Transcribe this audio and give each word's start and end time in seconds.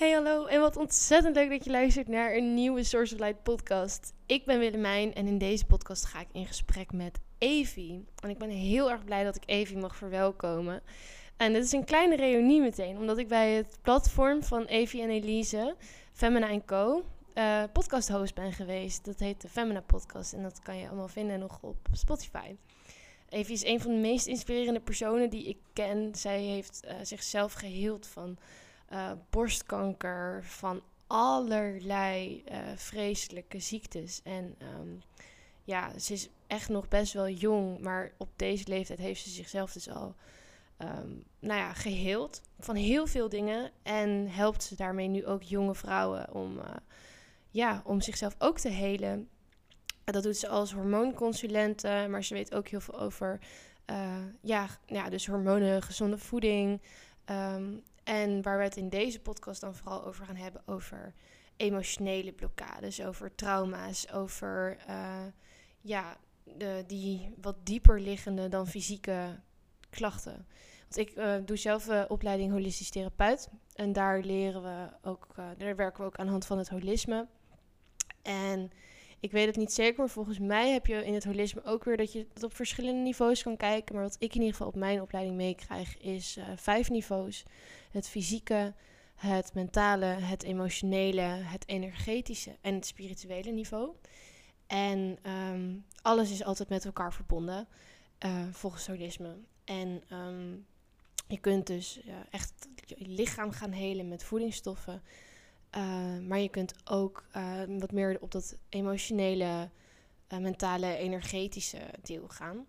Hey 0.00 0.12
hallo 0.12 0.46
en 0.46 0.60
wat 0.60 0.76
ontzettend 0.76 1.36
leuk 1.36 1.50
dat 1.50 1.64
je 1.64 1.70
luistert 1.70 2.08
naar 2.08 2.34
een 2.34 2.54
nieuwe 2.54 2.84
Source 2.84 3.14
of 3.14 3.20
Light 3.20 3.42
podcast. 3.42 4.12
Ik 4.26 4.44
ben 4.44 4.58
Willemijn 4.58 5.14
en 5.14 5.26
in 5.26 5.38
deze 5.38 5.64
podcast 5.64 6.04
ga 6.04 6.20
ik 6.20 6.26
in 6.32 6.46
gesprek 6.46 6.92
met 6.92 7.18
Evie. 7.38 8.04
En 8.22 8.30
ik 8.30 8.38
ben 8.38 8.48
heel 8.48 8.90
erg 8.90 9.04
blij 9.04 9.24
dat 9.24 9.36
ik 9.36 9.42
Evie 9.46 9.76
mag 9.76 9.96
verwelkomen. 9.96 10.82
En 11.36 11.52
dit 11.52 11.64
is 11.64 11.72
een 11.72 11.84
kleine 11.84 12.16
reunie 12.16 12.60
meteen, 12.60 12.96
omdat 12.96 13.18
ik 13.18 13.28
bij 13.28 13.52
het 13.52 13.78
platform 13.82 14.42
van 14.42 14.64
Evie 14.64 15.02
en 15.02 15.10
Elise, 15.10 15.76
Femina 16.12 16.60
Co, 16.66 17.04
uh, 17.34 17.62
podcast 17.72 18.08
host 18.08 18.34
ben 18.34 18.52
geweest. 18.52 19.04
Dat 19.04 19.18
heet 19.18 19.40
de 19.40 19.48
Femina 19.48 19.80
Podcast 19.80 20.32
en 20.32 20.42
dat 20.42 20.60
kan 20.62 20.76
je 20.76 20.86
allemaal 20.86 21.08
vinden 21.08 21.38
nog 21.38 21.58
op 21.60 21.76
Spotify. 21.92 22.56
Evie 23.28 23.54
is 23.54 23.64
een 23.64 23.80
van 23.80 23.90
de 23.90 23.98
meest 23.98 24.26
inspirerende 24.26 24.80
personen 24.80 25.30
die 25.30 25.48
ik 25.48 25.58
ken. 25.72 26.14
Zij 26.14 26.42
heeft 26.42 26.80
uh, 26.84 26.92
zichzelf 27.02 27.52
geheeld 27.52 28.06
van 28.06 28.38
uh, 28.92 29.12
borstkanker, 29.30 30.44
van 30.44 30.82
allerlei 31.06 32.44
uh, 32.50 32.58
vreselijke 32.76 33.58
ziektes. 33.58 34.20
En 34.22 34.56
um, 34.78 35.02
ja, 35.64 35.98
ze 35.98 36.12
is 36.12 36.28
echt 36.46 36.68
nog 36.68 36.88
best 36.88 37.12
wel 37.12 37.28
jong, 37.28 37.80
maar 37.80 38.12
op 38.16 38.28
deze 38.36 38.68
leeftijd 38.68 38.98
heeft 38.98 39.22
ze 39.22 39.30
zichzelf 39.30 39.72
dus 39.72 39.90
al 39.90 40.14
um, 40.78 41.24
nou 41.38 41.60
ja, 41.60 41.72
geheeld 41.72 42.40
van 42.58 42.74
heel 42.74 43.06
veel 43.06 43.28
dingen. 43.28 43.70
En 43.82 44.28
helpt 44.28 44.62
ze 44.62 44.76
daarmee 44.76 45.08
nu 45.08 45.26
ook 45.26 45.42
jonge 45.42 45.74
vrouwen 45.74 46.34
om, 46.34 46.58
uh, 46.58 46.64
ja, 47.50 47.82
om 47.84 48.00
zichzelf 48.00 48.34
ook 48.38 48.58
te 48.58 48.68
helen. 48.68 49.28
Dat 50.04 50.22
doet 50.22 50.36
ze 50.36 50.48
als 50.48 50.72
hormoonconsulente, 50.72 52.06
maar 52.10 52.24
ze 52.24 52.34
weet 52.34 52.54
ook 52.54 52.68
heel 52.68 52.80
veel 52.80 53.00
over 53.00 53.40
ja, 54.40 54.66
ja, 54.86 55.08
dus 55.08 55.26
hormonen, 55.26 55.82
gezonde 55.82 56.18
voeding. 56.18 56.80
Um, 57.26 57.82
en 58.10 58.42
waar 58.42 58.58
we 58.58 58.64
het 58.64 58.76
in 58.76 58.88
deze 58.88 59.20
podcast 59.20 59.60
dan 59.60 59.74
vooral 59.74 60.04
over 60.04 60.24
gaan 60.24 60.36
hebben, 60.36 60.62
over 60.66 61.14
emotionele 61.56 62.32
blokkades, 62.32 63.02
over 63.02 63.34
trauma's, 63.34 64.12
over 64.12 64.76
uh, 64.88 65.24
ja, 65.80 66.16
de, 66.44 66.84
die 66.86 67.34
wat 67.40 67.56
dieper 67.66 68.00
liggende 68.00 68.48
dan 68.48 68.66
fysieke 68.66 69.40
klachten. 69.90 70.46
Want 70.80 70.96
ik 70.96 71.16
uh, 71.16 71.34
doe 71.44 71.56
zelf 71.56 71.88
uh, 71.88 72.04
opleiding 72.08 72.52
holistisch 72.52 72.90
therapeut. 72.90 73.48
En 73.74 73.92
daar 73.92 74.20
leren 74.20 74.62
we 74.62 75.08
ook, 75.08 75.34
daar 75.56 75.76
werken 75.76 76.00
we 76.00 76.06
ook 76.06 76.16
aan 76.16 76.24
de 76.24 76.30
hand 76.30 76.46
van 76.46 76.58
het 76.58 76.68
holisme. 76.68 77.26
En 78.22 78.70
ik 79.20 79.32
weet 79.32 79.46
het 79.46 79.56
niet 79.56 79.72
zeker, 79.72 79.98
maar 79.98 80.08
volgens 80.08 80.38
mij 80.38 80.70
heb 80.70 80.86
je 80.86 81.04
in 81.04 81.14
het 81.14 81.24
holisme 81.24 81.64
ook 81.64 81.84
weer 81.84 81.96
dat 81.96 82.12
je 82.12 82.26
het 82.34 82.42
op 82.42 82.54
verschillende 82.54 83.00
niveaus 83.00 83.42
kan 83.42 83.56
kijken. 83.56 83.94
Maar 83.94 84.04
wat 84.04 84.16
ik 84.18 84.34
in 84.34 84.40
ieder 84.40 84.50
geval 84.50 84.66
op 84.66 84.74
mijn 84.74 85.00
opleiding 85.00 85.36
meekrijg, 85.36 85.98
is 85.98 86.38
vijf 86.56 86.90
niveaus 86.90 87.44
het 87.90 88.08
fysieke, 88.08 88.74
het 89.14 89.54
mentale, 89.54 90.04
het 90.04 90.42
emotionele, 90.42 91.20
het 91.22 91.68
energetische 91.68 92.56
en 92.60 92.74
het 92.74 92.86
spirituele 92.86 93.50
niveau. 93.50 93.90
En 94.66 95.18
um, 95.30 95.84
alles 96.02 96.30
is 96.30 96.44
altijd 96.44 96.68
met 96.68 96.84
elkaar 96.84 97.12
verbonden, 97.12 97.68
uh, 98.26 98.46
volgens 98.50 98.86
holisme. 98.86 99.36
En 99.64 100.02
um, 100.12 100.66
je 101.26 101.38
kunt 101.38 101.66
dus 101.66 102.00
uh, 102.06 102.14
echt 102.30 102.68
je 102.86 103.08
lichaam 103.08 103.50
gaan 103.50 103.72
helen 103.72 104.08
met 104.08 104.24
voedingsstoffen. 104.24 105.02
Uh, 105.76 106.18
maar 106.28 106.38
je 106.38 106.48
kunt 106.48 106.74
ook 106.84 107.24
wat 107.78 107.92
meer 107.92 108.18
op 108.20 108.30
dat 108.30 108.56
emotionele, 108.68 109.68
mentale, 110.40 110.96
energetische 110.96 111.80
deel 112.02 112.28
gaan. 112.28 112.66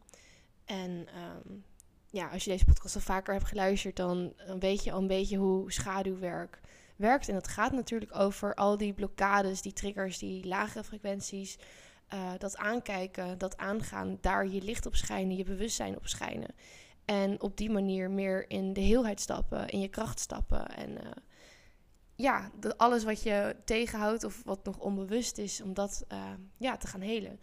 En 0.66 0.92
um, 0.92 1.64
ja, 2.10 2.28
als 2.28 2.44
je 2.44 2.50
deze 2.50 2.66
podcast 2.66 2.96
al 2.96 3.02
vaker 3.02 3.34
hebt 3.34 3.48
geluisterd, 3.48 3.96
dan, 3.96 4.34
weet 4.60 4.84
je 4.84 4.92
al 4.92 5.00
een 5.00 5.08
beetje 5.08 5.38
hoe 5.38 5.72
schaduwwerk 5.72 6.60
werkt. 6.96 7.28
En 7.28 7.34
dat 7.34 7.48
gaat 7.48 7.72
natuurlijk 7.72 8.16
over 8.16 8.56
al 8.56 8.78
die 8.78 8.94
blokkades, 8.94 9.62
die 9.62 9.74
triggers, 9.74 10.18
die 10.18 10.48
lagere 10.48 10.84
frequenties. 10.84 11.58
Dat 12.38 12.58
aankijken, 12.58 13.38
dat 13.38 13.58
aangaan, 13.58 14.18
daar 14.22 14.48
je 14.48 14.62
licht 14.62 14.86
op 14.86 14.96
schijnen, 14.96 15.36
je 15.36 15.44
bewustzijn 15.44 15.98
op 15.98 16.08
schijnen. 16.08 16.56
En 17.06 17.42
op 17.42 17.58
die 17.58 17.70
manier 17.70 18.12
meer 18.12 18.50
in 18.50 18.74
de 18.74 18.82
heelheid 18.82 19.20
stappen, 19.20 19.68
in 19.68 19.80
je 19.80 19.88
kracht 19.88 20.20
stappen. 20.20 20.68
En 20.68 20.98
ja, 22.16 22.52
alles 22.78 23.04
wat 23.04 23.24
je 23.24 23.56
tegenhoudt 23.66 24.24
of 24.24 24.44
wat 24.44 24.64
nog 24.64 24.78
onbewust 24.78 25.38
is, 25.38 25.62
om 25.62 25.74
dat 25.74 26.06
uh, 26.12 26.32
ja, 26.58 26.78
te 26.78 26.88
gaan 26.88 27.02
helen. 27.02 27.40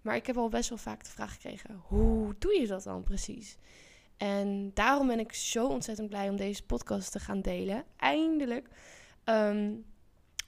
Maar 0.00 0.16
ik 0.16 0.26
heb 0.26 0.36
al 0.36 0.48
best 0.48 0.68
wel 0.68 0.78
vaak 0.78 1.04
de 1.04 1.10
vraag 1.10 1.32
gekregen: 1.32 1.82
hoe 1.86 2.34
doe 2.38 2.60
je 2.60 2.66
dat 2.66 2.82
dan 2.82 3.02
precies? 3.02 3.56
En 4.16 4.70
daarom 4.74 5.06
ben 5.06 5.18
ik 5.18 5.32
zo 5.32 5.66
ontzettend 5.66 6.08
blij 6.08 6.28
om 6.28 6.36
deze 6.36 6.62
podcast 6.62 7.12
te 7.12 7.20
gaan 7.20 7.40
delen. 7.40 7.84
Eindelijk. 7.96 8.68
Um, 9.24 9.84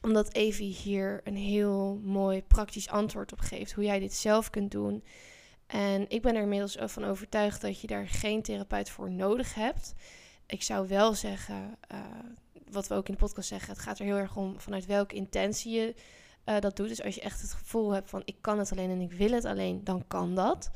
omdat 0.03 0.35
Evie 0.35 0.73
hier 0.73 1.21
een 1.25 1.37
heel 1.37 2.01
mooi 2.03 2.43
praktisch 2.43 2.89
antwoord 2.89 3.33
op 3.33 3.41
geeft. 3.41 3.73
Hoe 3.73 3.85
jij 3.85 3.99
dit 3.99 4.15
zelf 4.15 4.51
kunt 4.51 4.71
doen. 4.71 5.05
En 5.67 6.09
ik 6.09 6.23
ben 6.23 6.35
er 6.35 6.43
inmiddels 6.43 6.77
van 6.81 7.05
overtuigd 7.05 7.61
dat 7.61 7.81
je 7.81 7.87
daar 7.87 8.09
geen 8.09 8.43
therapeut 8.43 8.91
voor 8.91 9.11
nodig 9.11 9.55
hebt. 9.55 9.95
Ik 10.47 10.63
zou 10.63 10.89
wel 10.89 11.15
zeggen, 11.15 11.79
uh, 11.93 11.99
wat 12.73 12.87
we 12.89 12.95
ook 12.95 13.09
in 13.09 13.15
de 13.15 13.21
podcast 13.21 13.49
zeggen, 13.49 13.73
het 13.73 13.83
gaat 13.83 13.99
er 13.99 14.05
heel 14.05 14.17
erg 14.17 14.37
om 14.37 14.61
vanuit 14.61 14.87
welke 14.87 15.15
intentie 15.15 15.73
je 15.73 15.95
uh, 16.47 16.59
dat 16.61 16.77
doet. 16.77 16.89
Dus 16.89 17.03
als 17.03 17.15
je 17.15 17.21
echt 17.21 17.43
het 17.43 17.53
gevoel 17.53 17.91
hebt 17.91 18.11
van 18.11 18.23
ik 18.25 18.37
kan 18.41 18.59
het 18.59 18.73
alleen 18.73 18.91
en 18.91 19.01
ik 19.01 19.13
wil 19.13 19.31
het 19.31 19.45
alleen, 19.45 19.85
dan 19.85 20.05
kan 20.07 20.35
dat. 20.35 20.71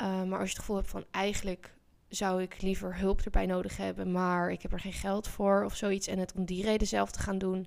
Uh, 0.00 0.22
maar 0.22 0.38
als 0.38 0.48
je 0.48 0.54
het 0.54 0.58
gevoel 0.58 0.76
hebt 0.76 0.90
van 0.90 1.04
eigenlijk 1.10 1.74
zou 2.08 2.42
ik 2.42 2.62
liever 2.62 2.98
hulp 2.98 3.20
erbij 3.20 3.46
nodig 3.46 3.76
hebben, 3.76 4.12
maar 4.12 4.50
ik 4.50 4.62
heb 4.62 4.72
er 4.72 4.80
geen 4.80 4.92
geld 4.92 5.28
voor 5.28 5.64
of 5.64 5.76
zoiets 5.76 6.06
en 6.06 6.18
het 6.18 6.32
om 6.32 6.44
die 6.44 6.62
reden 6.62 6.86
zelf 6.86 7.10
te 7.10 7.18
gaan 7.18 7.38
doen, 7.38 7.66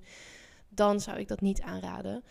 dan 0.68 1.00
zou 1.00 1.18
ik 1.18 1.28
dat 1.28 1.40
niet 1.40 1.60
aanraden. 1.60 2.24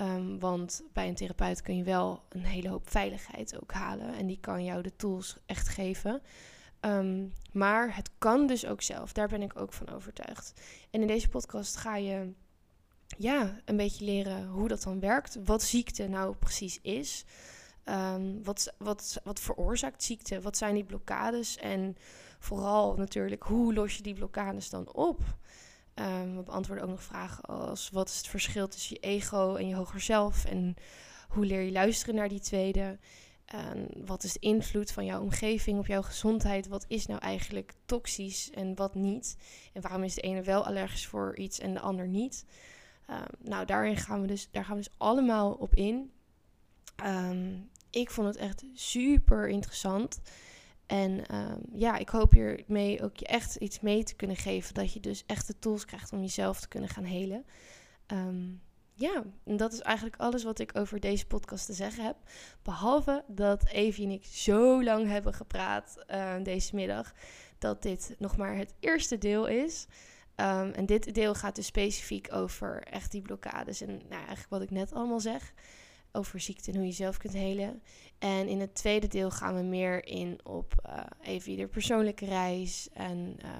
Um, 0.00 0.38
want 0.38 0.82
bij 0.92 1.08
een 1.08 1.14
therapeut 1.14 1.62
kun 1.62 1.76
je 1.76 1.82
wel 1.82 2.22
een 2.28 2.44
hele 2.44 2.68
hoop 2.68 2.90
veiligheid 2.90 3.60
ook 3.60 3.72
halen 3.72 4.14
en 4.14 4.26
die 4.26 4.38
kan 4.40 4.64
jou 4.64 4.82
de 4.82 4.96
tools 4.96 5.36
echt 5.46 5.68
geven. 5.68 6.22
Um, 6.86 7.32
maar 7.52 7.96
het 7.96 8.10
kan 8.18 8.46
dus 8.46 8.66
ook 8.66 8.82
zelf, 8.82 9.12
daar 9.12 9.28
ben 9.28 9.42
ik 9.42 9.60
ook 9.60 9.72
van 9.72 9.88
overtuigd. 9.88 10.52
En 10.90 11.00
in 11.00 11.06
deze 11.06 11.28
podcast 11.28 11.76
ga 11.76 11.96
je 11.96 12.32
ja, 13.18 13.60
een 13.64 13.76
beetje 13.76 14.04
leren 14.04 14.46
hoe 14.46 14.68
dat 14.68 14.82
dan 14.82 15.00
werkt, 15.00 15.38
wat 15.44 15.62
ziekte 15.62 16.08
nou 16.08 16.36
precies 16.36 16.78
is. 16.82 17.24
Um, 17.84 18.44
wat, 18.44 18.74
wat, 18.78 19.20
wat 19.24 19.40
veroorzaakt 19.40 20.02
ziekte? 20.02 20.40
Wat 20.40 20.56
zijn 20.56 20.74
die 20.74 20.84
blokkades? 20.84 21.56
En 21.56 21.96
vooral 22.38 22.94
natuurlijk, 22.96 23.42
hoe 23.42 23.74
los 23.74 23.96
je 23.96 24.02
die 24.02 24.14
blokkades 24.14 24.70
dan 24.70 24.92
op? 24.92 25.20
Um, 25.94 26.36
we 26.36 26.42
beantwoorden 26.42 26.84
ook 26.84 26.90
nog 26.90 27.02
vragen 27.02 27.44
als 27.44 27.90
wat 27.90 28.08
is 28.08 28.16
het 28.16 28.26
verschil 28.26 28.68
tussen 28.68 28.96
je 29.00 29.08
ego 29.08 29.54
en 29.54 29.68
je 29.68 29.74
hoger 29.74 30.00
zelf? 30.00 30.44
En 30.44 30.76
hoe 31.28 31.46
leer 31.46 31.60
je 31.60 31.72
luisteren 31.72 32.14
naar 32.14 32.28
die 32.28 32.40
tweede? 32.40 32.98
En 33.46 33.88
wat 34.06 34.24
is 34.24 34.32
de 34.32 34.38
invloed 34.38 34.90
van 34.90 35.04
jouw 35.04 35.20
omgeving 35.22 35.78
op 35.78 35.86
jouw 35.86 36.02
gezondheid? 36.02 36.68
Wat 36.68 36.84
is 36.88 37.06
nou 37.06 37.20
eigenlijk 37.20 37.72
toxisch 37.84 38.50
en 38.50 38.74
wat 38.74 38.94
niet? 38.94 39.36
En 39.72 39.82
waarom 39.82 40.02
is 40.02 40.14
de 40.14 40.20
ene 40.20 40.42
wel 40.42 40.66
allergisch 40.66 41.06
voor 41.06 41.36
iets 41.36 41.58
en 41.58 41.72
de 41.74 41.80
ander 41.80 42.08
niet? 42.08 42.44
Um, 43.10 43.48
nou, 43.48 43.66
daarin 43.66 43.96
gaan 43.96 44.20
we 44.20 44.26
dus, 44.26 44.48
daar 44.50 44.64
gaan 44.64 44.76
we 44.76 44.82
dus 44.82 44.94
allemaal 44.96 45.52
op 45.52 45.74
in. 45.74 46.10
Um, 47.04 47.70
ik 47.90 48.10
vond 48.10 48.26
het 48.26 48.36
echt 48.36 48.64
super 48.74 49.48
interessant. 49.48 50.20
En 50.86 51.34
um, 51.34 51.60
ja, 51.72 51.96
ik 51.96 52.08
hoop 52.08 52.32
hiermee 52.32 53.02
ook 53.02 53.16
je 53.16 53.26
echt 53.26 53.56
iets 53.56 53.80
mee 53.80 54.04
te 54.04 54.14
kunnen 54.14 54.36
geven. 54.36 54.74
Dat 54.74 54.92
je 54.92 55.00
dus 55.00 55.24
echt 55.26 55.46
de 55.46 55.58
tools 55.58 55.84
krijgt 55.84 56.12
om 56.12 56.20
jezelf 56.20 56.60
te 56.60 56.68
kunnen 56.68 56.88
gaan 56.88 57.04
helen. 57.04 57.44
Um, 58.06 58.60
ja, 58.98 59.22
en 59.44 59.56
dat 59.56 59.72
is 59.72 59.80
eigenlijk 59.80 60.16
alles 60.16 60.42
wat 60.42 60.58
ik 60.58 60.78
over 60.78 61.00
deze 61.00 61.26
podcast 61.26 61.66
te 61.66 61.72
zeggen 61.72 62.04
heb. 62.04 62.16
Behalve 62.62 63.24
dat 63.26 63.66
Evie 63.68 64.04
en 64.04 64.10
ik 64.10 64.24
zo 64.24 64.84
lang 64.84 65.08
hebben 65.08 65.34
gepraat 65.34 66.04
uh, 66.10 66.34
deze 66.42 66.74
middag. 66.74 67.12
Dat 67.58 67.82
dit 67.82 68.14
nog 68.18 68.36
maar 68.36 68.56
het 68.56 68.74
eerste 68.80 69.18
deel 69.18 69.46
is. 69.46 69.86
Um, 70.36 70.70
en 70.70 70.86
dit 70.86 71.14
deel 71.14 71.34
gaat 71.34 71.54
dus 71.54 71.66
specifiek 71.66 72.32
over 72.32 72.82
echt 72.82 73.10
die 73.10 73.22
blokkades. 73.22 73.80
En 73.80 73.88
nou, 73.88 74.10
eigenlijk 74.10 74.48
wat 74.48 74.62
ik 74.62 74.70
net 74.70 74.92
allemaal 74.92 75.20
zeg 75.20 75.52
over 76.12 76.40
ziekte 76.40 76.70
en 76.70 76.76
hoe 76.76 76.86
je 76.86 76.92
zelf 76.92 77.16
kunt 77.16 77.32
helen. 77.32 77.82
En 78.18 78.48
in 78.48 78.60
het 78.60 78.74
tweede 78.74 79.06
deel 79.06 79.30
gaan 79.30 79.54
we 79.54 79.62
meer 79.62 80.06
in 80.06 80.38
op 80.44 80.74
uh, 80.86 81.00
even 81.22 81.50
ieder 81.50 81.68
persoonlijke 81.68 82.26
reis 82.26 82.88
en 82.92 83.36
uh, 83.44 83.50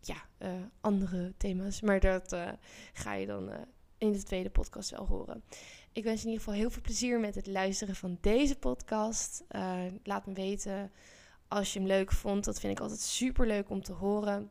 ja, 0.00 0.50
andere 0.80 1.34
thema's. 1.36 1.80
Maar 1.80 2.00
dat 2.00 2.36
ga 2.92 3.14
je 3.14 3.26
dan 3.26 3.50
in 3.98 4.12
de 4.12 4.22
tweede 4.22 4.50
podcast 4.50 4.90
wel 4.90 5.06
horen. 5.06 5.42
Ik 5.92 6.04
wens 6.04 6.20
in 6.20 6.26
ieder 6.26 6.44
geval 6.44 6.58
heel 6.58 6.70
veel 6.70 6.82
plezier 6.82 7.20
met 7.20 7.34
het 7.34 7.46
luisteren 7.46 7.96
van 7.96 8.18
deze 8.20 8.56
podcast. 8.56 9.44
laat 10.02 10.26
me 10.26 10.32
weten 10.32 10.92
als 11.48 11.72
je 11.72 11.78
hem 11.78 11.88
leuk 11.88 12.12
vond. 12.12 12.44
Dat 12.44 12.60
vind 12.60 12.72
ik 12.72 12.80
altijd 12.80 13.00
super 13.00 13.46
leuk 13.46 13.70
om 13.70 13.82
te 13.82 13.92
horen. 13.92 14.50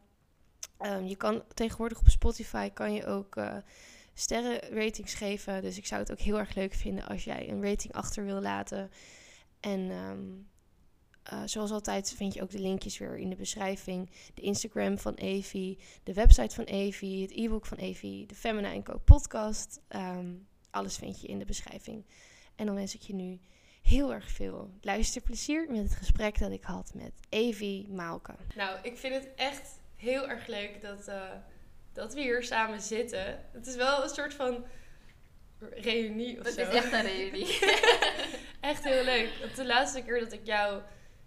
Um, 0.80 1.06
je 1.06 1.16
kan 1.16 1.44
tegenwoordig 1.54 2.00
op 2.00 2.10
Spotify 2.10 2.70
kan 2.70 2.94
je 2.94 3.06
ook 3.06 3.38
sterrenratings 4.14 5.14
geven. 5.14 5.62
Dus 5.62 5.78
ik 5.78 5.86
zou 5.86 6.02
het 6.02 6.12
ook 6.12 6.20
heel 6.20 6.40
erg 6.40 6.56
leuk 6.56 6.74
vinden 6.74 7.08
als 7.08 7.24
jij 7.24 7.50
een 7.50 7.64
rating 7.64 7.94
achter 7.94 8.26
wil 8.26 8.42
laten. 8.42 8.92
En 9.60 9.80
um, 9.92 10.48
eh, 11.26 11.42
zoals 11.46 11.72
altijd 11.72 12.14
vind 12.14 12.34
je 12.34 12.42
ook 12.42 12.50
de 12.50 12.60
linkjes 12.60 12.98
weer 12.98 13.18
in 13.18 13.30
de 13.30 13.36
beschrijving. 13.36 14.10
De 14.34 14.42
Instagram 14.42 15.00
van 15.00 15.14
Evi, 15.14 15.78
de 16.04 16.14
website 16.14 16.56
van 16.56 16.64
Evi, 16.64 17.22
het 17.22 17.32
e-book 17.32 17.66
van 17.66 17.78
Evi, 17.78 18.26
de 18.26 18.36
Feminine 18.36 18.84
Co 18.84 18.98
podcast. 18.98 19.82
Ehm, 19.88 20.34
alles 20.70 20.98
vind 20.98 21.22
je 21.22 21.28
in 21.28 21.40
de 21.40 21.46
beschrijving. 21.46 22.06
En 22.56 22.66
dan 22.66 22.76
wens 22.76 22.96
ik 22.96 23.02
je 23.02 23.14
nu 23.14 23.40
heel 23.82 24.14
erg 24.14 24.30
veel 24.30 24.74
luisterplezier 24.82 25.66
met 25.70 25.84
het 25.84 25.96
gesprek 25.96 26.40
dat 26.40 26.52
ik 26.52 26.64
had 26.64 26.92
met 26.94 27.14
Evi 27.30 27.88
Maalke. 27.90 28.36
Nou, 28.56 28.80
ik 28.82 28.98
vind 28.98 29.14
het 29.14 29.28
echt 29.36 29.80
heel 29.96 30.30
erg 30.30 30.48
leuk 30.48 30.82
dat, 30.82 31.08
uh, 31.08 31.32
dat 31.94 32.14
we 32.14 32.22
hier 32.22 32.44
samen 32.44 32.82
zitten. 32.82 33.44
Het 33.52 33.68
is 33.68 33.76
wel 33.76 34.04
een 34.04 34.10
soort 34.10 34.34
van 34.34 34.66
reunie 35.60 36.40
of 36.40 36.46
het 36.46 36.54
zo. 36.54 36.62
Het 36.62 36.74
is 36.74 36.84
echt 36.84 36.94
een 36.94 37.02
reunie. 37.02 37.60
echt 38.72 38.84
heel 38.84 39.04
leuk. 39.04 39.30
Want 39.42 39.56
de 39.56 39.66
laatste 39.66 40.02
keer 40.02 40.20
dat 40.20 40.34
ik 40.34 40.46
jou 40.46 40.82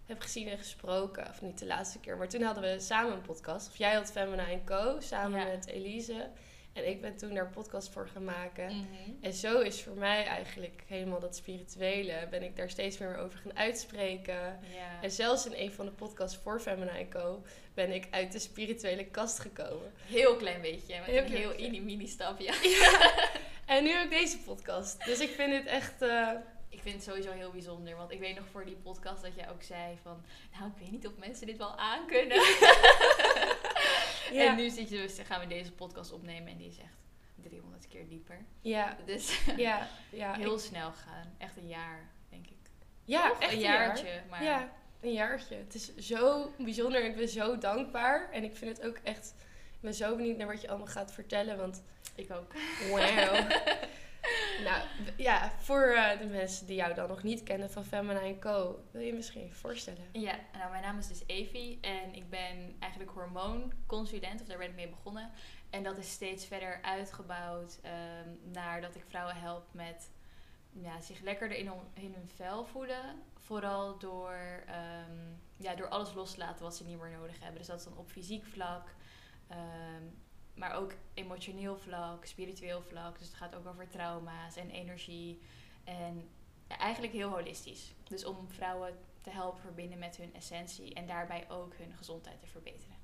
heb 0.09 0.21
gezien 0.21 0.47
en 0.47 0.57
gesproken, 0.57 1.27
of 1.29 1.41
niet 1.41 1.59
de 1.59 1.65
laatste 1.65 1.99
keer, 1.99 2.17
maar 2.17 2.29
toen 2.29 2.41
hadden 2.41 2.63
we 2.63 2.79
samen 2.79 3.13
een 3.13 3.21
podcast. 3.21 3.67
Of 3.67 3.77
jij 3.77 3.93
had 3.93 4.11
Femina 4.11 4.45
Co. 4.65 4.97
samen 4.99 5.39
Ja. 5.39 5.45
met 5.45 5.67
Elise. 5.67 6.29
En 6.73 6.87
ik 6.89 7.01
ben 7.01 7.15
toen 7.17 7.33
daar 7.33 7.45
een 7.45 7.49
podcast 7.51 7.89
voor 7.89 8.07
gaan 8.07 8.23
maken. 8.23 8.65
Mhm. 8.65 8.85
En 9.21 9.33
zo 9.33 9.59
is 9.59 9.81
voor 9.83 9.95
mij 9.95 10.25
eigenlijk 10.25 10.83
helemaal 10.87 11.19
dat 11.19 11.35
spirituele. 11.35 12.27
Ben 12.29 12.43
ik 12.43 12.55
daar 12.55 12.69
steeds 12.69 12.97
meer 12.97 13.17
over 13.17 13.39
gaan 13.39 13.57
uitspreken. 13.57 14.59
Ja. 14.75 15.01
En 15.01 15.11
zelfs 15.11 15.45
in 15.45 15.53
een 15.55 15.71
van 15.71 15.85
de 15.85 15.91
podcasts 15.91 16.37
voor 16.43 16.59
Femina 16.59 17.05
Co. 17.09 17.43
ben 17.73 17.91
ik 17.91 18.07
uit 18.11 18.31
de 18.31 18.39
spirituele 18.39 19.05
kast 19.05 19.39
gekomen. 19.39 19.91
Heel 20.05 20.35
klein 20.35 20.61
beetje, 20.61 20.95
met 20.97 21.05
Heel 21.05 21.17
een 21.23 21.31
heel 21.31 21.49
beetje. 21.49 21.69
mini 21.69 21.81
mini 21.85 22.07
stapje. 22.07 22.53
En 23.65 23.83
nu 23.83 24.01
ook 24.03 24.09
deze 24.09 24.37
podcast. 24.39 25.05
Dus 25.05 25.19
ik 25.19 25.29
vind 25.29 25.53
het 25.53 25.65
echt... 25.65 26.01
eh, 26.01 26.29
Ik 26.69 26.81
vind 26.81 26.95
het 26.95 27.03
sowieso 27.03 27.31
heel 27.31 27.51
bijzonder, 27.51 27.95
want 27.95 28.11
ik 28.11 28.19
weet 28.19 28.35
nog 28.35 28.45
voor 28.51 28.65
die 28.65 28.75
podcast 28.75 29.21
dat 29.21 29.35
jij 29.35 29.49
ook 29.49 29.63
zei 29.63 29.97
van, 30.01 30.23
nou 30.59 30.71
ik 30.71 30.77
weet 30.79 30.91
niet 30.91 31.07
of 31.07 31.17
mensen 31.17 31.47
dit 31.47 31.57
wel 31.57 31.77
aankunnen. 31.77 32.37
Ja. 34.31 34.45
En 34.49 34.55
nu 34.55 34.69
zit 34.69 34.89
je 34.89 34.95
dus, 34.97 35.19
gaan 35.25 35.39
we 35.39 35.47
deze 35.47 35.71
podcast 35.71 36.11
opnemen 36.11 36.51
en 36.51 36.57
die 36.57 36.67
is 36.67 36.77
echt 36.77 36.95
300 37.35 37.87
keer 37.87 38.07
dieper. 38.07 38.45
ja, 38.61 38.97
Dus 39.05 39.41
ja, 39.57 39.87
ja. 40.09 40.33
heel 40.37 40.53
ik- 40.53 40.59
snel 40.59 40.91
gaan, 40.91 41.35
echt 41.37 41.57
een 41.57 41.67
jaar 41.67 42.09
denk 42.29 42.47
ik. 42.47 42.57
ja, 43.05 43.39
echt 43.39 43.51
een 43.51 43.59
jaar. 43.59 43.85
jaartje, 43.85 44.21
maar 44.29 44.43
Ja, 44.43 44.71
een 45.01 45.13
jaartje. 45.13 45.55
Het 45.55 45.73
is 45.73 45.95
zo 45.95 46.51
bijzonder. 46.57 47.05
Ik 47.05 47.15
ben 47.15 47.29
zo 47.29 47.57
dankbaar. 47.57 48.31
En 48.31 48.43
ik 48.43 48.55
vind 48.55 48.77
het 48.77 48.87
ook 48.87 48.97
echt... 49.03 49.33
Ik 49.71 49.81
ben 49.81 49.93
zo 49.93 50.15
benieuwd 50.15 50.37
naar 50.37 50.47
wat 50.47 50.61
je 50.61 50.69
allemaal 50.69 50.87
gaat 50.87 51.13
vertellen. 51.13 51.57
Want 51.57 51.83
ik 52.15 52.31
ook. 52.31 52.51
wauw. 52.91 53.47
nou, 54.67 54.83
ja, 55.17 55.51
voor 55.59 55.81
eh, 55.83 56.19
de 56.19 56.25
mensen 56.25 56.65
die 56.65 56.75
jou 56.75 56.93
dan 56.93 57.07
nog 57.07 57.23
niet 57.23 57.43
kennen 57.43 57.71
van 57.71 57.85
Feminine 57.85 58.39
Co. 58.39 58.83
Wil 58.91 59.01
je 59.01 59.13
misschien 59.13 59.53
voorstellen? 59.53 60.03
Ja, 60.11 60.35
nou 60.53 60.71
mijn 60.71 60.83
naam 60.83 60.97
is 60.97 61.07
dus 61.07 61.23
Evie 61.25 61.77
en 61.81 62.13
ik 62.15 62.29
ben 62.29 62.75
eigenlijk 62.79 63.11
hormoonconsulent, 63.11 64.41
of 64.41 64.47
daar 64.47 64.57
ben 64.57 64.67
ik 64.69 64.75
mee 64.75 64.89
begonnen. 64.89 65.31
En 65.69 65.83
dat 65.83 65.97
is 65.97 66.11
steeds 66.11 66.45
verder 66.45 66.79
uitgebouwd 66.81 67.79
ehm, 67.81 68.29
naar 68.51 68.81
dat 68.81 68.95
ik 68.95 69.03
vrouwen 69.07 69.35
help 69.35 69.67
met 69.71 70.09
ja, 70.71 71.01
zich 71.01 71.19
lekkerder 71.21 71.57
in, 71.57 71.67
hun- 71.67 72.03
in 72.03 72.13
hun 72.13 72.29
vel 72.35 72.65
voelen. 72.65 73.21
Vooral 73.37 73.97
door, 73.99 74.63
ehm, 74.67 75.17
ja, 75.57 75.75
door 75.75 75.87
alles 75.87 76.13
los 76.13 76.31
te 76.31 76.37
laten 76.37 76.63
wat 76.63 76.75
ze 76.75 76.85
niet 76.85 76.99
meer 76.99 77.11
nodig 77.11 77.39
hebben. 77.39 77.57
Dus 77.57 77.67
dat 77.67 77.77
is 77.79 77.83
dan 77.85 77.97
op 77.97 78.09
fysiek 78.09 78.45
vlak, 78.45 78.93
ehm, 79.47 80.03
maar 80.53 80.73
ook 80.73 80.93
emotioneel 81.13 81.77
vlak, 81.77 82.25
spiritueel 82.25 82.81
vlak. 82.81 83.17
Dus 83.17 83.27
het 83.27 83.35
gaat 83.35 83.55
ook 83.55 83.67
over 83.67 83.87
trauma's 83.87 84.55
en 84.55 84.69
energie. 84.69 85.39
En 85.83 86.29
ja, 86.67 86.77
eigenlijk 86.77 87.13
heel 87.13 87.29
holistisch. 87.29 87.93
Dus 88.03 88.25
om 88.25 88.49
vrouwen 88.49 88.97
te 89.21 89.29
helpen 89.29 89.61
verbinden 89.61 89.99
met 89.99 90.17
hun 90.17 90.33
essentie 90.33 90.93
en 90.93 91.07
daarbij 91.07 91.49
ook 91.49 91.73
hun 91.77 91.93
gezondheid 91.97 92.39
te 92.39 92.47
verbeteren. 92.47 92.97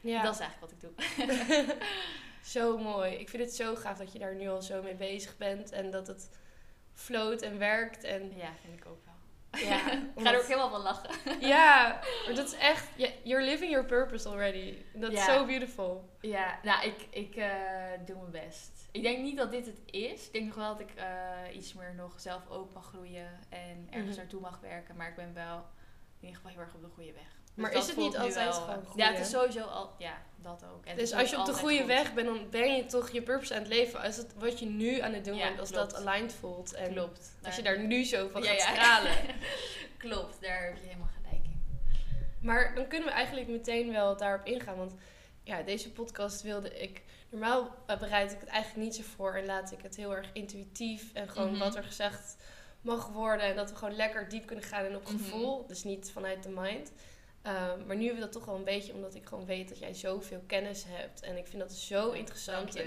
Ja, 0.00 0.22
Dat 0.22 0.34
is 0.34 0.40
eigenlijk 0.40 0.72
wat 0.72 0.82
ik 0.82 1.26
doe. 1.26 1.76
zo 2.54 2.78
mooi. 2.78 3.12
Ik 3.12 3.28
vind 3.28 3.42
het 3.42 3.54
zo 3.54 3.74
gaaf 3.74 3.98
dat 3.98 4.12
je 4.12 4.18
daar 4.18 4.34
nu 4.34 4.48
al 4.48 4.62
zo 4.62 4.82
mee 4.82 4.94
bezig 4.94 5.36
bent. 5.36 5.72
En 5.72 5.90
dat 5.90 6.06
het 6.06 6.30
float 6.92 7.42
en 7.42 7.58
werkt. 7.58 8.04
En 8.04 8.36
Ja, 8.36 8.52
vind 8.62 8.78
ik 8.78 8.86
ook 8.86 9.04
wel. 9.04 9.13
Ja, 9.60 9.92
Ik 9.92 10.00
ga 10.16 10.32
er 10.32 10.38
ook 10.38 10.44
helemaal 10.46 10.70
van 10.70 10.80
lachen. 10.80 11.10
Ja, 11.48 12.00
maar 12.26 12.34
dat 12.34 12.46
is 12.46 12.52
echt... 12.56 12.88
You're 13.22 13.44
living 13.44 13.70
your 13.70 13.86
purpose 13.86 14.28
already. 14.28 14.74
Dat 14.94 15.12
is 15.12 15.18
Ja. 15.18 15.34
so 15.34 15.46
beautiful. 15.46 16.08
Ja, 16.20 16.58
nou, 16.62 16.86
ik, 16.86 17.06
ik 17.10 17.36
eh, 17.36 17.52
doe 18.06 18.16
mijn 18.16 18.30
best. 18.46 18.88
Ik 18.92 19.02
denk 19.02 19.18
niet 19.22 19.36
dat 19.36 19.50
dit 19.50 19.66
het 19.66 19.80
is. 19.86 20.26
Ik 20.26 20.32
denk 20.32 20.46
nog 20.46 20.54
wel 20.54 20.68
dat 20.76 20.80
ik 20.80 20.94
eh, 20.94 21.56
iets 21.56 21.72
meer 21.74 21.94
nog 21.94 22.20
zelf 22.20 22.48
ook 22.48 22.72
mag 22.74 22.86
groeien 22.86 23.28
en 23.48 23.86
ergens 23.90 24.08
Mhm. 24.10 24.16
naartoe 24.18 24.40
mag 24.40 24.60
werken. 24.60 24.96
Maar 24.96 25.08
ik 25.08 25.16
ben 25.16 25.34
wel 25.34 25.56
in 26.20 26.26
ieder 26.28 26.36
geval 26.36 26.50
heel 26.50 26.60
erg 26.60 26.74
op 26.74 26.82
de 26.82 26.88
goede 26.94 27.12
weg. 27.12 27.36
Dus 27.54 27.62
Maar 27.64 27.72
is 27.72 27.86
het 27.86 27.96
niet 27.96 28.16
altijd 28.16 28.34
wel, 28.34 28.52
gewoon 28.52 28.84
goed, 28.84 28.98
Ja, 29.00 29.10
het 29.12 29.18
is 29.20 29.30
sowieso 29.30 29.60
al... 29.64 29.90
Ja, 29.98 30.22
dat 30.36 30.64
ook. 30.74 30.84
En 30.86 30.96
Dus 30.96 31.10
is 31.10 31.16
als 31.18 31.30
je 31.30 31.38
op 31.38 31.44
de 31.46 31.52
goede 31.54 31.76
goed. 31.78 31.86
weg 31.86 32.14
bent, 32.14 32.26
dan 32.26 32.50
ben 32.50 32.74
je 32.76 32.84
toch 32.86 33.10
je 33.10 33.22
purpose 33.22 33.54
aan 33.54 33.58
het 33.60 33.68
leven. 33.68 34.00
Als 34.00 34.16
het 34.16 34.34
wat 34.38 34.58
je 34.58 34.66
nu 34.66 35.00
aan 35.00 35.12
het 35.12 35.24
doen 35.24 35.36
Ja, 35.36 35.46
bent, 35.46 35.60
als 35.60 35.70
klopt. 35.70 35.90
dat 35.90 36.06
aligned 36.06 36.32
voelt. 36.32 36.72
En 36.74 36.92
Klopt. 36.92 37.32
als 37.44 37.56
je 37.56 37.62
daar 37.62 37.78
nu 37.78 38.04
zo 38.04 38.28
van 38.28 38.42
Ja, 38.42 38.48
gaat 38.48 38.58
ja. 38.58 38.72
stralen. 38.72 39.12
Klopt, 39.98 40.40
daar 40.40 40.62
heb 40.64 40.76
je 40.76 40.86
helemaal 40.86 41.08
gelijk 41.22 41.44
in. 41.44 41.62
Maar 42.40 42.74
dan 42.74 42.88
kunnen 42.88 43.08
we 43.08 43.14
eigenlijk 43.14 43.48
meteen 43.48 43.92
wel 43.92 44.16
daarop 44.16 44.46
ingaan. 44.46 44.76
Want 44.76 44.92
ja, 45.42 45.62
deze 45.62 45.92
podcast 45.92 46.42
wilde 46.42 46.80
ik... 46.80 47.02
Normaal 47.30 47.74
bereid 47.86 48.32
ik 48.32 48.40
het 48.40 48.48
eigenlijk 48.48 48.84
niet 48.86 48.94
zo 48.96 49.02
voor. 49.16 49.34
En 49.34 49.46
laat 49.46 49.72
ik 49.72 49.78
het 49.82 49.96
heel 49.96 50.16
erg 50.16 50.30
intuïtief. 50.32 51.12
En 51.12 51.28
gewoon 51.28 51.50
Mhm. 51.50 51.58
wat 51.58 51.76
er 51.76 51.84
gezegd 51.84 52.36
mag 52.80 53.08
worden. 53.08 53.46
En 53.46 53.56
dat 53.56 53.70
we 53.70 53.76
gewoon 53.76 53.96
lekker 53.96 54.28
diep 54.28 54.46
kunnen 54.46 54.64
gaan 54.64 54.84
en 54.84 54.96
op 54.96 55.02
Mhm. 55.02 55.10
gevoel. 55.12 55.66
Dus 55.66 55.84
niet 55.84 56.10
vanuit 56.12 56.42
de 56.42 56.48
mind. 56.48 56.92
Ehm, 57.44 57.86
maar 57.86 57.96
nu 57.96 58.04
hebben 58.04 58.14
we 58.14 58.30
dat 58.30 58.32
toch 58.32 58.44
wel 58.44 58.54
een 58.54 58.64
beetje, 58.64 58.92
omdat 58.92 59.14
ik 59.14 59.26
gewoon 59.26 59.46
weet 59.46 59.68
dat 59.68 59.78
jij 59.78 59.94
zoveel 59.94 60.42
kennis 60.46 60.84
hebt. 60.88 61.20
En 61.20 61.36
ik 61.36 61.46
vind 61.46 61.62
dat 61.62 61.72
zo 61.72 62.10
interessant. 62.10 62.76
En 62.76 62.86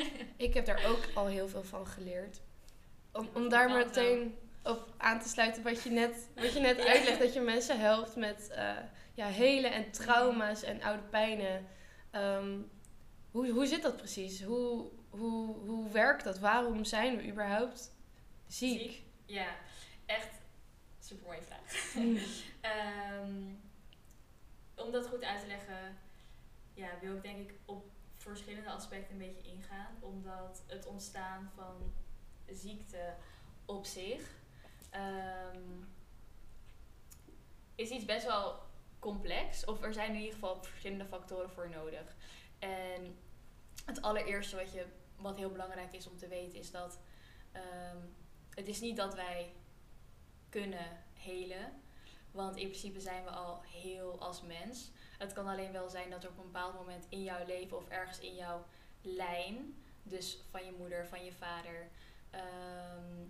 ik 0.46 0.54
heb 0.54 0.66
daar 0.66 0.84
ook 0.86 1.08
al 1.14 1.26
heel 1.26 1.48
veel 1.48 1.64
van 1.64 1.86
geleerd. 1.86 2.40
Om, 3.12 3.28
om 3.32 3.48
daar 3.48 3.66
kan 3.66 3.76
meteen 3.76 4.38
op 4.62 4.88
aan 4.96 5.20
te 5.20 5.28
sluiten 5.28 5.62
wat 5.62 5.82
je 5.82 5.90
net, 5.90 6.28
wat 6.34 6.52
je 6.52 6.60
net 6.60 6.80
uitlegt. 6.92 7.18
Dat 7.18 7.32
je 7.32 7.40
mensen 7.40 7.80
helpt 7.80 8.16
met 8.16 8.50
eh 8.50 8.76
ja, 9.14 9.26
helen 9.26 9.72
en 9.72 9.90
trauma's 9.90 10.62
en 10.62 10.82
oude 10.82 11.02
pijnen. 11.02 11.66
Ehm, 12.10 12.58
hoe, 13.30 13.50
hoe 13.50 13.66
zit 13.66 13.82
dat 13.82 13.96
precies? 13.96 14.42
Hoe, 14.42 14.90
hoe, 15.10 15.56
hoe 15.56 15.90
werkt 15.90 16.24
dat? 16.24 16.38
Waarom 16.38 16.84
zijn 16.84 17.16
we 17.16 17.28
überhaupt 17.28 17.94
ziek? 18.46 19.02
Ja, 19.26 19.56
echt 20.06 20.28
super 20.98 21.26
mooie 21.26 21.42
vraag. 21.42 21.94
Mm. 21.94 22.18
Om 24.78 24.92
dat 24.92 25.06
goed 25.06 25.24
uit 25.24 25.40
te 25.40 25.46
leggen, 25.46 25.98
ja, 26.74 26.98
wil 27.00 27.16
ik 27.16 27.22
denk 27.22 27.48
ik 27.48 27.54
op 27.64 27.90
verschillende 28.16 28.70
aspecten 28.70 29.12
een 29.12 29.26
beetje 29.26 29.50
ingaan. 29.50 29.96
Omdat 30.00 30.62
het 30.66 30.86
ontstaan 30.86 31.50
van 31.54 31.92
ziekte 32.46 33.14
op 33.64 33.86
zich 33.86 34.36
ehm, 34.90 35.60
is 37.74 37.90
iets 37.90 38.04
best 38.04 38.26
wel 38.26 38.58
complex. 38.98 39.64
Of 39.64 39.82
er 39.82 39.92
zijn 39.92 40.10
in 40.10 40.18
ieder 40.18 40.32
geval 40.32 40.62
verschillende 40.62 41.04
factoren 41.04 41.50
voor 41.50 41.70
nodig. 41.70 42.16
En 42.58 43.18
het 43.84 44.02
allereerste 44.02 44.56
wat, 44.56 44.72
je, 44.72 44.86
wat 45.16 45.36
heel 45.36 45.50
belangrijk 45.50 45.92
is 45.92 46.06
om 46.06 46.16
te 46.16 46.28
weten 46.28 46.58
is 46.58 46.70
dat 46.70 46.98
ehm, 47.52 47.96
het 48.54 48.68
is 48.68 48.80
niet 48.80 48.96
dat 48.96 49.14
wij 49.14 49.52
kunnen 50.48 51.04
helen. 51.14 51.82
Want 52.30 52.56
in 52.56 52.68
principe 52.68 53.00
zijn 53.00 53.24
we 53.24 53.30
al 53.30 53.60
heel 53.62 54.20
als 54.20 54.42
mens. 54.42 54.90
Het 55.18 55.32
kan 55.32 55.46
alleen 55.46 55.72
wel 55.72 55.88
zijn 55.88 56.10
dat 56.10 56.22
er 56.22 56.30
op 56.30 56.38
een 56.38 56.44
bepaald 56.44 56.74
moment 56.74 57.06
in 57.08 57.22
jouw 57.22 57.46
leven 57.46 57.76
of 57.76 57.88
ergens 57.88 58.18
in 58.18 58.34
jouw 58.34 58.64
lijn, 59.02 59.82
dus 60.02 60.38
van 60.50 60.64
je 60.64 60.72
moeder, 60.78 61.06
van 61.06 61.24
je 61.24 61.32
vader, 61.32 61.88
ehm, 62.30 63.26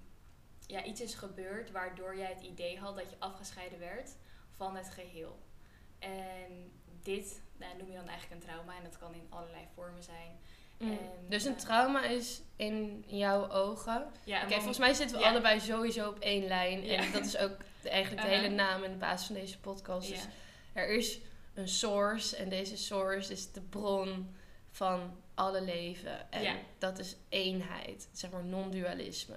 ja, 0.67 0.85
iets 0.85 1.01
is 1.01 1.15
gebeurd 1.15 1.71
waardoor 1.71 2.17
jij 2.17 2.33
het 2.33 2.43
idee 2.43 2.79
had 2.79 2.97
dat 2.97 3.11
je 3.11 3.17
afgescheiden 3.19 3.79
werd 3.79 4.17
van 4.57 4.77
het 4.77 4.91
geheel. 4.91 5.39
En 5.99 6.73
dit 7.03 7.43
nou, 7.57 7.77
noem 7.77 7.91
je 7.91 7.97
dan 7.97 8.09
eigenlijk 8.09 8.41
een 8.43 8.49
trauma 8.49 8.77
en 8.77 8.83
dat 8.83 8.99
kan 8.99 9.15
in 9.15 9.27
allerlei 9.29 9.65
vormen 9.75 10.03
zijn. 10.03 10.39
Mm. 10.79 10.91
En, 10.91 10.99
dus 11.29 11.45
een 11.45 11.55
eh, 11.55 11.61
trauma 11.61 12.05
is 12.05 12.43
in 12.57 13.05
jouw 13.07 13.51
ogen. 13.51 14.07
Ja, 14.25 14.43
Oké, 14.43 14.55
volgens 14.55 14.79
mij 14.79 14.95
zitten 14.95 15.17
we 15.17 15.23
Ja. 15.23 15.31
allebei 15.31 15.61
sowieso 15.61 16.09
op 16.09 16.19
één 16.19 16.47
lijn. 16.47 16.85
Ja. 16.85 16.97
En 16.97 17.13
dat 17.13 17.25
is 17.25 17.37
ook 17.37 17.57
eigenlijk 17.89 18.23
de 18.23 18.29
Uh-huh. 18.29 18.43
hele 18.43 18.55
naam 18.55 18.83
en 18.83 18.91
de 18.91 18.97
basis 18.97 19.27
van 19.27 19.37
deze 19.37 19.59
podcast. 19.59 20.09
Dus 20.09 20.27
er 20.73 20.89
is 20.89 21.19
een 21.55 21.69
source 21.69 22.37
en 22.37 22.49
deze 22.49 22.77
source 22.77 23.33
is 23.33 23.53
de 23.53 23.61
bron 23.61 24.37
van 24.71 25.17
alle 25.35 25.63
leven. 25.63 26.33
En 26.33 26.57
dat 26.79 26.99
is 26.99 27.17
eenheid, 27.29 28.09
zeg 28.13 28.31
maar 28.31 28.45
non-dualisme. 28.45 29.37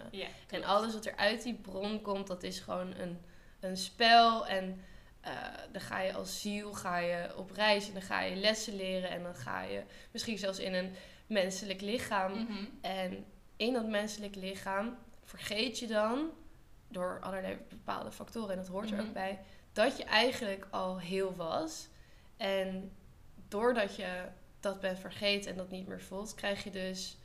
En 0.50 0.64
alles 0.64 0.94
wat 0.94 1.06
er 1.06 1.16
uit 1.16 1.44
die 1.44 1.54
bron 1.54 2.02
komt, 2.02 2.28
dat 2.28 2.44
is 2.44 2.60
gewoon 2.60 2.94
een, 2.96 3.22
een 3.60 3.78
spel. 3.78 4.48
En 4.48 4.82
eh, 5.22 5.34
dan 5.72 5.82
ga 5.82 6.00
je 6.02 6.14
als 6.14 6.42
ziel 6.42 6.74
ga 6.74 6.98
je 6.98 7.38
op 7.38 7.52
reis 7.52 7.88
en 7.88 7.94
dan 7.94 8.02
ga 8.02 8.22
je 8.22 8.36
lessen 8.36 8.76
leren. 8.76 9.10
En 9.10 9.24
dan 9.24 9.36
ga 9.36 9.62
je 9.62 9.84
misschien 10.12 10.38
zelfs 10.38 10.60
in 10.60 10.74
een 10.74 10.96
menselijk 11.28 11.82
lichaam. 11.82 12.32
Mhm. 12.32 12.66
En 12.82 13.26
in 13.58 13.74
dat 13.74 13.88
menselijk 13.88 14.36
lichaam 14.36 14.98
vergeet 15.24 15.80
je 15.80 15.88
dan 15.88 16.30
door 16.92 17.20
allerlei 17.22 17.58
bepaalde 17.70 18.12
factoren, 18.12 18.50
en 18.50 18.58
dat 18.58 18.68
hoort 18.68 18.90
er 18.92 18.98
Mhm. 18.98 19.06
ook 19.08 19.14
bij, 19.14 19.40
dat 19.74 19.98
je 19.98 20.04
eigenlijk 20.04 20.68
al 20.70 21.00
heel 21.00 21.36
was. 21.36 21.88
En 22.38 22.92
doordat 23.48 23.96
je 23.96 24.28
dat 24.60 24.80
bent 24.80 25.00
vergeten 25.00 25.52
en 25.52 25.58
dat 25.58 25.70
niet 25.70 25.88
meer 25.88 26.02
voelt, 26.02 26.36
krijg 26.36 26.64
je 26.64 26.70
dus 26.72 27.18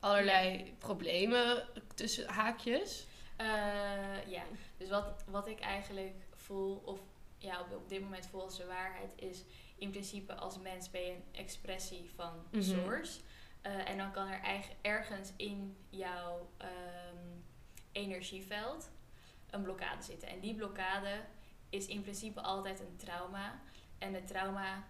allerlei 0.00 0.74
problemen 0.78 1.66
tussen 1.94 2.28
haakjes. 2.28 3.06
Eh, 3.36 3.46
ja, 4.26 4.42
dus 4.76 4.88
wat, 4.88 5.24
wat 5.26 5.46
ik 5.46 5.60
eigenlijk 5.60 6.14
voel, 6.34 6.82
of 6.84 7.00
ja, 7.38 7.60
op, 7.60 7.66
op 7.76 7.88
dit 7.88 8.00
moment 8.00 8.26
voel 8.26 8.42
als 8.42 8.56
de 8.56 8.66
waarheid, 8.66 9.12
is 9.16 9.42
in 9.76 9.90
principe 9.90 10.34
als 10.34 10.58
mens 10.58 10.90
ben 10.90 11.00
je 11.02 11.10
een 11.10 11.24
expressie 11.32 12.10
van 12.14 12.32
Mhm. 12.50 12.62
source. 12.62 13.20
Eh, 13.62 13.88
en 13.88 13.96
dan 13.98 14.12
kan 14.12 14.28
er 14.28 14.40
ergens 14.82 15.32
in 15.36 15.76
jouw 15.90 16.50
ehm, 16.56 17.16
energieveld 17.92 18.90
een 19.52 19.62
blokkade 19.62 20.02
zitten. 20.02 20.28
En 20.28 20.40
die 20.40 20.54
blokkade 20.54 21.20
is 21.68 21.86
in 21.86 22.02
principe 22.02 22.40
altijd 22.40 22.80
een 22.80 22.96
trauma. 22.96 23.60
En 23.98 24.14
het 24.14 24.26
trauma 24.26 24.84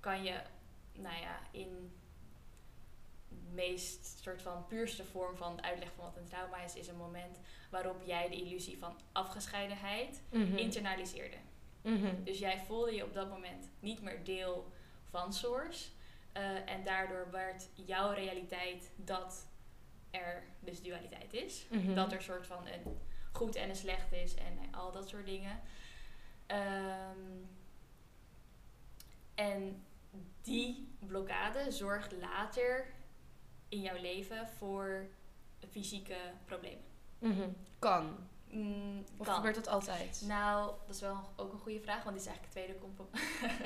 kan 0.00 0.22
je, 0.24 0.40
nou 0.92 1.16
ja, 1.20 1.38
in 1.50 1.92
de 3.28 3.36
meest 3.54 4.18
soort 4.22 4.42
van 4.42 4.66
puurste 4.66 5.04
vorm 5.04 5.36
van 5.36 5.56
het 5.56 5.64
uitleg 5.64 5.88
van 5.96 6.04
wat 6.04 6.16
een 6.16 6.24
trauma 6.28 6.62
is, 6.62 6.74
is 6.74 6.88
een 6.88 6.96
moment 6.96 7.38
waarop 7.70 8.02
jij 8.04 8.28
de 8.28 8.36
illusie 8.36 8.78
van 8.78 8.96
afgescheidenheid 9.12 10.22
Mhm. 10.30 10.56
internaliseerde. 10.56 11.36
Mhm. 11.82 12.22
Dus 12.24 12.38
jij 12.38 12.58
voelde 12.66 12.94
je 12.94 13.04
op 13.04 13.14
dat 13.14 13.28
moment 13.28 13.68
niet 13.80 14.02
meer 14.02 14.24
deel 14.24 14.72
van 15.10 15.32
Source. 15.32 15.88
eh, 16.32 16.68
en 16.70 16.84
daardoor 16.84 17.30
werd 17.30 17.68
jouw 17.74 18.12
realiteit 18.12 18.90
dat 18.96 19.46
er 20.10 20.44
dus 20.60 20.82
dualiteit 20.82 21.32
is. 21.32 21.66
Mhm. 21.70 21.94
Dat 21.94 22.12
er 22.12 22.22
soort 22.22 22.46
van 22.46 22.66
een 22.66 22.98
goed 23.38 23.54
en 23.54 23.68
een 23.68 23.76
slecht 23.76 24.12
is 24.12 24.34
en 24.34 24.58
al 24.70 24.92
dat 24.92 25.08
soort 25.08 25.26
dingen. 25.26 25.60
Ehm, 26.46 27.44
en 29.34 29.84
die 30.42 30.88
blokkade 30.98 31.70
zorgt 31.70 32.12
later 32.12 32.86
in 33.68 33.80
jouw 33.80 34.00
leven 34.00 34.48
voor 34.48 35.06
fysieke 35.70 36.16
problemen. 36.44 36.84
Mhm. 37.18 37.48
Kan. 37.78 38.16
Mm, 38.50 39.04
Of 39.16 39.26
kan. 39.26 39.34
gebeurt 39.34 39.54
dat 39.54 39.68
altijd? 39.68 40.22
Nou, 40.26 40.74
dat 40.86 40.94
is 40.94 41.00
wel 41.00 41.32
ook 41.36 41.52
een 41.52 41.58
goede 41.58 41.80
vraag, 41.80 42.02
want 42.02 42.16
dit 42.16 42.26
is 42.26 42.30
eigenlijk 42.32 42.54
het 42.54 42.64
tweede, 42.64 42.78
compo 42.80 43.08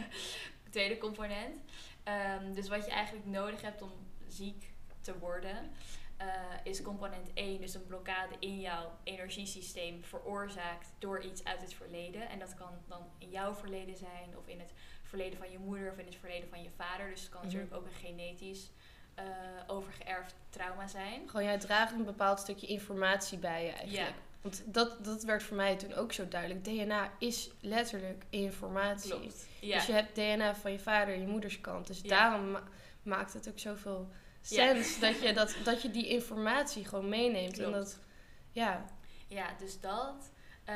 tweede 0.70 0.98
component. 0.98 1.60
Ehm, 2.02 2.52
dus 2.52 2.68
wat 2.68 2.84
je 2.84 2.90
eigenlijk 2.90 3.26
nodig 3.26 3.60
hebt 3.60 3.82
om 3.82 3.92
ziek 4.28 4.72
te 5.00 5.18
worden, 5.18 5.70
eh, 6.26 6.28
is 6.62 6.82
component 6.82 7.30
1, 7.34 7.60
dus 7.60 7.74
een 7.74 7.86
blokkade 7.86 8.34
in 8.38 8.60
jouw 8.60 8.90
energiesysteem 9.04 10.04
veroorzaakt 10.04 10.86
door 10.98 11.20
iets 11.22 11.44
uit 11.44 11.60
het 11.60 11.74
verleden. 11.74 12.28
En 12.28 12.38
dat 12.38 12.54
kan 12.54 12.70
dan 12.88 13.02
in 13.18 13.30
jouw 13.30 13.54
verleden 13.54 13.96
zijn, 13.96 14.36
of 14.38 14.46
in 14.46 14.58
het 14.60 14.72
verleden 15.02 15.38
van 15.38 15.50
je 15.50 15.58
moeder, 15.58 15.90
of 15.92 15.98
in 15.98 16.04
het 16.06 16.16
verleden 16.16 16.48
van 16.48 16.62
je 16.62 16.70
vader. 16.76 17.10
Dus 17.10 17.20
het 17.20 17.28
kan 17.30 17.38
Mhm. 17.40 17.46
natuurlijk 17.48 17.74
ook 17.76 17.86
een 17.86 18.06
genetisch 18.08 18.70
eh, 19.14 19.24
overgeërfd 19.66 20.34
trauma 20.50 20.86
zijn. 20.88 21.28
Gewoon, 21.28 21.44
jij 21.44 21.58
draagt 21.58 21.92
een 21.92 22.04
bepaald 22.04 22.38
stukje 22.40 22.66
informatie 22.66 23.38
bij 23.38 23.64
je 23.64 23.70
eigenlijk. 23.70 24.08
Ja. 24.08 24.14
Want 24.40 24.62
dat, 24.66 25.04
dat 25.04 25.22
werd 25.22 25.42
voor 25.42 25.56
mij 25.56 25.76
toen 25.76 25.94
ook 25.94 26.12
zo 26.12 26.28
duidelijk. 26.28 26.64
DNA 26.64 27.10
is 27.18 27.50
letterlijk 27.60 28.24
informatie. 28.30 29.10
Klopt. 29.10 29.46
Ja. 29.60 29.76
Dus 29.76 29.86
je 29.86 29.92
hebt 29.92 30.14
DNA 30.14 30.54
van 30.54 30.72
je 30.72 30.78
vader 30.78 31.14
en 31.14 31.20
je 31.20 31.26
moeders 31.26 31.60
kant. 31.60 31.86
Dus 31.86 32.00
Ja. 32.02 32.08
daarom 32.08 32.50
ma- 32.50 32.62
maakt 33.02 33.32
het 33.32 33.48
ook 33.48 33.58
zoveel 33.58 34.08
Ja. 34.42 34.74
sens 34.74 35.00
dat, 35.00 35.20
je 35.22 35.32
dat, 35.32 35.56
dat 35.64 35.82
je 35.82 35.90
die 35.90 36.08
informatie 36.08 36.84
gewoon 36.84 37.08
meeneemt. 37.08 37.58
En 37.58 37.70
dat, 37.72 37.98
ja, 38.50 38.84
Ja, 39.28 39.54
dus 39.58 39.80
dat 39.80 40.30
eh, 40.64 40.74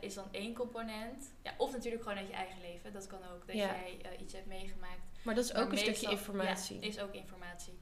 is 0.00 0.14
dan 0.14 0.28
één 0.30 0.54
component. 0.54 1.34
Ja, 1.42 1.54
of 1.58 1.72
natuurlijk 1.72 2.02
gewoon 2.02 2.18
uit 2.18 2.26
je 2.28 2.32
eigen 2.34 2.60
leven. 2.60 2.92
Dat 2.92 3.06
kan 3.06 3.18
ook, 3.34 3.46
dat 3.46 3.56
Ja. 3.56 3.66
jij 3.66 3.98
eh, 4.02 4.20
iets 4.20 4.32
hebt 4.32 4.46
meegemaakt. 4.46 5.00
maar 5.22 5.34
dat 5.34 5.44
is 5.44 5.54
ook 5.54 5.72
een 5.72 5.78
stukje 5.78 6.10
informatie. 6.10 6.80
Ja, 6.80 6.86
is 6.86 6.98
ook 7.00 7.14
informatie. 7.14 7.78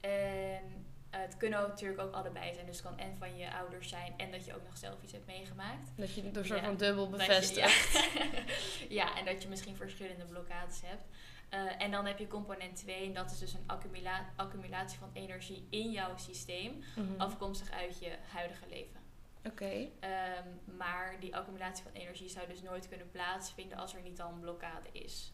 En 0.00 0.86
eh, 1.10 1.20
het 1.20 1.36
kunnen 1.36 1.60
ook 1.60 1.68
natuurlijk 1.68 2.00
ook 2.00 2.14
allebei 2.14 2.54
zijn. 2.54 2.66
Dus 2.66 2.76
het 2.76 2.86
kan 2.86 2.98
en 2.98 3.16
van 3.18 3.36
je 3.36 3.54
ouders 3.54 3.88
zijn 3.88 4.14
en 4.16 4.30
dat 4.30 4.44
je 4.44 4.54
ook 4.54 4.64
nog 4.64 4.76
zelf 4.78 5.02
iets 5.02 5.12
hebt 5.12 5.26
meegemaakt. 5.26 5.86
Dat 5.96 6.14
je 6.14 6.30
door 6.30 6.44
soort 6.44 6.58
Ja. 6.60 6.64
van 6.64 6.76
dubbel 6.76 7.04
je- 7.04 7.16
bevestigt. 7.16 7.56
ja. 7.56 8.42
ja, 9.04 9.16
en 9.18 9.24
dat 9.24 9.42
je 9.42 9.48
misschien 9.48 9.76
verschillende 9.76 10.24
blokkades 10.24 10.80
hebt. 10.84 11.02
Eh, 11.48 11.82
en 11.82 11.90
dan 11.90 12.06
heb 12.06 12.18
je 12.18 12.26
component 12.28 12.76
2 12.76 13.06
en 13.06 13.12
dat 13.12 13.30
is 13.30 13.38
dus 13.38 13.52
een 13.52 13.64
accumula- 13.66 14.26
accumulatie 14.36 14.98
van 14.98 15.10
energie 15.12 15.66
in 15.70 15.90
jouw 15.90 16.16
systeem, 16.16 16.82
Mhm. 16.96 17.20
afkomstig 17.20 17.70
uit 17.70 17.98
je 17.98 18.16
huidige 18.32 18.64
leven. 18.68 19.00
Oké. 19.44 19.88
Ehm, 20.00 20.48
maar 20.76 21.16
die 21.20 21.36
accumulatie 21.36 21.82
van 21.82 21.92
energie 21.92 22.28
zou 22.28 22.46
dus 22.48 22.62
nooit 22.62 22.88
kunnen 22.88 23.10
plaatsvinden 23.10 23.78
als 23.78 23.94
er 23.94 24.00
niet 24.02 24.20
al 24.20 24.30
een 24.32 24.40
blokkade 24.40 24.88
is. 24.92 25.32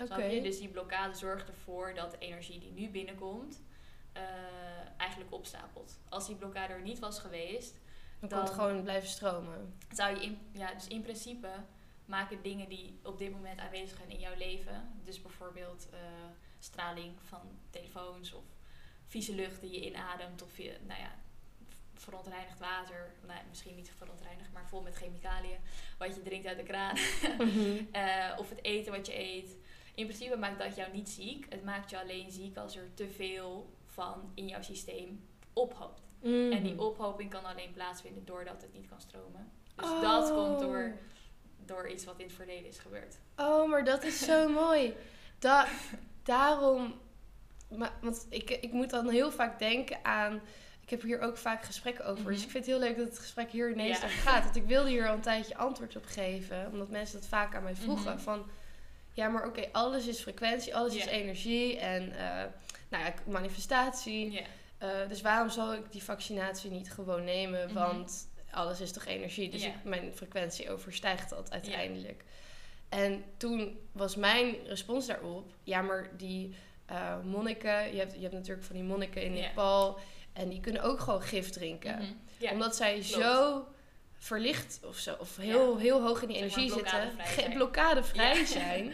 Oké. 0.00 0.22
je? 0.24 0.42
Dus 0.42 0.58
die 0.58 0.68
blokkade 0.68 1.14
zorgt 1.14 1.48
ervoor 1.48 1.94
dat 1.94 2.10
de 2.10 2.18
energie 2.18 2.58
die 2.60 2.72
nu 2.72 2.88
binnenkomt, 2.90 3.62
eh, 4.12 4.22
eigenlijk 4.96 5.32
opstapelt. 5.34 5.98
Als 6.08 6.26
die 6.26 6.36
blokkade 6.36 6.72
er 6.72 6.82
niet 6.82 6.98
was 6.98 7.18
geweest, 7.20 7.76
Dan 8.20 8.28
kan 8.28 8.38
het 8.40 8.50
gewoon 8.50 8.82
blijven 8.82 9.08
stromen. 9.08 9.74
zou 9.90 10.16
je 10.16 10.22
in, 10.22 10.38
ja, 10.52 10.72
dus 10.74 10.86
in 10.86 11.02
principe 11.02 11.48
maken 12.08 12.42
dingen 12.42 12.68
die 12.68 12.98
op 13.02 13.18
dit 13.18 13.30
moment 13.32 13.60
aanwezig 13.60 13.96
zijn 13.96 14.10
in 14.10 14.18
jouw 14.18 14.36
leven, 14.36 14.90
dus 15.04 15.22
bijvoorbeeld 15.22 15.88
eh, 15.92 15.98
straling 16.58 17.12
van 17.22 17.40
telefoons 17.70 18.32
of 18.32 18.44
vieze 19.06 19.34
lucht 19.34 19.60
die 19.60 19.70
je 19.72 19.86
inademt 19.86 20.42
of 20.42 20.56
je, 20.56 20.76
nou 20.86 21.00
ja, 21.00 21.14
verontreinigd 21.94 22.58
water, 22.58 23.10
nou, 23.26 23.40
misschien 23.48 23.74
niet 23.74 23.92
verontreinigd, 23.96 24.52
maar 24.52 24.68
vol 24.68 24.82
met 24.82 24.94
chemicaliën, 24.96 25.58
wat 25.98 26.14
je 26.14 26.22
drinkt 26.22 26.46
uit 26.46 26.56
de 26.58 26.62
kraan, 26.62 26.96
Mhm. 27.38 27.84
Eh, 27.92 28.34
of 28.38 28.48
het 28.48 28.64
eten 28.64 28.92
wat 28.92 29.06
je 29.06 29.18
eet. 29.18 29.56
In 29.94 30.06
principe 30.06 30.36
maakt 30.36 30.58
dat 30.58 30.76
jou 30.76 30.92
niet 30.92 31.08
ziek. 31.08 31.46
Het 31.48 31.64
maakt 31.64 31.90
je 31.90 32.00
alleen 32.00 32.30
ziek 32.30 32.56
als 32.56 32.76
er 32.76 32.94
te 32.94 33.08
veel 33.08 33.72
van 33.86 34.30
in 34.34 34.48
jouw 34.48 34.62
systeem 34.62 35.28
ophoopt. 35.52 36.00
En 36.22 36.48
Mhm. 36.48 36.62
die 36.62 36.80
ophoping 36.80 37.30
kan 37.30 37.44
alleen 37.44 37.72
plaatsvinden 37.72 38.24
doordat 38.24 38.62
het 38.62 38.72
niet 38.72 38.88
kan 38.88 39.00
stromen. 39.00 39.50
Dus 39.74 40.00
dat 40.00 40.32
komt 40.32 40.58
door, 40.60 40.92
door 41.68 41.88
iets 41.88 42.04
wat 42.04 42.18
in 42.18 42.24
het 42.26 42.34
verleden 42.34 42.68
is 42.68 42.78
gebeurd. 42.78 43.16
Oh, 43.36 43.68
maar 43.70 43.84
dat 43.84 44.02
is 44.04 44.18
zo 44.24 44.48
mooi. 44.64 44.94
Da 45.38 45.66
daarom, 46.22 46.94
maar, 47.76 47.92
want 48.00 48.26
ik, 48.28 48.50
ik 48.50 48.72
moet 48.72 48.90
dan 48.90 49.08
heel 49.08 49.30
vaak 49.32 49.58
denken 49.58 49.98
aan. 50.04 50.40
Ik 50.82 50.90
heb 50.90 51.02
hier 51.02 51.20
ook 51.20 51.36
vaak 51.36 51.64
gesprekken 51.64 52.04
over. 52.06 52.24
Dus 52.24 52.34
Mhm. 52.36 52.44
ik 52.44 52.50
vind 52.50 52.66
het 52.66 52.74
heel 52.74 52.78
leuk 52.88 52.96
dat 52.96 53.06
het 53.08 53.18
gesprek 53.18 53.50
hier 53.50 53.70
ineens 53.70 53.98
Ja. 53.98 54.04
over 54.04 54.18
gaat. 54.18 54.44
Want 54.44 54.56
ik 54.56 54.64
wilde 54.66 54.88
hier 54.88 55.08
al 55.08 55.14
een 55.14 55.20
tijdje 55.20 55.56
antwoord 55.56 55.96
op 55.96 56.04
geven. 56.06 56.68
Omdat 56.72 56.88
mensen 56.88 57.20
dat 57.20 57.28
vaak 57.28 57.54
aan 57.54 57.62
mij 57.62 57.74
vroegen. 57.74 58.12
Mhm. 58.14 58.22
Van, 58.22 58.46
ja, 59.12 59.28
maar 59.28 59.46
oké, 59.46 59.68
alles 59.72 60.06
is 60.06 60.20
frequentie, 60.20 60.76
alles 60.76 60.94
is 60.94 61.04
energie. 61.06 61.78
En 61.78 62.12
eh, 62.18 62.44
nou 62.88 63.04
ja, 63.04 63.14
manifestatie. 63.26 64.42
Eh, 64.78 64.88
dus 65.08 65.20
waarom 65.20 65.48
zal 65.50 65.74
ik 65.74 65.92
die 65.92 66.02
vaccinatie 66.02 66.70
niet 66.70 66.90
gewoon 66.92 67.24
nemen? 67.24 67.64
Mhm. 67.66 67.74
Want 67.74 68.28
alles 68.50 68.80
is 68.80 68.92
toch 68.92 69.06
energie? 69.06 69.50
Dus 69.50 69.64
ik, 69.64 69.72
mijn 69.84 70.12
frequentie 70.14 70.70
overstijgt 70.70 71.30
dat 71.30 71.50
uiteindelijk. 71.50 72.24
En 72.88 73.24
toen 73.36 73.78
was 73.92 74.16
mijn 74.16 74.54
respons 74.66 75.06
daarop... 75.06 75.52
Ja, 75.62 75.82
maar 75.82 76.10
die 76.16 76.54
eh, 76.86 77.20
monniken... 77.24 77.92
Je 77.92 77.98
hebt, 77.98 78.14
je 78.14 78.20
hebt 78.20 78.34
natuurlijk 78.34 78.66
van 78.66 78.76
die 78.76 78.84
monniken 78.84 79.22
in. 79.22 79.32
Nepal... 79.32 79.98
En 80.32 80.48
die 80.48 80.60
kunnen 80.60 80.82
ook 80.82 81.00
gewoon 81.00 81.22
gif 81.22 81.50
drinken. 81.50 82.16
Mhm. 82.38 82.52
Omdat 82.52 82.76
zij 82.76 82.92
klopt. 82.92 83.06
zo 83.06 83.66
verlicht 84.18 84.80
of 84.84 84.96
zo... 84.96 85.16
Of 85.18 85.36
heel, 85.36 85.76
heel 85.78 86.02
hoog 86.02 86.22
in 86.22 86.28
die 86.28 86.36
energie 86.36 86.72
zitten. 86.72 87.12
zijn. 87.34 87.52
blokkadevrij 87.52 88.38
Ja. 88.38 88.44
zijn. 88.60 88.92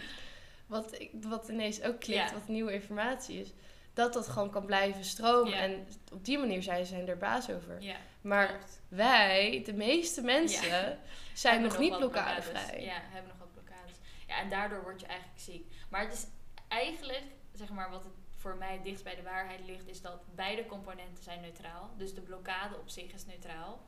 Wat, 0.66 0.96
wat 1.12 1.49
ineens 1.49 1.82
ook 1.82 2.00
klikt, 2.00 2.28
Ja. 2.28 2.32
wat 2.32 2.49
nieuwe 2.49 2.73
informatie 2.73 3.40
is. 3.40 3.52
Dat 3.92 4.12
dat 4.12 4.28
gewoon 4.28 4.50
kan 4.50 4.66
blijven 4.66 5.04
stromen. 5.04 5.52
En 5.54 5.87
op 6.12 6.25
die 6.25 6.38
manier 6.38 6.62
zijn 6.62 6.87
zij 6.87 7.06
er 7.06 7.16
baas 7.16 7.50
over. 7.50 7.78
Maar 8.20 8.49
klopt. 8.49 8.80
Wij, 8.95 9.63
de 9.65 9.73
meeste 9.73 10.23
mensen, 10.23 10.99
zijn 11.35 11.63
nog 11.63 11.79
niet 11.79 11.97
blokkadevrij. 11.97 12.83
Ja, 12.83 13.01
hebben 13.03 13.29
nog 13.29 13.39
wat 13.39 13.53
blokkades. 13.53 13.97
Ja, 14.27 14.39
en 14.39 14.49
daardoor 14.49 14.83
word 14.83 15.01
je 15.01 15.07
eigenlijk 15.07 15.41
ziek. 15.41 15.73
Maar 15.91 16.01
het 16.01 16.13
is 16.13 16.27
eigenlijk, 16.69 17.25
zeg 17.53 17.71
maar, 17.71 17.91
wat 17.91 18.05
het 18.05 18.13
voor 18.37 18.57
mij 18.57 18.81
dichtst 18.83 19.05
bij 19.05 19.15
de 19.17 19.23
waarheid 19.23 19.61
ligt, 19.67 19.89
is 19.89 20.01
dat 20.01 20.35
beide 20.35 20.67
componenten 20.67 21.23
zijn 21.25 21.41
neutraal. 21.41 21.91
Dus 21.97 22.15
de 22.15 22.21
blokkade 22.21 22.77
op 22.79 22.89
zich 22.89 23.13
is 23.13 23.27
neutraal. 23.27 23.85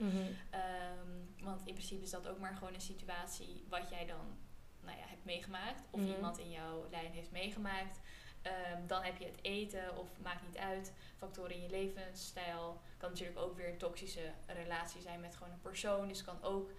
Ehm, 0.50 1.44
want 1.44 1.60
in 1.64 1.72
principe 1.74 2.02
is 2.02 2.10
dat 2.10 2.28
ook 2.28 2.38
maar 2.38 2.54
gewoon 2.54 2.74
een 2.74 2.80
situatie 2.80 3.64
wat 3.68 3.88
jij 3.90 4.06
dan 4.06 4.36
nou 4.80 4.98
ja, 4.98 5.04
hebt 5.06 5.24
meegemaakt. 5.24 5.82
Of 5.90 6.00
Mhm. 6.00 6.10
iemand 6.10 6.38
in 6.38 6.50
jouw 6.50 6.86
lijn 6.90 7.12
heeft 7.12 7.30
meegemaakt. 7.30 8.00
Ehm, 8.46 8.86
dan 8.86 9.02
heb 9.02 9.18
je 9.18 9.24
het 9.24 9.38
eten 9.42 9.96
of 9.98 10.08
maakt 10.22 10.46
niet 10.46 10.56
uit. 10.56 10.92
Factoren 11.18 11.54
in 11.54 11.62
je 11.62 11.68
levensstijl. 11.70 12.80
Kan 12.96 13.10
natuurlijk 13.10 13.38
ook 13.38 13.56
weer 13.56 13.68
een 13.68 13.76
toxische 13.78 14.32
relatie 14.46 15.00
zijn 15.00 15.20
met 15.20 15.36
gewoon 15.36 15.52
een 15.52 15.60
persoon. 15.60 16.08
Dus 16.08 16.24
kan 16.24 16.42
ook 16.42 16.70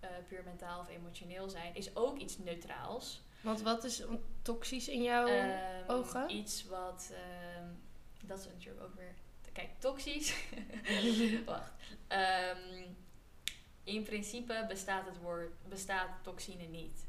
eh, 0.00 0.08
puur 0.28 0.42
mentaal 0.44 0.80
of 0.80 0.88
emotioneel 0.88 1.48
zijn. 1.48 1.74
Is 1.74 1.96
ook 1.96 2.18
iets 2.18 2.38
neutraals. 2.38 3.22
Want 3.40 3.60
wat 3.62 3.84
is 3.84 4.02
toxisch 4.42 4.88
in 4.88 5.02
jouw 5.02 5.26
Ehm, 5.26 5.90
ogen? 5.90 6.30
Iets 6.30 6.64
wat... 6.66 7.12
ehm, 7.12 7.66
dat 8.24 8.38
is 8.38 8.46
natuurlijk 8.46 8.84
ook 8.84 8.94
weer... 8.94 9.14
Kijk, 9.52 9.68
toxisch. 9.78 10.34
Wacht. 11.44 11.72
In 13.84 14.02
principe 14.02 14.64
bestaat 14.68 15.06
het 15.06 15.18
woord, 15.18 15.68
bestaat 15.68 16.08
toxine 16.22 16.62
niet. 16.64 17.06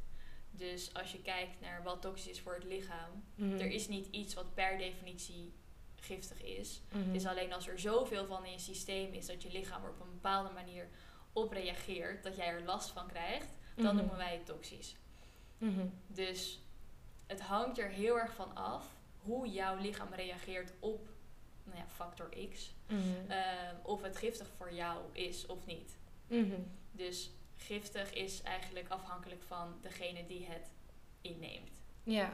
Dus 0.55 0.93
als 0.93 1.11
je 1.11 1.21
kijkt 1.21 1.59
naar 1.61 1.83
wat 1.83 2.01
toxisch 2.01 2.27
is 2.31 2.39
voor 2.41 2.53
het 2.53 2.63
lichaam, 2.63 3.23
Mhm. 3.35 3.59
er 3.59 3.71
is 3.71 3.87
niet 3.87 4.07
iets 4.11 4.33
wat 4.33 4.53
per 4.53 4.77
definitie 4.77 5.53
giftig 5.95 6.41
is. 6.43 6.81
Mhm. 6.91 7.05
Het 7.05 7.15
is 7.15 7.25
alleen 7.25 7.53
als 7.53 7.67
er 7.67 7.79
zoveel 7.79 8.25
van 8.25 8.45
in 8.45 8.51
je 8.51 8.59
systeem 8.59 9.13
is 9.13 9.25
dat 9.25 9.41
je 9.43 9.51
lichaam 9.51 9.83
er 9.83 9.89
op 9.89 9.99
een 9.99 10.11
bepaalde 10.11 10.49
manier 10.53 10.89
op 11.33 11.51
reageert, 11.51 12.23
dat 12.23 12.35
jij 12.35 12.47
er 12.47 12.63
last 12.63 12.89
van 12.89 13.07
krijgt, 13.07 13.57
dan 13.75 13.85
Mhm. 13.85 13.95
noemen 13.95 14.17
wij 14.17 14.33
het 14.33 14.45
toxisch. 14.45 14.95
Dus 16.07 16.59
het 17.27 17.41
hangt 17.41 17.77
er 17.77 17.89
heel 17.89 18.19
erg 18.19 18.33
van 18.33 18.55
af 18.55 18.95
hoe 19.17 19.47
jouw 19.47 19.77
lichaam 19.77 20.13
reageert 20.13 20.73
op 20.79 21.07
nou 21.63 21.77
ja, 21.77 21.87
factor 21.87 22.29
X. 22.49 22.73
Ehm, 23.27 23.75
of 23.83 24.01
het 24.01 24.17
giftig 24.17 24.47
voor 24.57 24.73
jou 24.73 25.01
is 25.11 25.45
of 25.45 25.65
niet. 25.65 25.97
Dus 26.91 27.31
giftig 27.65 28.13
is 28.13 28.41
eigenlijk 28.41 28.85
afhankelijk 28.89 29.43
van 29.47 29.77
degene 29.81 30.25
die 30.25 30.45
het 30.49 30.71
inneemt. 31.21 31.81
Ja. 32.03 32.33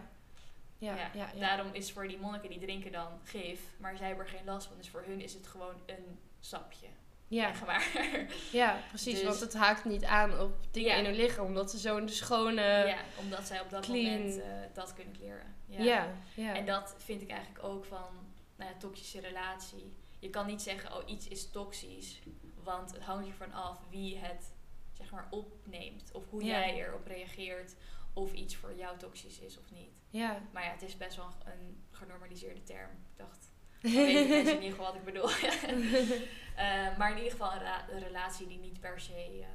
Ja, 0.78 0.96
ja, 0.96 1.12
ja. 1.14 1.40
Daarom 1.40 1.74
is 1.74 1.92
voor 1.92 2.08
die 2.08 2.18
monniken 2.20 2.50
die 2.50 2.60
drinken 2.60 2.92
dan 2.92 3.20
gif, 3.24 3.60
maar 3.78 3.98
zij 3.98 4.08
hebben 4.08 4.26
er 4.26 4.32
geen 4.32 4.46
last 4.46 4.68
van. 4.68 4.78
Dus 4.78 4.90
voor 4.90 5.04
hun 5.06 5.22
is 5.22 5.34
het 5.34 5.48
gewoon 5.48 5.76
een 5.86 6.20
sapje. 6.40 6.88
Ja, 7.28 7.54
ja, 8.52 8.80
precies. 8.88 9.14
Dus- 9.14 9.24
want 9.24 9.40
het 9.40 9.54
haakt 9.54 9.86
niet 9.86 10.04
aan 10.04 10.40
op 10.40 10.54
dingen 10.72 10.90
Ja. 10.90 10.96
in 10.98 11.06
hun 11.06 11.16
lichaam. 11.16 11.46
Omdat 11.46 11.72
ze 11.72 11.78
zo'n 11.78 12.10
schone... 12.10 12.62
ja, 12.88 12.98
omdat 13.20 13.48
zij 13.48 13.62
op 13.62 13.70
dat 13.70 13.86
clean. 13.86 14.18
moment 14.20 14.40
eh, 14.42 14.48
dat 14.74 14.94
kunnen 14.94 15.16
leren. 15.20 15.56
Ja, 15.66 16.08
ja. 16.34 16.56
En 16.56 16.66
dat 16.66 16.96
vind 16.98 17.22
ik 17.22 17.30
eigenlijk 17.30 17.64
ook 17.64 17.86
van 17.86 18.08
nou 18.56 18.72
ja, 18.72 18.78
toxische 18.78 19.20
relatie. 19.20 19.94
Je 20.20 20.30
kan 20.30 20.46
niet 20.46 20.62
zeggen, 20.62 20.96
oh 20.96 21.10
iets 21.10 21.28
is 21.28 21.50
toxisch. 21.52 22.20
Want 22.64 22.92
het 22.92 23.02
hangt 23.04 23.28
ervan 23.28 23.54
af 23.54 23.78
wie 23.90 24.18
het 24.18 24.52
zeg 25.00 25.12
maar 25.12 25.28
opneemt. 25.30 26.12
Of 26.14 26.24
hoe 26.30 26.44
Ja. 26.44 26.60
jij 26.60 26.76
erop 26.86 27.08
reageert. 27.08 27.76
Of 28.14 28.34
iets 28.34 28.56
voor 28.56 28.74
jou 28.76 28.98
toxisch 28.98 29.40
is 29.40 29.58
of 29.58 29.72
niet. 29.72 29.92
ja. 30.10 30.42
Maar 30.52 30.64
ja, 30.64 30.72
het 30.72 30.82
is 30.82 30.98
best 30.98 31.16
wel 31.16 31.26
een 31.46 31.84
genormaliseerde 31.92 32.64
term. 32.64 32.90
Ik 32.92 33.18
dacht, 33.18 33.50
dan 33.82 33.92
weten 33.92 34.30
mensen 34.30 34.56
in 34.56 34.62
ieder 34.64 34.78
geval 34.78 34.86
wat 34.86 34.96
ik 34.96 35.04
bedoel. 35.04 35.30
Eh, 36.60 36.98
maar 36.98 37.10
in 37.12 37.16
ieder 37.18 37.32
geval 37.32 37.54
een, 37.54 38.00
relatie 38.00 38.48
die 38.48 38.58
niet 38.58 38.80
per 38.80 39.00
se 39.00 39.14
eh, 39.42 39.48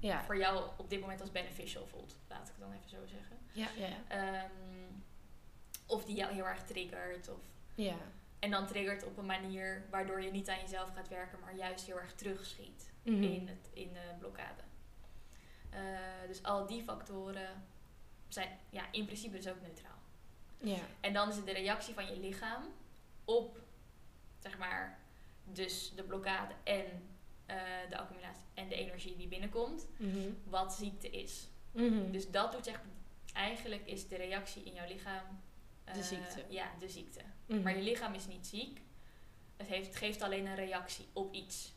ja. 0.00 0.22
voor 0.24 0.36
jou 0.38 0.70
op 0.76 0.90
dit 0.90 1.00
moment 1.00 1.20
als 1.20 1.30
beneficial 1.32 1.86
voelt. 1.86 2.16
Laat 2.28 2.48
ik 2.48 2.54
het 2.56 2.60
dan 2.60 2.72
even 2.72 2.88
zo 2.90 2.96
zeggen. 3.06 3.36
Ja, 3.52 3.68
ja, 3.76 3.86
ja. 3.86 4.42
Ehm, 4.42 4.92
of 5.86 6.04
die 6.04 6.16
jou 6.16 6.32
heel 6.34 6.46
erg 6.46 6.64
triggert. 6.64 7.28
Of, 7.28 7.38
Ja. 7.74 7.94
en 8.38 8.50
dan 8.50 8.66
triggert 8.66 9.04
op 9.04 9.16
een 9.18 9.26
manier 9.26 9.84
waardoor 9.90 10.22
je 10.22 10.30
niet 10.30 10.48
aan 10.48 10.60
jezelf 10.60 10.94
gaat 10.94 11.08
werken, 11.08 11.38
maar 11.40 11.54
juist 11.54 11.86
heel 11.86 11.98
erg 11.98 12.14
terugschiet 12.14 12.90
Mhm. 13.10 13.22
in, 13.22 13.48
het, 13.48 13.68
in 13.72 13.92
de 13.92 14.14
blokkade. 14.18 14.62
Eh, 15.70 15.80
dus 16.26 16.42
al 16.42 16.66
die 16.66 16.82
factoren 16.82 17.66
zijn 18.28 18.58
ja, 18.70 18.92
in 18.92 19.04
principe 19.04 19.36
dus 19.36 19.48
ook 19.48 19.60
neutraal. 19.62 19.98
Ja. 20.60 20.78
En 21.00 21.12
dan 21.12 21.28
is 21.28 21.36
het 21.36 21.46
de 21.46 21.52
reactie 21.52 21.94
van 21.94 22.06
je 22.06 22.20
lichaam 22.20 22.62
op, 23.24 23.58
zeg 24.38 24.58
maar, 24.58 24.98
dus 25.44 25.92
de 25.94 26.02
blokkade 26.02 26.54
en 26.64 26.84
eh, 27.46 27.56
de 27.88 27.98
accumulatie 27.98 28.42
en 28.54 28.68
de 28.68 28.74
energie 28.74 29.16
die 29.16 29.28
binnenkomt, 29.28 29.86
Mhm. 29.96 30.30
wat 30.44 30.72
ziekte 30.74 31.10
is. 31.10 31.48
Mhm. 31.72 32.10
Dus 32.10 32.30
dat 32.30 32.52
doet 32.52 32.64
zeg 32.64 32.80
eigenlijk 33.32 33.86
is 33.86 34.08
de 34.08 34.16
reactie 34.16 34.62
in 34.62 34.72
jouw 34.74 34.86
lichaam. 34.86 35.40
De 35.84 35.90
eh, 35.90 36.00
ziekte. 36.02 36.44
Ja, 36.48 36.70
de 36.78 36.88
ziekte. 36.88 37.20
Mhm. 37.46 37.62
Maar 37.62 37.76
je 37.76 37.82
lichaam 37.82 38.14
is 38.14 38.26
niet 38.26 38.46
ziek. 38.46 38.80
Het, 39.56 39.66
heeft, 39.66 39.86
het 39.86 39.96
geeft 39.96 40.22
alleen 40.22 40.46
een 40.46 40.54
reactie 40.54 41.06
op 41.12 41.34
iets. 41.34 41.72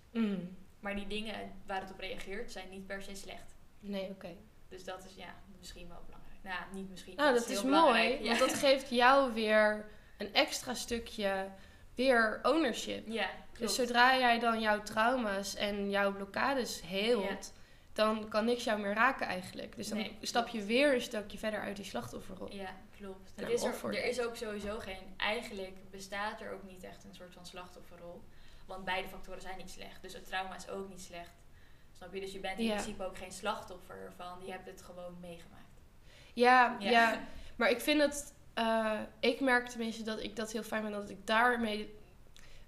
Maar 0.82 0.96
die 0.96 1.08
dingen 1.08 1.52
waar 1.66 1.82
het 1.82 1.92
op 1.92 2.00
reageert 2.00 2.52
zijn 2.52 2.70
niet 2.70 2.88
per 2.88 3.02
se 3.02 3.16
slecht. 3.16 3.56
Nee, 3.80 4.10
oké. 4.10 4.36
Dus 4.70 4.84
dat 4.84 5.06
is 5.06 5.16
ja, 5.16 5.36
misschien 5.60 5.88
wel 5.88 6.02
belangrijk. 6.06 6.44
Nou, 6.44 6.74
niet 6.74 6.90
misschien. 6.90 7.16
Nou, 7.16 7.34
dat 7.34 7.50
is 7.50 7.62
heel 7.62 7.70
mooi. 7.70 8.28
Want 8.28 8.40
dat 8.40 8.54
geeft 8.66 8.90
jou 8.90 9.34
weer 9.34 9.86
een 10.18 10.34
extra 10.34 10.74
stukje 10.74 11.48
weer 11.96 12.40
ownership. 12.44 13.08
Ja, 13.08 13.30
klopt. 13.30 13.60
Dus 13.60 13.76
zodra 13.76 14.18
jij 14.18 14.40
dan 14.40 14.60
jouw 14.60 14.84
trauma's 14.84 15.56
en 15.56 15.90
jouw 15.90 16.14
blokkades 16.14 16.82
heelt, 16.82 17.54
dan 17.94 18.30
kan 18.30 18.46
niks 18.46 18.64
jou 18.64 18.80
meer 18.80 18.94
raken 18.94 19.28
eigenlijk. 19.28 19.76
Dus 19.76 19.88
dan 19.88 19.98
Nee, 19.98 20.18
stap 20.22 20.48
je 20.48 20.64
weer 20.64 20.94
een 20.94 21.02
stukje 21.02 21.38
verder 21.38 21.60
uit 21.60 21.76
die 21.76 21.86
slachtofferrol. 21.86 22.54
Ja, 22.54 22.76
klopt. 22.98 23.32
Het 23.36 23.50
is 23.50 23.64
er, 23.64 23.86
er 23.86 24.06
is 24.06 24.22
ook 24.22 24.36
sowieso 24.36 24.80
geen... 24.80 25.14
Eigenlijk 25.18 25.92
bestaat 25.92 26.42
er 26.42 26.52
ook 26.52 26.64
niet 26.64 26.84
echt 26.84 27.04
een 27.04 27.16
soort 27.16 27.34
van 27.34 27.46
slachtofferrol. 27.46 28.22
Want 28.72 28.86
beide 28.86 29.08
factoren 29.08 29.42
zijn 29.42 29.58
niet 29.58 29.70
slecht. 29.72 30.02
Dus 30.02 30.14
het 30.14 30.26
trauma 30.28 30.56
is 30.56 30.70
ook 30.70 30.90
niet 30.90 31.02
slecht. 31.02 31.32
Snap 31.98 32.14
je? 32.14 32.20
Dus 32.20 32.32
je 32.32 32.40
bent 32.40 32.60
in 32.60 32.66
Ja. 32.66 32.72
principe 32.74 33.04
ook 33.06 33.18
geen 33.18 33.32
slachtoffer 33.32 33.96
ervan. 34.06 34.40
Je 34.46 34.52
hebt 34.52 34.66
het 34.68 34.82
gewoon 34.82 35.18
meegemaakt. 35.20 35.60
Ja, 36.34 36.76
Ja. 36.80 36.90
ja. 36.90 37.20
maar 37.58 37.70
ik 37.70 37.82
vind 37.82 38.02
het, 38.02 38.34
eh, 38.54 39.00
ik 39.20 39.40
merk 39.40 39.68
tenminste 39.68 40.04
dat 40.04 40.24
ik 40.24 40.36
dat 40.36 40.52
heel 40.52 40.64
fijn 40.64 40.82
vind 40.82 40.94
dat 40.94 41.10
ik 41.10 41.28
daarmee 41.28 41.96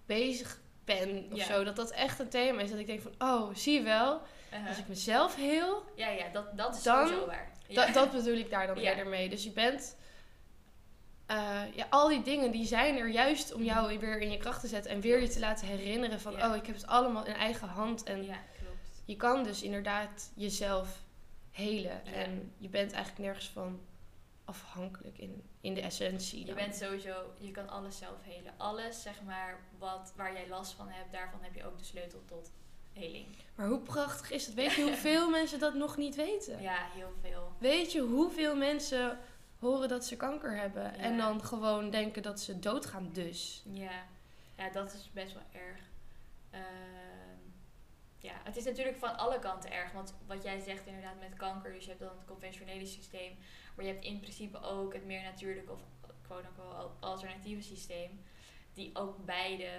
bezig 0.05 0.59
ben 0.85 1.27
of 1.31 1.37
Ja. 1.37 1.45
zo. 1.45 1.63
Dat 1.63 1.75
dat 1.75 1.91
echt 1.91 2.19
een 2.19 2.29
thema 2.29 2.61
is. 2.61 2.69
Dat 2.69 2.79
ik 2.79 2.87
denk 2.87 3.01
van, 3.01 3.13
oh, 3.17 3.55
zie 3.55 3.73
je 3.73 3.81
wel, 3.81 4.21
Uh-huh. 4.53 4.67
als 4.67 4.77
ik 4.77 4.87
mezelf 4.87 5.35
heel, 5.35 5.83
Ja, 5.95 6.09
ja, 6.09 6.29
dat, 6.29 6.57
dat 6.57 6.75
is 6.75 6.83
Dan- 6.83 7.07
sowieso 7.07 7.25
waar. 7.27 7.51
Da- 7.67 7.91
dat 7.91 8.11
bedoel 8.15 8.37
ik 8.37 8.49
daar 8.49 8.67
dan 8.67 8.79
Ja. 8.81 8.89
eerder 8.89 9.07
mee. 9.07 9.29
Dus 9.29 9.43
je 9.43 9.51
bent... 9.51 9.95
eh, 11.25 11.61
ja, 11.75 11.87
al 11.89 12.07
die 12.07 12.21
dingen 12.21 12.51
die 12.51 12.65
zijn 12.65 12.97
er 12.97 13.07
juist 13.07 13.53
om 13.53 13.63
jou 13.63 13.99
weer 13.99 14.19
in 14.19 14.31
je 14.31 14.37
kracht 14.37 14.61
te 14.61 14.67
zetten. 14.67 14.91
En 14.91 15.01
weer 15.01 15.21
je 15.21 15.27
te 15.27 15.39
laten 15.39 15.67
herinneren 15.67 16.19
van... 16.21 16.33
Ja. 16.33 16.49
Oh, 16.49 16.55
ik 16.55 16.65
heb 16.65 16.75
het 16.75 16.87
allemaal 16.87 17.25
in 17.25 17.33
eigen 17.33 17.67
hand. 17.67 18.03
En 18.03 18.23
Ja, 18.25 18.37
klopt. 18.57 19.01
je 19.05 19.15
kan 19.15 19.43
dus 19.43 19.61
inderdaad 19.61 20.31
jezelf 20.35 21.01
helen. 21.51 22.01
Ja. 22.05 22.11
En 22.11 22.53
je 22.57 22.69
bent 22.69 22.91
eigenlijk 22.91 23.23
nergens 23.23 23.49
van 23.49 23.79
afhankelijk 24.45 25.17
in, 25.17 25.43
in 25.61 25.73
de 25.73 25.81
essentie. 25.81 26.45
Je 26.45 26.53
bent 26.53 26.75
sowieso, 26.75 27.15
je 27.39 27.51
kan 27.51 27.69
alles 27.69 27.97
zelf 27.97 28.17
helen. 28.21 28.53
Alles, 28.57 29.01
zeg 29.01 29.21
maar, 29.25 29.59
wat, 29.77 30.13
waar 30.15 30.33
jij 30.33 30.47
last 30.47 30.71
van 30.73 30.87
hebt, 30.89 31.11
daarvan 31.11 31.39
heb 31.41 31.55
je 31.55 31.65
ook 31.65 31.77
de 31.77 31.83
sleutel 31.83 32.21
tot 32.25 32.51
heling. 32.93 33.25
Maar 33.55 33.67
hoe 33.67 33.79
prachtig 33.79 34.31
is 34.31 34.45
het? 34.45 34.55
Weet 34.55 34.71
je 34.73 34.81
hoeveel 34.81 35.29
mensen 35.39 35.59
dat 35.59 35.73
nog 35.73 35.97
niet 35.97 36.15
weten? 36.15 36.61
Ja, 36.61 36.77
heel 36.93 37.13
veel. 37.21 37.51
Weet 37.59 37.91
je 37.91 38.01
hoeveel 38.01 38.55
mensen 38.55 39.17
horen 39.63 39.89
dat 39.89 40.05
ze 40.05 40.15
kanker 40.17 40.57
hebben... 40.57 40.83
Ja. 40.83 40.91
en 40.97 41.17
dan 41.17 41.43
gewoon 41.43 41.89
denken 41.89 42.21
dat 42.21 42.39
ze 42.39 42.59
doodgaan 42.59 43.09
dus... 43.13 43.63
Ja, 43.73 44.03
ja 44.57 44.69
dat 44.69 44.93
is 44.93 45.09
best 45.13 45.33
wel 45.33 45.43
erg. 45.51 45.79
Ehm, 46.49 47.39
ja, 48.17 48.33
het 48.43 48.57
is 48.57 48.63
natuurlijk 48.65 48.97
van 48.97 49.17
alle 49.17 49.39
kanten 49.39 49.71
erg. 49.71 49.91
Want 49.91 50.13
wat 50.27 50.43
jij 50.43 50.59
zegt 50.59 50.85
inderdaad 50.85 51.19
met 51.19 51.33
kanker, 51.37 51.73
dus 51.73 51.83
je 51.83 51.89
hebt 51.89 52.01
dan 52.01 52.17
het 52.17 52.27
conventionele 52.27 52.85
systeem. 52.85 53.37
Maar 53.75 53.85
je 53.85 53.91
hebt 53.91 54.05
in 54.05 54.19
principe 54.19 54.61
ook 54.61 54.93
het 54.93 55.05
meer 55.05 55.23
natuurlijke 55.23 55.71
of 55.71 55.81
quote 56.21 56.47
unquote 56.47 56.89
alternatieve 56.99 57.61
systeem. 57.61 58.23
Die 58.73 58.89
ook 58.95 59.25
beide... 59.25 59.69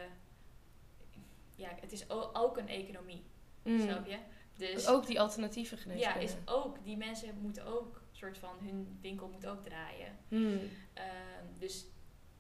Ja, 1.57 1.69
het 1.81 1.93
is 1.93 2.11
ook 2.11 2.57
een 2.57 2.69
economie, 2.69 3.25
Mm. 3.63 3.81
snap 3.81 4.07
je? 4.07 4.19
Dus 4.57 4.87
Ook 4.87 5.07
die 5.07 5.21
alternatieve 5.21 5.77
ja, 5.77 5.83
geneeskunde. 5.83 6.21
is 6.23 6.35
ook, 6.45 6.85
die 6.85 6.97
mensen 6.97 7.39
moeten 7.41 7.67
ook, 7.67 8.01
soort 8.17 8.39
van, 8.39 8.57
hun 8.63 8.99
winkel 9.01 9.29
moet 9.29 9.47
ook 9.47 9.65
draaien. 9.65 10.19
Hmm. 10.29 10.61
Ehm, 10.93 11.59
dus 11.59 11.85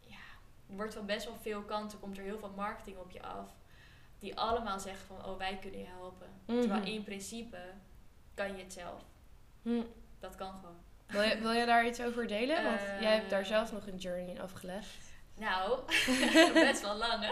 ja, 0.01 0.17
er 0.69 0.75
wordt 0.77 0.95
van 0.95 1.07
best 1.07 1.27
wel 1.27 1.37
veel 1.41 1.63
kanten, 1.63 2.01
komt 2.01 2.17
er 2.19 2.25
heel 2.25 2.39
veel 2.39 2.53
marketing 2.57 2.97
op 2.97 3.11
je 3.11 3.23
af. 3.23 3.49
Die 4.19 4.37
allemaal 4.39 4.81
zeggen 4.81 5.07
van, 5.07 5.25
oh 5.25 5.39
wij 5.39 5.59
kunnen 5.61 5.81
je 5.81 5.87
helpen. 5.87 6.27
Mhm. 6.47 6.61
Terwijl 6.61 6.83
in 6.85 7.05
principe 7.05 7.59
kan 8.35 8.57
je 8.57 8.63
het 8.63 8.73
zelf. 8.73 9.03
Hmm. 9.63 9.87
Dat 10.21 10.35
kan 10.35 10.55
gewoon. 10.55 10.77
Wil, 11.07 11.23
je, 11.23 11.39
wil 11.41 11.53
je 11.53 11.67
daar 11.67 11.87
iets 11.87 12.03
over 12.03 12.27
delen? 12.27 12.65
Want 12.65 12.81
Eh. 12.81 13.01
jij 13.01 13.15
hebt 13.15 13.31
daar 13.31 13.47
zelf 13.47 13.73
nog 13.73 13.87
een 13.87 13.97
journey 13.97 14.29
in 14.31 14.41
afgelegd. 14.41 15.13
Nou, 15.37 15.81
best 16.55 16.81
wel 16.83 16.97
lang 16.97 17.25
hè. 17.25 17.31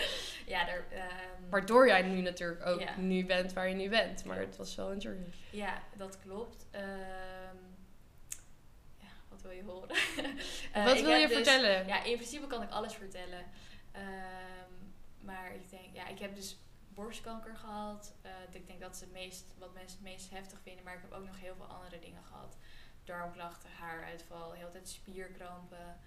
ja, 0.52 0.64
daar, 0.64 0.84
ehm, 0.90 1.50
Waardoor 1.50 1.86
jij 1.86 2.02
nu 2.02 2.20
natuurlijk 2.20 2.66
ook 2.66 2.96
nu 2.96 3.26
bent 3.26 3.52
waar 3.52 3.68
je 3.68 3.74
nu 3.74 3.88
bent. 3.88 4.24
Maar 4.24 4.38
het 4.38 4.56
was 4.56 4.74
wel 4.74 4.92
een 4.92 4.98
journey. 4.98 5.28
ja, 5.50 5.82
dat 5.96 6.18
klopt. 6.20 6.66
Ehm, 6.70 6.84
wil 9.46 9.56
je 9.56 9.62
horen? 9.64 9.96
Eh, 10.72 10.84
Wat 10.84 11.00
wil 11.00 11.10
je 11.14 11.26
dus- 11.26 11.36
vertellen? 11.36 11.86
Ja, 11.86 12.02
in 12.04 12.16
principe 12.16 12.46
kan 12.46 12.62
ik 12.62 12.70
alles 12.70 12.94
vertellen. 12.94 13.44
Ehm, 13.92 14.72
maar 15.20 15.54
ik 15.54 15.70
denk, 15.70 15.94
ja, 15.94 16.06
ik 16.06 16.18
heb 16.18 16.34
dus 16.34 16.58
borstkanker 16.88 17.56
gehad. 17.56 18.14
Eh, 18.22 18.30
ik 18.50 18.66
denk 18.66 18.80
dat 18.80 18.94
is 18.94 19.00
het 19.00 19.12
meest, 19.12 19.44
wat 19.58 19.74
mensen 19.74 19.98
het 19.98 20.08
meest 20.08 20.30
heftig 20.30 20.58
vinden. 20.62 20.84
Maar 20.84 20.94
ik 20.94 21.02
heb 21.02 21.12
ook 21.12 21.26
nog 21.26 21.40
heel 21.40 21.54
veel 21.56 21.66
andere 21.66 21.98
dingen 21.98 22.24
gehad. 22.24 22.56
Darmklachten, 23.04 23.70
haaruitval, 23.70 24.52
heel 24.52 24.70
tijd 24.70 24.88
spierkrampen. 24.88 26.00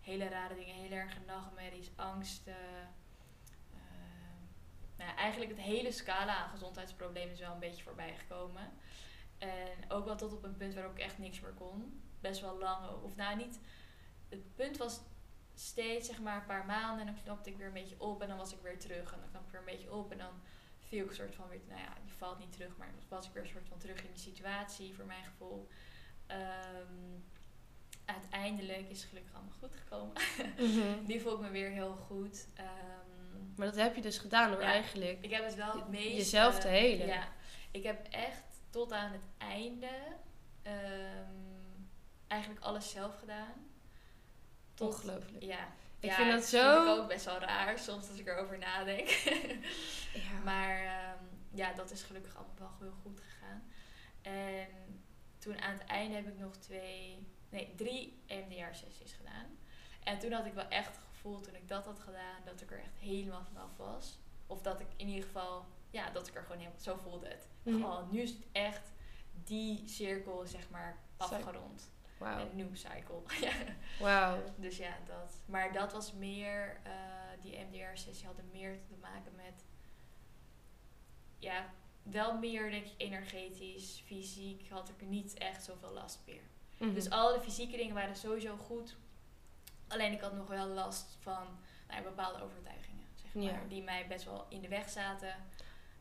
Hele 0.00 0.28
rare 0.28 0.54
dingen, 0.54 0.74
heel 0.74 0.90
erge 0.90 1.18
nachtmerries, 1.26 1.90
angsten. 1.96 2.56
Ehm, 3.72 4.40
nou, 4.96 5.10
ja, 5.10 5.16
eigenlijk 5.16 5.50
het 5.50 5.60
hele 5.60 5.92
scala 5.92 6.36
aan 6.36 6.50
gezondheidsproblemen 6.50 7.32
is 7.32 7.40
wel 7.40 7.52
een 7.52 7.58
beetje 7.58 7.82
voorbij 7.82 8.14
gekomen. 8.18 8.72
En 9.38 9.90
ook 9.90 10.04
wel 10.04 10.16
tot 10.16 10.32
op 10.32 10.44
een 10.44 10.56
punt 10.56 10.74
waarop 10.74 10.92
ik 10.92 11.02
echt 11.02 11.18
niks 11.18 11.40
meer 11.40 11.52
kon. 11.52 12.01
Best 12.22 12.40
wel 12.40 12.58
lang. 12.58 13.02
Of 13.02 13.16
nou, 13.16 13.36
niet. 13.36 13.58
Het 14.28 14.54
punt 14.54 14.76
was 14.76 15.00
steeds 15.54 16.06
zeg 16.06 16.20
maar 16.20 16.36
een 16.36 16.46
paar 16.46 16.66
maanden 16.66 17.06
en 17.06 17.12
dan 17.14 17.22
knapte 17.22 17.50
ik 17.50 17.56
weer 17.56 17.66
een 17.66 17.72
beetje 17.72 18.00
op 18.00 18.22
en 18.22 18.28
dan 18.28 18.36
was 18.36 18.52
ik 18.52 18.62
weer 18.62 18.78
terug 18.78 19.12
en 19.12 19.18
dan 19.20 19.30
knapte 19.30 19.46
ik 19.46 19.52
weer 19.52 19.60
een 19.60 19.78
beetje 19.78 19.92
op 19.92 20.12
en 20.12 20.18
dan 20.18 20.32
viel 20.78 21.04
ik 21.04 21.10
een 21.10 21.16
soort 21.16 21.34
van 21.34 21.48
weer, 21.48 21.60
nou 21.68 21.80
ja, 21.80 21.96
je 22.04 22.12
valt 22.12 22.38
niet 22.38 22.52
terug, 22.52 22.76
maar 22.76 22.88
was 23.08 23.26
ik 23.26 23.32
weer 23.32 23.42
een 23.42 23.48
soort 23.48 23.68
van 23.68 23.78
terug 23.78 24.04
in 24.04 24.12
de 24.12 24.18
situatie, 24.18 24.94
voor 24.94 25.04
mijn 25.04 25.24
gevoel. 25.24 25.68
Ehm, 26.26 27.20
uiteindelijk 28.04 28.88
is 28.90 29.00
het 29.00 29.08
gelukkig 29.08 29.34
allemaal 29.34 29.52
goed 29.58 29.76
gekomen. 29.76 30.14
Die 31.08 31.20
voel 31.20 31.34
ik 31.34 31.40
me 31.40 31.50
weer 31.50 31.70
heel 31.70 31.96
goed. 31.96 32.46
Ehm, 32.54 33.54
Maar 33.56 33.66
dat 33.66 33.76
heb 33.76 33.94
je 33.94 34.00
dus 34.02 34.18
gedaan 34.18 34.50
door 34.50 34.60
Ja. 34.60 34.66
eigenlijk 34.66 35.18
ik 35.24 35.30
heb 35.30 35.44
het 35.44 35.54
wel 35.54 35.72
het 35.76 35.88
meest... 35.88 36.16
jezelf 36.16 36.58
te 36.58 36.68
eh, 36.68 36.74
helen. 36.74 37.06
Ja, 37.06 37.28
ik 37.70 37.82
heb 37.82 38.06
echt 38.10 38.42
tot 38.70 38.92
aan 38.92 39.12
het 39.12 39.24
einde 39.38 39.90
ehm, 40.62 41.51
eigenlijk 42.32 42.64
alles 42.64 42.90
zelf 42.90 43.18
gedaan. 43.18 43.70
Tot, 44.74 44.94
Ongelooflijk. 44.94 45.42
Ja. 45.44 45.66
Ik 46.00 46.08
Ja, 46.10 46.14
vind 46.16 46.30
dat 46.30 46.48
Vind 46.48 46.62
zo- 46.62 46.82
ik 46.94 47.00
ook 47.00 47.08
best 47.08 47.24
wel 47.24 47.38
raar, 47.38 47.78
soms 47.78 48.08
als 48.08 48.18
ik 48.18 48.26
erover 48.26 48.58
nadenk. 48.58 49.08
Ja. 50.14 50.38
maar 50.44 50.78
ehm, 50.84 51.24
ja, 51.54 51.72
dat 51.72 51.90
is 51.90 52.02
gelukkig 52.02 52.36
allemaal 52.36 52.54
wel 52.58 52.70
heel 52.80 52.94
goed 53.02 53.20
gegaan. 53.20 53.62
En 54.22 54.68
toen 55.38 55.60
aan 55.60 55.78
het 55.78 55.86
einde 55.86 56.14
heb 56.14 56.26
ik 56.26 56.38
nog 56.38 56.56
twee, 56.56 57.26
nee, 57.48 57.74
drie 57.76 58.22
EMDR-sessies 58.26 59.12
gedaan. 59.12 59.58
En 60.02 60.18
toen 60.18 60.32
had 60.32 60.46
ik 60.46 60.52
wel 60.54 60.68
echt 60.68 60.86
het 60.96 61.04
gevoel, 61.10 61.40
toen 61.40 61.54
ik 61.54 61.68
dat 61.68 61.84
had 61.84 62.00
gedaan, 62.00 62.40
dat 62.44 62.60
ik 62.60 62.70
er 62.70 62.78
echt 62.78 62.98
helemaal 62.98 63.44
vanaf 63.44 63.76
was. 63.76 64.18
Of 64.46 64.62
dat 64.62 64.80
ik 64.80 64.86
in 64.96 65.08
ieder 65.08 65.24
geval, 65.24 65.66
ja, 65.90 66.10
dat 66.10 66.26
ik 66.28 66.34
er 66.34 66.42
gewoon 66.42 66.58
helemaal, 66.58 66.80
zo 66.80 66.96
voelde 66.96 67.28
het. 67.28 67.48
Mhm. 67.62 67.76
Gewoon, 67.76 68.08
nu 68.10 68.20
is 68.20 68.30
het 68.30 68.44
echt 68.52 68.92
die 69.32 69.88
cirkel, 69.88 70.46
zeg 70.46 70.70
maar, 70.70 70.98
afgerond. 71.16 71.90
Wauw. 72.22 72.40
Een 72.40 72.56
nieuw 72.56 72.74
cycle. 72.74 73.22
ja. 73.46 73.52
Wauw. 74.00 74.42
Dus 74.56 74.76
ja, 74.76 74.96
dat. 75.06 75.40
Maar 75.46 75.72
dat 75.72 75.92
was 75.92 76.12
meer, 76.12 76.80
eh, 76.82 76.92
die 77.42 77.58
MDR-sessie 77.70 78.26
hadden 78.26 78.48
meer 78.52 78.78
te 78.88 78.94
maken 79.00 79.32
met, 79.36 79.64
ja, 81.38 81.70
wel 82.02 82.38
meer 82.38 82.70
denk 82.70 82.84
ik 82.86 82.92
energetisch, 82.96 84.02
fysiek 84.06 84.68
had 84.68 84.88
ik 84.88 85.08
niet 85.08 85.34
echt 85.38 85.64
zoveel 85.64 85.92
last 85.92 86.18
meer. 86.26 86.42
Mhm. 86.78 86.94
Dus 86.94 87.10
alle 87.10 87.40
fysieke 87.40 87.76
dingen 87.76 87.94
waren 87.94 88.16
sowieso 88.16 88.56
goed. 88.56 88.96
Alleen 89.88 90.12
ik 90.12 90.20
had 90.20 90.32
nog 90.34 90.48
wel 90.48 90.66
last 90.66 91.16
van 91.20 91.46
nou, 91.88 92.02
bepaalde 92.02 92.42
overtuigingen, 92.42 93.06
zeg 93.14 93.34
maar, 93.34 93.42
Ja. 93.44 93.60
die 93.68 93.82
mij 93.82 94.06
best 94.06 94.24
wel 94.24 94.46
in 94.48 94.60
de 94.60 94.68
weg 94.68 94.88
zaten. 94.90 95.34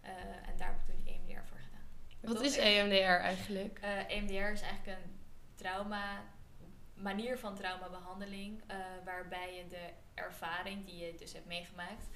Eh, 0.01 0.11
en 0.49 0.57
daar 0.57 0.67
heb 0.67 0.77
ik 0.77 0.85
toen 0.85 1.03
die 1.03 1.13
EMDR 1.13 1.47
voor 1.47 1.57
gedaan. 1.59 2.33
Wat 2.33 2.41
is 2.41 2.57
EMDR 2.57 2.95
eigenlijk? 3.23 3.79
eh, 3.81 4.09
EMDR 4.09 4.33
is 4.51 4.61
eigenlijk 4.61 4.87
een 5.03 5.19
trauma, 5.61 6.23
manier 6.93 7.39
van 7.39 7.55
traumabehandeling, 7.55 8.63
eh 8.67 8.77
waarbij 9.05 9.55
je 9.55 9.67
de 9.67 9.89
ervaring 10.13 10.85
die 10.85 10.97
je 11.05 11.15
dus 11.15 11.33
hebt 11.33 11.45
meegemaakt 11.45 12.09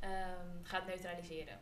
ehm, 0.00 0.46
gaat 0.62 0.86
neutraliseren. 0.86 1.60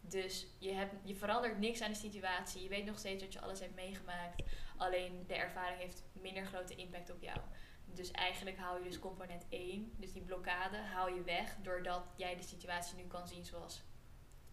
Dus 0.00 0.46
je, 0.58 0.72
hebt, 0.72 0.94
je 1.02 1.14
verandert 1.14 1.58
niks 1.58 1.80
aan 1.80 1.90
de 1.90 1.96
situatie, 1.96 2.62
je 2.62 2.68
weet 2.68 2.84
nog 2.84 2.98
steeds 2.98 3.22
dat 3.22 3.32
je 3.32 3.40
alles 3.40 3.60
hebt 3.60 3.74
meegemaakt, 3.74 4.42
alleen 4.76 5.24
de 5.26 5.34
ervaring 5.34 5.78
heeft 5.80 6.02
minder 6.12 6.44
grote 6.46 6.74
impact 6.74 7.10
op 7.10 7.22
jou. 7.22 7.38
Dus 7.84 8.10
eigenlijk 8.10 8.56
haal 8.58 8.76
je 8.78 8.84
dus 8.84 8.98
component 8.98 9.44
1, 9.48 9.92
dus 9.96 10.12
die 10.12 10.22
blokkade, 10.22 10.76
haal 10.76 11.08
je 11.08 11.22
weg 11.22 11.56
doordat 11.62 12.02
jij 12.16 12.36
de 12.36 12.42
situatie 12.42 12.96
nu 12.96 13.02
kan 13.06 13.28
zien 13.28 13.44
zoals, 13.44 13.82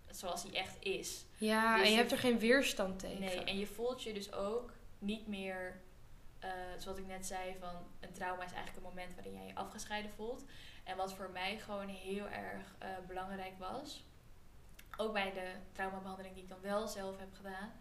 zoals 0.09 0.43
die 0.43 0.57
echt 0.57 0.77
is. 0.83 1.25
Ja, 1.37 1.71
dus 1.75 1.81
en 1.81 1.87
je 1.89 1.91
je- 1.91 1.97
hebt 1.99 2.11
er 2.11 2.17
geen 2.17 2.39
weerstand 2.39 2.99
tegen. 2.99 3.19
Nee, 3.19 3.43
en 3.43 3.57
je 3.57 3.67
voelt 3.67 4.03
je 4.03 4.13
dus 4.13 4.33
ook 4.33 4.73
niet 4.99 5.27
meer, 5.27 5.81
eh, 6.39 6.49
zoals 6.77 6.97
ik 6.97 7.07
net 7.07 7.25
zei, 7.25 7.55
van 7.59 7.75
een 7.99 8.11
trauma 8.11 8.43
is 8.43 8.51
eigenlijk 8.51 8.77
een 8.77 8.93
moment 8.93 9.13
waarin 9.15 9.33
jij 9.33 9.45
je 9.45 9.55
afgescheiden 9.55 10.11
voelt. 10.11 10.43
En 10.83 10.97
wat 10.97 11.13
voor 11.13 11.29
mij 11.29 11.59
gewoon 11.59 11.87
heel 11.87 12.27
erg 12.27 12.75
eh, 12.79 12.89
belangrijk 13.07 13.57
was, 13.57 14.05
ook 14.97 15.13
bij 15.13 15.31
de 15.31 15.51
traumabehandeling 15.71 16.33
die 16.33 16.43
ik 16.43 16.49
dan 16.49 16.61
wel 16.61 16.87
zelf 16.87 17.17
heb 17.17 17.33
gedaan, 17.33 17.71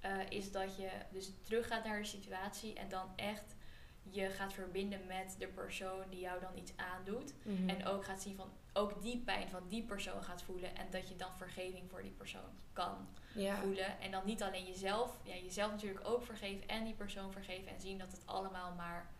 eh, 0.00 0.30
is 0.30 0.52
dat 0.52 0.76
je 0.76 0.90
dus 1.10 1.30
teruggaat 1.42 1.84
naar 1.84 1.98
de 1.98 2.04
situatie 2.04 2.74
en 2.74 2.88
dan 2.88 3.12
echt 3.16 3.54
je 4.02 4.30
gaat 4.30 4.52
verbinden 4.52 5.06
met 5.06 5.36
de 5.38 5.46
persoon 5.46 6.04
die 6.10 6.20
jou 6.20 6.40
dan 6.40 6.58
iets 6.58 6.76
aandoet. 6.76 7.34
Mhm. 7.42 7.68
En 7.68 7.86
ook 7.86 8.04
gaat 8.04 8.22
zien 8.22 8.36
van 8.36 8.50
ook 8.72 9.02
die 9.02 9.18
pijn 9.18 9.48
van 9.48 9.68
die 9.68 9.82
persoon 9.82 10.22
gaat 10.22 10.42
voelen 10.42 10.76
en 10.76 10.90
dat 10.90 11.08
je 11.08 11.16
dan 11.16 11.36
vergeving 11.36 11.90
voor 11.90 12.02
die 12.02 12.10
persoon 12.10 12.58
kan 12.72 13.08
ja. 13.34 13.56
voelen. 13.56 14.00
En 14.00 14.10
dan 14.10 14.22
niet 14.24 14.42
alleen 14.42 14.64
jezelf, 14.66 15.16
ja, 15.22 15.34
jezelf 15.34 15.70
natuurlijk 15.70 16.06
ook 16.08 16.24
vergeven 16.24 16.68
en 16.68 16.84
die 16.84 16.94
persoon 16.94 17.32
vergeven. 17.32 17.68
En 17.72 17.80
zien 17.80 17.98
dat 17.98 18.12
het 18.12 18.26
allemaal 18.26 18.72
maar 18.74 19.10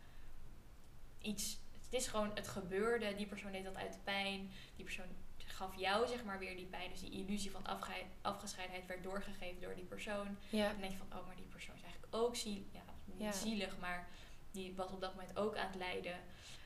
iets. 1.20 1.58
Het 1.84 1.92
is 2.00 2.06
gewoon, 2.06 2.30
het 2.34 2.48
gebeurde. 2.48 3.14
Die 3.14 3.26
persoon 3.26 3.52
deed 3.52 3.64
dat 3.64 3.76
uit 3.76 3.92
de 3.92 3.98
pijn. 4.04 4.50
Die 4.76 4.84
persoon 4.84 5.06
gaf 5.36 5.76
jou 5.76 6.06
zeg 6.08 6.24
maar 6.24 6.38
weer 6.38 6.56
die 6.56 6.66
pijn. 6.66 6.90
Dus 6.90 7.00
die 7.00 7.10
illusie 7.10 7.50
van 7.50 7.66
afge- 7.66 8.06
afgescheidenheid 8.20 8.86
werd 8.86 9.02
doorgegeven 9.02 9.60
door 9.60 9.74
die 9.74 9.84
persoon. 9.84 10.36
ja. 10.48 10.64
En 10.64 10.70
dan 10.70 10.80
denk 10.80 10.92
je 10.92 10.98
van, 10.98 11.18
oh, 11.18 11.26
maar 11.26 11.36
die 11.36 11.44
persoon 11.44 11.74
is 11.76 11.82
eigenlijk 11.82 12.14
ook 12.14 12.36
zielig. 12.36 12.66
Ja, 12.72 12.82
niet 13.04 13.20
Ja. 13.20 13.32
zielig, 13.32 13.78
maar 13.78 14.08
die 14.50 14.74
was 14.76 14.90
op 14.90 15.00
dat 15.00 15.14
moment 15.14 15.36
ook 15.38 15.56
aan 15.56 15.66
het 15.66 15.76
lijden. 15.76 16.16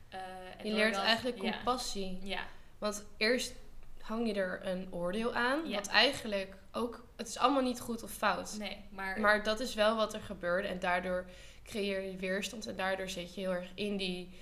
Eh, 0.08 0.20
en 0.60 0.66
Je 0.66 0.72
leert 0.72 0.94
eigenlijk 0.96 1.38
compassie. 1.38 2.18
Ja, 2.26 2.46
Want 2.84 3.04
eerst 3.16 3.52
hang 4.00 4.26
je 4.26 4.34
er 4.34 4.66
een 4.66 4.88
oordeel 4.90 5.34
aan. 5.34 5.68
Ja. 5.68 5.74
Wat 5.76 5.86
eigenlijk 5.86 6.56
ook... 6.72 7.04
Het 7.16 7.28
is 7.28 7.38
allemaal 7.38 7.62
niet 7.62 7.80
goed 7.80 8.02
of 8.02 8.10
fout. 8.10 8.56
nee, 8.58 8.76
maar, 8.90 9.20
Maar 9.20 9.42
dat 9.42 9.60
is 9.60 9.74
wel 9.74 9.96
wat 9.96 10.14
er 10.14 10.20
gebeurde. 10.20 10.68
En 10.68 10.78
daardoor 10.78 11.24
creëer 11.62 12.00
je 12.00 12.16
weerstand. 12.16 12.66
En 12.66 12.76
daardoor 12.76 13.08
zit 13.08 13.34
je 13.34 13.40
heel 13.40 13.52
erg 13.52 13.68
in 13.74 13.96
die 13.96 14.38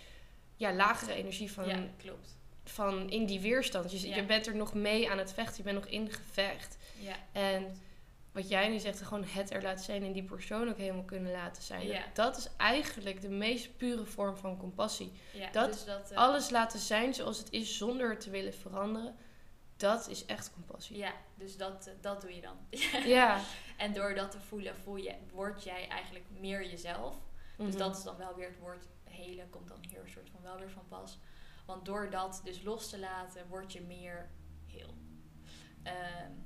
ja, 0.57 0.73
lagere 0.73 1.15
energie 1.15 1.53
van, 1.53 1.69
ja, 1.69 1.79
klopt. 1.97 2.37
van 2.65 3.11
in 3.11 3.27
die 3.27 3.41
weerstand. 3.41 4.01
Je, 4.01 4.09
Ja. 4.09 4.15
je 4.17 4.25
bent 4.25 4.47
er 4.47 4.57
nog 4.57 4.75
mee 4.75 5.11
aan 5.11 5.19
het 5.19 5.33
vechten. 5.33 5.57
Je 5.57 5.63
bent 5.63 5.77
nog 5.77 5.87
in 5.87 6.11
gevecht. 6.11 6.77
Ja, 6.99 7.17
En 7.33 7.81
wat 8.33 8.49
jij 8.49 8.69
nu 8.69 8.79
zegt, 8.79 9.03
gewoon 9.03 9.25
het 9.25 9.51
er 9.53 9.63
laten 9.63 9.85
zijn 9.85 10.03
en 10.05 10.13
die 10.13 10.23
persoon 10.25 10.69
ook 10.69 10.77
helemaal 10.77 11.05
kunnen 11.05 11.33
laten 11.33 11.63
zijn. 11.63 11.87
Ja. 11.87 12.05
Dat 12.15 12.37
is 12.37 12.49
eigenlijk 12.57 13.21
de 13.21 13.29
meest 13.29 13.77
pure 13.77 14.05
vorm 14.05 14.37
van 14.37 14.57
compassie. 14.59 15.13
ja 15.33 15.51
Dat 15.51 15.73
dus 15.73 15.85
dat, 15.85 16.11
eh, 16.11 16.17
Alles 16.19 16.51
laten 16.51 16.79
zijn 16.79 17.15
zoals 17.15 17.39
het 17.39 17.51
is 17.51 17.77
zonder 17.77 18.11
het 18.11 18.21
te 18.21 18.31
willen 18.31 18.55
veranderen. 18.55 19.17
Dat 19.77 20.09
is 20.09 20.25
echt 20.27 20.53
compassie. 20.53 20.97
Ja, 20.97 21.13
dus 21.35 21.57
dat, 21.57 21.87
eh, 21.87 21.93
dat 22.01 22.21
doe 22.21 22.35
je 22.35 22.41
dan. 22.41 22.57
Ja. 23.07 23.41
En 23.77 23.93
door 23.93 24.15
dat 24.15 24.31
te 24.31 24.41
voelen, 24.41 24.77
voel 24.77 24.97
je, 24.97 25.15
word 25.33 25.65
jij 25.65 25.89
eigenlijk 25.89 26.25
meer 26.41 26.67
jezelf. 26.71 27.17
Dus 27.57 27.69
Mhm. 27.69 27.79
dat 27.79 27.97
is 27.97 28.03
dan 28.03 28.17
wel 28.17 28.35
weer 28.35 28.49
het 28.49 28.59
woord 28.59 28.87
hele, 29.05 29.47
komt 29.51 29.69
dan 29.69 29.79
hier 29.91 30.01
een 30.01 30.09
soort 30.11 30.31
van 30.31 30.43
wel 30.43 30.59
weer 30.59 30.71
van 30.71 30.89
pas. 30.89 31.19
Want 31.67 31.85
door 31.85 32.11
dat 32.11 32.41
dus 32.45 32.63
los 32.63 32.91
te 32.91 32.99
laten, 32.99 33.49
word 33.49 33.73
je 33.73 33.81
meer 33.81 34.31
heel. 34.67 34.95
Ehm, 35.83 35.95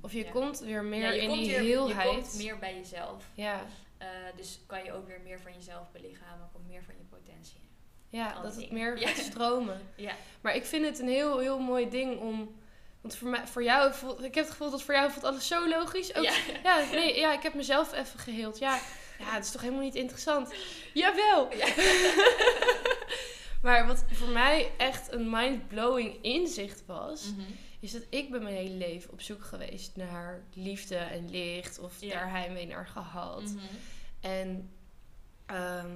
Of 0.01 0.11
je 0.13 0.23
ja. 0.23 0.31
komt 0.31 0.59
weer 0.59 0.83
meer 0.83 0.99
Ja, 1.01 1.11
je 1.11 1.21
in 1.21 1.27
komt 1.27 1.39
die 1.39 1.49
weer- 1.49 1.59
heelheid. 1.59 2.07
Je 2.09 2.15
komt 2.21 2.35
meer 2.37 2.57
bij 2.59 2.75
jezelf. 2.75 3.23
Ja, 3.33 3.65
Eh, 3.97 4.07
dus 4.35 4.59
kan 4.67 4.83
je 4.83 4.91
ook 4.93 5.07
weer 5.07 5.19
meer 5.23 5.39
van 5.39 5.53
jezelf 5.53 5.91
belichamen, 5.91 6.49
komt 6.53 6.67
meer 6.67 6.83
van 6.83 6.93
je 6.97 7.03
potentie. 7.03 7.59
ja 8.09 8.31
Al 8.31 8.41
dat 8.41 8.51
het 8.51 8.59
dingen. 8.59 8.73
meer 8.73 8.97
gaat 8.97 9.17
stromen. 9.17 9.81
Ja, 9.95 10.13
Maar 10.41 10.55
ik 10.55 10.65
vind 10.65 10.85
het 10.85 10.99
een 10.99 11.07
heel, 11.07 11.39
heel 11.39 11.59
mooi 11.59 11.89
ding 11.89 12.19
om... 12.19 12.55
Want 13.01 13.15
voor, 13.15 13.27
mij, 13.29 13.47
voor 13.47 13.63
jou 13.63 13.93
voelt... 13.93 14.23
Ik 14.23 14.35
heb 14.35 14.43
het 14.43 14.51
gevoel 14.53 14.69
dat 14.71 14.81
voor 14.81 14.93
jou 14.93 15.11
voelt 15.11 15.23
alles 15.25 15.47
zo 15.47 15.67
logisch. 15.69 16.15
Ook, 16.15 16.23
ja. 16.23 16.33
ja, 16.63 16.83
nee, 16.91 17.17
ja, 17.19 17.33
ik 17.33 17.41
heb 17.43 17.53
mezelf 17.53 17.93
even 17.93 18.19
geheeld. 18.19 18.57
Ja, 18.57 18.79
ja, 19.19 19.33
het 19.33 19.45
is 19.45 19.51
toch 19.51 19.61
helemaal 19.61 19.83
niet 19.83 19.95
interessant? 19.95 20.53
Jawel! 20.93 21.55
Ja. 21.55 21.67
maar 23.63 23.87
wat 23.87 24.03
voor 24.11 24.29
mij 24.29 24.71
echt 24.77 25.11
een 25.11 25.29
mind-blowing 25.29 26.17
inzicht 26.21 26.83
was... 26.85 27.23
Mhm. 27.35 27.41
Is 27.79 27.91
dat 27.91 28.03
ik 28.09 28.31
ben 28.31 28.43
mijn 28.43 28.55
hele 28.55 28.75
leven 28.75 29.11
op 29.11 29.21
zoek 29.21 29.43
geweest 29.45 29.95
naar 29.95 30.43
liefde 30.53 30.95
en 30.95 31.29
licht. 31.29 31.79
Of 31.79 32.01
Ja. 32.01 32.13
daar 32.13 32.29
heimwee 32.31 32.67
naar 32.67 32.87
gehad. 32.87 33.41
Mhm. 33.43 33.57
En 34.19 34.69
ehm, 35.45 35.95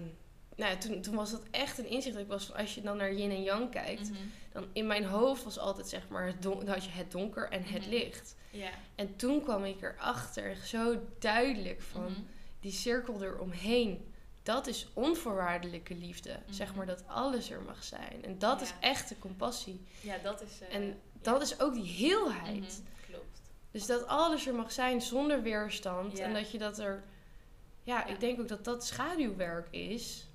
nou 0.56 0.72
ja, 0.72 0.78
toen, 0.78 1.02
toen 1.02 1.16
was 1.16 1.32
dat 1.32 1.44
echt 1.52 1.78
een 1.78 1.90
inzicht. 1.90 2.14
Dat 2.16 2.24
ik 2.24 2.30
was 2.30 2.46
van, 2.46 2.56
als 2.56 2.76
je 2.76 2.82
dan 2.82 2.98
naar 2.98 3.14
yin 3.14 3.32
en 3.32 3.44
yang 3.44 3.72
kijkt... 3.72 4.10
Mhm. 4.10 4.20
dan 4.52 4.66
in 4.74 4.88
mijn 4.88 5.06
hoofd 5.06 5.44
was 5.44 5.60
altijd 5.60 5.88
zeg 5.88 6.08
maar... 6.08 6.26
Het 6.26 6.42
don- 6.42 6.68
had 6.68 6.84
je 6.84 6.90
het 6.92 7.12
donker 7.12 7.50
en 7.50 7.64
het 7.64 7.82
Mhm. 7.82 7.90
licht. 7.90 8.36
En 8.96 9.16
toen 9.16 9.42
kwam 9.44 9.66
ik 9.66 9.82
erachter, 9.82 10.56
zo 10.56 11.00
duidelijk 11.20 11.82
van... 11.82 12.16
Die 12.60 12.72
cirkel 12.72 13.24
eromheen... 13.24 14.06
Dat 14.44 14.68
is 14.68 14.88
onvoorwaardelijke 14.94 15.96
liefde. 15.96 16.40
Zeg 16.50 16.76
maar 16.76 16.86
dat 16.86 17.08
alles 17.08 17.50
er 17.50 17.62
mag 17.62 17.84
zijn. 17.84 18.24
En 18.26 18.40
dat 18.40 18.62
is 18.62 18.70
Ja. 18.70 18.76
echte 18.80 19.20
compassie. 19.20 19.86
ja, 20.02 20.18
dat 20.18 20.42
is... 20.42 20.52
En 20.72 20.86
ja. 20.88 20.94
Dat 21.22 21.42
is 21.42 21.60
ook 21.60 21.74
die 21.74 21.86
heelheid. 21.94 22.82
Mhm. 22.84 23.12
Klopt. 23.12 23.42
Dus 23.72 23.86
dat 23.86 24.08
alles 24.08 24.48
er 24.48 24.56
mag 24.56 24.72
zijn 24.72 25.02
zonder 25.02 25.42
weerstand. 25.42 26.18
Ja. 26.18 26.24
En 26.24 26.34
dat 26.34 26.52
je 26.52 26.58
dat 26.58 26.80
er... 26.80 27.04
Ja, 27.84 27.98
Ja. 28.00 28.06
ik 28.06 28.20
denk 28.20 28.40
ook 28.40 28.48
dat 28.48 28.64
dat 28.66 28.86
schaduwwerk 28.86 29.68
is. 29.72 30.28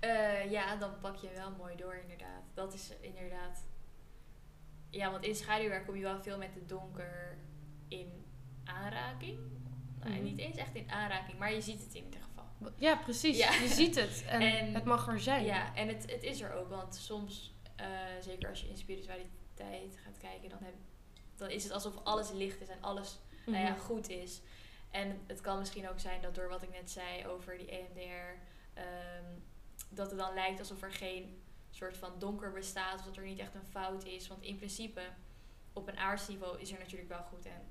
Eh, 0.00 0.50
ja, 0.50 0.76
dan 0.76 0.90
pak 1.00 1.16
je 1.16 1.28
wel 1.34 1.50
mooi 1.58 1.76
door, 1.76 1.94
inderdaad. 2.02 2.42
Dat 2.54 2.74
is 2.74 2.90
inderdaad. 3.00 3.64
Ja, 4.90 5.10
want 5.10 5.24
in 5.24 5.34
schaduwwerk 5.34 5.86
kom 5.86 5.96
je 5.96 6.02
wel 6.02 6.22
veel 6.22 6.38
met 6.38 6.54
het 6.54 6.68
donker 6.68 7.38
in 7.88 8.24
aanraking. 8.64 9.38
Nou, 10.04 10.18
niet 10.20 10.38
eens 10.38 10.56
echt 10.56 10.74
in 10.74 10.90
aanraking, 10.90 11.38
maar 11.38 11.52
je 11.52 11.60
ziet 11.60 11.82
het 11.84 11.94
in 11.94 12.04
ieder 12.04 12.20
geval. 12.20 12.72
Ja, 12.76 12.96
precies. 12.96 13.36
Ja. 13.38 13.52
Je 13.52 13.68
ziet 13.68 13.94
het. 13.94 14.24
En, 14.28 14.40
En- 14.58 14.74
het 14.74 14.84
mag 14.84 15.08
er 15.08 15.20
zijn. 15.20 15.44
Ja, 15.44 15.74
en 15.74 15.88
het, 15.88 16.10
het 16.12 16.22
is 16.22 16.40
er 16.40 16.52
ook, 16.52 16.68
want 16.68 16.94
soms, 16.94 17.54
eh, 17.76 17.86
zeker 18.20 18.48
als 18.48 18.60
je 18.60 18.68
in 18.68 18.76
spiritualiteit 18.76 19.32
gaat 19.56 20.18
kijken, 20.18 20.48
dan, 20.48 20.62
heb, 20.62 20.74
dan 21.36 21.50
is 21.50 21.62
het 21.64 21.72
alsof 21.72 21.94
alles 22.04 22.30
licht 22.30 22.60
is 22.60 22.68
en 22.68 22.82
alles 22.82 23.18
nou 23.46 23.58
ja, 23.64 23.70
Mhm. 23.70 23.78
goed 23.80 24.08
is. 24.08 24.40
En 24.90 25.20
het 25.26 25.40
kan 25.40 25.58
misschien 25.58 25.88
ook 25.88 25.98
zijn 26.00 26.22
dat 26.22 26.34
door 26.34 26.48
wat 26.48 26.62
ik 26.62 26.70
net 26.70 26.90
zei 26.90 27.26
over 27.26 27.58
die 27.58 27.70
EMDR, 27.70 28.40
ehm, 28.74 29.24
dat 29.88 30.10
het 30.10 30.18
dan 30.18 30.34
lijkt 30.34 30.58
alsof 30.58 30.82
er 30.82 30.92
geen 30.92 31.42
soort 31.70 31.96
van 31.96 32.18
donker 32.18 32.52
bestaat, 32.52 32.98
of 32.98 33.04
dat 33.04 33.16
er 33.16 33.24
niet 33.24 33.38
echt 33.38 33.54
een 33.54 33.64
fout 33.70 34.04
is. 34.04 34.28
Want 34.28 34.42
in 34.42 34.56
principe, 34.56 35.00
op 35.72 35.88
een 35.88 35.98
aardsniveau 35.98 36.60
is 36.60 36.72
er 36.72 36.78
natuurlijk 36.78 37.08
wel 37.08 37.22
goed 37.22 37.46
en 37.46 37.62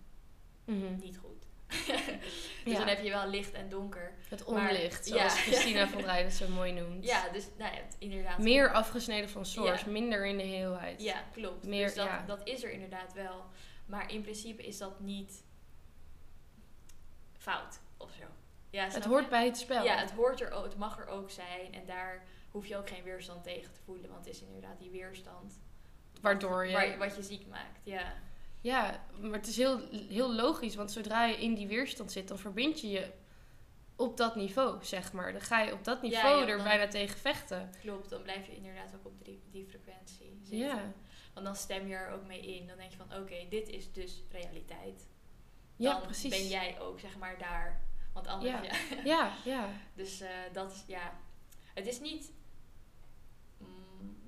Mhm. 0.66 0.96
niet 1.00 1.18
goed. 1.18 1.46
dus 2.64 2.74
Ja. 2.74 2.78
dan 2.78 2.88
heb 2.88 3.04
je 3.04 3.10
wel 3.10 3.28
licht 3.28 3.52
en 3.54 3.70
donker. 3.70 4.14
Het 4.30 4.48
Maar- 4.48 4.70
onlicht, 4.70 5.08
ja. 5.08 5.16
zoals 5.16 5.42
Christina 5.46 5.88
van 5.88 6.02
Drij 6.02 6.24
dat 6.24 6.32
zo 6.34 6.48
mooi 6.48 6.72
noemt. 6.72 7.06
Ja, 7.06 7.30
dus 7.30 7.48
nou 7.58 7.74
ja, 7.74 7.80
het- 7.82 7.96
inderdaad. 8.00 8.38
Meer 8.38 8.72
afgesneden 8.74 9.30
van 9.30 9.46
source, 9.46 9.90
minder 9.90 10.26
in 10.26 10.38
de 10.38 10.44
heelheid. 10.44 11.02
Ja, 11.02 11.24
klopt. 11.34 11.66
Meer- 11.66 11.86
dus 11.86 11.96
dat, 11.96 12.06
ja. 12.06 12.24
dat 12.28 12.42
is 12.48 12.64
er 12.64 12.72
inderdaad 12.72 13.14
wel. 13.14 13.46
Maar 13.86 14.12
in 14.12 14.22
principe 14.22 14.66
is 14.66 14.78
dat 14.78 15.00
niet 15.00 15.44
fout 17.38 17.80
of 17.98 18.12
zo. 18.20 18.24
Ja, 18.70 18.84
Het 18.90 19.06
hoort 19.06 19.24
je? 19.24 19.30
bij 19.30 19.46
het 19.46 19.58
spel. 19.58 19.84
Ja, 19.84 19.98
het, 19.98 20.12
hoort 20.12 20.42
er 20.42 20.52
ook, 20.52 20.64
het 20.64 20.78
mag 20.78 21.00
er 21.00 21.08
ook 21.08 21.32
zijn. 21.32 21.74
En 21.74 21.86
daar 21.86 22.24
hoef 22.52 22.66
je 22.66 22.78
ook 22.78 22.90
geen 22.90 23.04
weerstand 23.04 23.44
tegen 23.44 23.74
te 23.74 23.80
voelen. 23.86 24.10
Want 24.10 24.26
het 24.26 24.34
is 24.36 24.42
inderdaad 24.42 24.80
die 24.80 24.90
weerstand. 24.90 25.60
Waardoor 26.22 26.66
je... 26.66 26.74
Waar, 26.74 26.88
je- 26.88 26.98
wat 26.98 27.16
je 27.16 27.22
ziek 27.24 27.48
maakt, 27.48 27.80
ja. 27.84 28.14
Ja, 28.64 29.06
maar 29.22 29.32
het 29.40 29.48
is 29.48 29.58
heel, 29.58 29.80
heel 29.92 30.34
logisch, 30.34 30.76
want 30.76 30.92
zodra 30.92 31.26
je 31.26 31.38
in 31.38 31.54
die 31.54 31.68
weerstand 31.68 32.12
zit, 32.12 32.28
dan 32.28 32.38
verbind 32.40 32.82
je 32.82 32.90
je 32.90 33.12
op 33.96 34.18
dat 34.18 34.36
niveau, 34.36 34.84
zeg 34.86 35.14
maar. 35.14 35.32
Dan 35.32 35.42
ga 35.42 35.62
je 35.62 35.74
op 35.74 35.84
dat 35.84 35.98
Ja, 36.02 36.08
niveau 36.08 36.36
ja, 36.42 36.48
er 36.48 36.56
dan- 36.56 36.66
bijna 36.66 36.88
tegen 36.88 37.20
vechten. 37.20 37.70
Klopt, 37.82 38.10
dan 38.10 38.22
blijf 38.22 38.46
je 38.46 38.56
inderdaad 38.56 38.96
ook 38.96 39.06
op 39.06 39.26
die, 39.26 39.44
die 39.52 39.66
frequentie 39.66 40.40
zitten. 40.44 40.58
Ja, 40.68 40.94
Want 41.34 41.46
dan 41.46 41.56
stem 41.56 41.88
je 41.88 41.96
er 41.96 42.12
ook 42.12 42.26
mee 42.28 42.42
in. 42.56 42.68
Dan 42.68 42.78
denk 42.78 42.92
je 42.92 42.98
van, 42.98 43.18
oké, 43.22 43.46
dit 43.50 43.70
is 43.70 43.92
dus 43.92 44.22
realiteit. 44.32 45.08
ja 45.76 45.92
Dan 45.94 46.02
precies. 46.02 46.30
ben 46.30 46.48
jij 46.48 46.80
ook, 46.80 47.00
zeg 47.00 47.18
maar, 47.18 47.38
daar. 47.38 47.82
Want 48.14 48.28
anders, 48.28 48.52
Ja. 48.52 48.64
ja. 48.64 49.04
Ja, 49.04 49.34
ja. 49.56 49.70
Dus 49.96 50.22
eh, 50.22 50.30
dat 50.54 50.72
is, 50.72 50.84
ja. 50.88 51.20
Het 51.74 51.88
is 51.88 52.00
niet. 52.00 52.32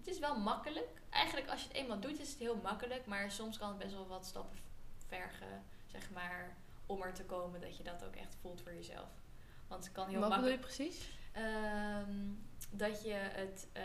Mm, 0.06 0.12
het 0.12 0.14
is 0.14 0.20
wel 0.20 0.40
makkelijk. 0.40 1.02
Eigenlijk, 1.10 1.50
als 1.50 1.62
je 1.62 1.68
het 1.68 1.78
eenmaal 1.78 2.00
doet, 2.00 2.20
is 2.20 2.30
het 2.30 2.40
heel 2.40 2.60
makkelijk. 2.64 3.06
Maar 3.06 3.32
soms 3.32 3.58
kan 3.58 3.70
het 3.70 3.78
best 3.78 3.94
wel 3.94 4.08
wat 4.08 4.26
stappen 4.26 4.60
vergen, 5.08 5.64
zeg 5.86 6.12
maar. 6.12 6.58
Om 6.86 7.02
er 7.02 7.14
te 7.14 7.24
komen 7.24 7.62
dat 7.62 7.78
je 7.78 7.84
dat 7.84 8.04
ook 8.04 8.16
echt 8.16 8.36
voelt 8.42 8.62
voor 8.62 8.74
jezelf. 8.74 9.10
Want 9.68 9.84
het 9.84 9.94
kan 9.94 10.08
heel 10.10 10.20
Wat 10.20 10.30
bedoel 10.30 10.48
je 10.48 10.58
makkelijk. 10.58 10.76
precies? 10.76 11.10
Ehm, 11.32 12.14
dat 12.72 13.04
je 13.04 13.14
het 13.14 13.68
eh 13.74 13.84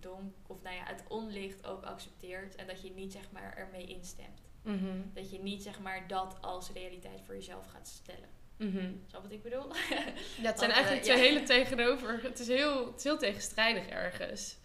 donk, 0.00 0.34
of 0.46 0.62
nou 0.62 0.76
ja, 0.76 0.82
het 0.84 1.04
onlicht 1.08 1.66
ook 1.66 1.84
accepteert. 1.84 2.54
En 2.54 2.66
dat 2.66 2.82
je 2.82 2.90
niet, 2.90 3.12
zeg 3.12 3.30
maar, 3.30 3.56
ermee 3.56 3.86
instemt. 3.86 4.42
Mhm. 4.62 5.00
Dat 5.12 5.30
je 5.30 5.38
niet, 5.38 5.62
zeg 5.62 5.80
maar, 5.80 6.08
dat 6.08 6.36
als 6.40 6.70
realiteit 6.70 7.20
voor 7.24 7.34
jezelf 7.34 7.66
gaat 7.66 7.88
stellen. 7.88 8.28
Mhm. 8.56 8.92
Snap 9.08 9.22
wat 9.22 9.32
ik 9.32 9.42
bedoel? 9.42 9.66
Ja, 9.68 10.02
het 10.48 10.58
zijn 10.58 10.70
Want, 10.70 10.72
eigenlijk 10.72 11.04
ja. 11.04 11.14
twee 11.14 11.28
hele 11.28 11.42
tegenover. 11.42 12.22
Het 12.22 12.38
is 12.38 12.48
heel, 12.48 12.86
het 12.86 12.96
is 12.96 13.04
heel 13.04 13.18
tegenstrijdig 13.18 13.86
ergens. 13.88 14.56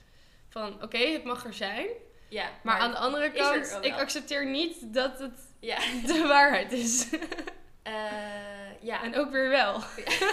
Van, 0.57 0.83
oké, 0.83 0.97
het 0.97 1.23
mag 1.23 1.45
er 1.45 1.53
zijn. 1.53 1.87
ja. 2.29 2.49
Maar, 2.63 2.79
aan 2.79 2.91
de 2.91 2.97
andere 2.97 3.23
er 3.23 3.31
kant, 3.31 3.85
ik 3.85 3.93
accepteer 3.93 4.45
niet 4.45 4.93
dat 4.93 5.19
het 5.19 5.39
Ja. 5.59 5.77
de 6.13 6.25
waarheid 6.27 6.71
is. 6.71 7.07
Eh, 7.87 8.81
ja. 8.81 9.03
en 9.03 9.15
ook 9.15 9.31
weer 9.31 9.49
wel. 9.49 9.81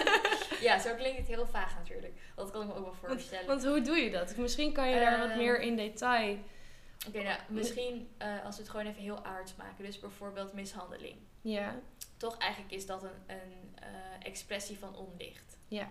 ja, 0.66 0.78
zo 0.78 0.94
klinkt 0.94 1.18
het 1.18 1.26
heel 1.26 1.46
vaag 1.46 1.74
natuurlijk. 1.74 2.12
Dat 2.36 2.50
kan 2.50 2.60
ik 2.62 2.66
me 2.66 2.74
ook 2.74 2.84
wel 2.84 3.10
voorstellen. 3.10 3.46
Want 3.46 3.64
hoe 3.64 3.80
doe 3.80 3.96
je 3.96 4.10
dat? 4.10 4.36
Misschien 4.36 4.72
kan 4.72 4.88
je 4.88 5.00
daar 5.00 5.18
wat 5.18 5.28
Ehm, 5.28 5.38
meer 5.38 5.60
in 5.60 5.76
detail... 5.76 6.38
Oké, 7.08 7.22
nou, 7.22 7.38
misschien 7.48 8.14
eh, 8.18 8.44
als 8.44 8.56
we 8.56 8.62
het 8.62 8.70
gewoon 8.70 8.86
even 8.86 9.02
heel 9.02 9.24
aards 9.24 9.54
maken. 9.56 9.84
Dus 9.84 10.00
bijvoorbeeld 10.00 10.52
mishandeling. 10.52 11.16
Ja, 11.40 11.80
Toch 12.16 12.38
eigenlijk 12.38 12.72
is 12.72 12.86
dat 12.86 13.02
een, 13.02 13.22
een 13.26 13.74
eh, 13.74 14.26
expressie 14.26 14.78
van 14.78 14.96
onlicht. 14.96 15.58
ja. 15.68 15.90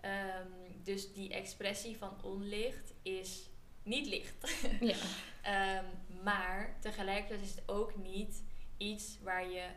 Ehm, 0.00 0.50
dus 0.82 1.12
die 1.12 1.32
expressie 1.34 1.96
van 1.98 2.22
onlicht 2.22 2.92
is 3.02 3.48
niet 3.86 4.06
licht. 4.06 4.56
ja. 4.80 4.96
Ehm, 5.42 5.84
maar 6.22 6.76
tegelijkertijd 6.80 7.40
is 7.40 7.54
het 7.54 7.62
ook 7.68 7.96
niet 7.96 8.42
iets 8.76 9.18
waar 9.22 9.50
je 9.50 9.68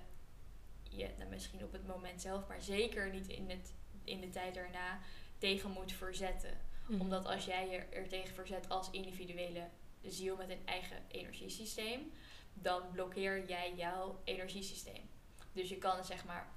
je 0.89 1.10
nou, 1.17 1.30
misschien 1.30 1.63
op 1.63 1.72
het 1.72 1.88
moment 1.88 2.22
zelf, 2.22 2.48
maar 2.48 2.62
zeker 2.62 3.10
niet 3.10 3.28
in, 3.28 3.50
het, 3.50 3.74
in 4.04 4.22
de 4.22 4.30
tijd 4.30 4.54
daarna 4.54 5.00
tegen 5.38 5.72
moet 5.72 5.91
verzetten. 5.91 6.58
Mhm. 6.88 7.02
Omdat 7.02 7.26
als 7.26 7.45
jij 7.45 7.69
je 7.69 7.78
er 7.78 8.08
tegen 8.08 8.36
verzet 8.36 8.69
als 8.69 8.91
individuele 8.91 9.67
ziel 10.02 10.36
met 10.36 10.50
een 10.50 10.65
eigen 10.65 10.98
energiesysteem, 11.08 12.12
dan 12.54 12.91
blokkeer 12.91 13.48
jij 13.48 13.74
jouw 13.76 14.22
energiesysteem. 14.24 15.10
Dus 15.52 15.69
je 15.69 15.78
kan 15.78 15.98
het 15.98 16.06
zeg 16.06 16.26
maar 16.26 16.48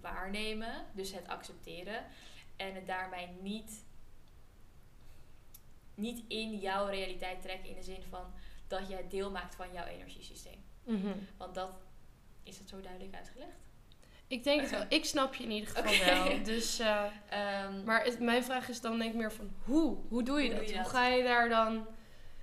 waarnemen, 0.00 0.86
dus 0.92 1.12
het 1.12 1.28
accepteren 1.28 2.06
en 2.56 2.74
het 2.74 2.86
daarmee 2.86 3.28
niet, 3.40 3.84
niet 5.98 6.22
in 6.28 6.58
jouw 6.58 6.86
realiteit 6.86 7.42
trekken 7.42 7.68
in 7.68 7.74
de 7.76 7.82
zin 7.82 8.02
van 8.08 8.32
dat 8.66 8.88
jij 8.88 9.08
deel 9.08 9.30
maakt 9.30 9.54
van 9.54 9.72
jouw 9.72 9.84
energiesysteem. 9.86 10.64
Mhm. 10.84 11.08
Want 11.36 11.54
dat 11.54 11.70
is 12.42 12.58
het 12.58 12.68
zo 12.68 12.80
duidelijk 12.80 13.14
uitgelegd. 13.14 13.56
Ik 14.26 14.44
denk 14.44 14.60
het 14.60 14.70
wel. 14.70 14.84
Ik 14.98 15.04
snap 15.04 15.34
je 15.34 15.44
in 15.44 15.50
ieder 15.50 15.68
geval 15.68 16.14
wel. 16.24 16.42
Dus, 16.42 16.78
eh, 16.78 17.04
Ehm, 17.28 17.84
maar 17.84 18.04
het, 18.04 18.20
mijn 18.20 18.44
vraag 18.44 18.68
is 18.68 18.80
dan 18.80 18.98
denk 18.98 19.10
ik 19.12 19.16
meer 19.18 19.32
van 19.32 19.50
hoe? 19.64 19.96
Hoe 20.08 20.22
doe 20.22 20.40
je 20.42 20.46
Hoe 20.48 20.56
dat? 20.56 20.66
doe 20.66 20.74
je 20.74 20.80
Hoe 20.80 20.90
ga 20.90 21.06
je 21.06 21.22
daar 21.22 21.48
dan... 21.48 21.86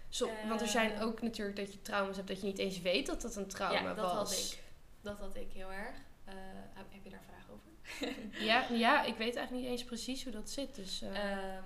Zo, 0.09 0.29
want 0.47 0.61
er 0.61 0.67
zijn 0.67 0.91
Eh. 0.91 1.01
ook 1.01 1.21
natuurlijk 1.21 1.57
dat 1.57 1.73
je 1.73 1.81
trauma's 1.81 2.15
hebt 2.15 2.27
dat 2.27 2.39
je 2.39 2.45
niet 2.45 2.57
eens 2.57 2.81
weet 2.81 3.05
dat 3.05 3.21
dat 3.21 3.35
een 3.35 3.47
trauma 3.47 3.79
ja, 3.89 3.93
dat 3.93 4.11
was. 4.11 4.13
had 4.13 4.31
ik. 4.31 4.63
Dat 5.01 5.19
had 5.19 5.35
ik 5.35 5.51
heel 5.53 5.71
erg. 5.71 5.95
Eh, 6.25 6.33
heb, 6.73 6.85
je 7.03 7.09
daar 7.09 7.23
vraag 7.27 7.45
over? 7.49 8.43
Ja, 8.45 8.67
ja, 8.85 9.03
ik 9.03 9.15
weet 9.15 9.35
eigenlijk 9.35 9.51
niet 9.67 9.71
eens 9.79 9.83
precies 9.83 10.23
hoe 10.23 10.31
dat 10.33 10.49
zit. 10.49 10.75
Dus, 10.75 11.01
eh, 11.01 11.31
Ehm, 11.31 11.63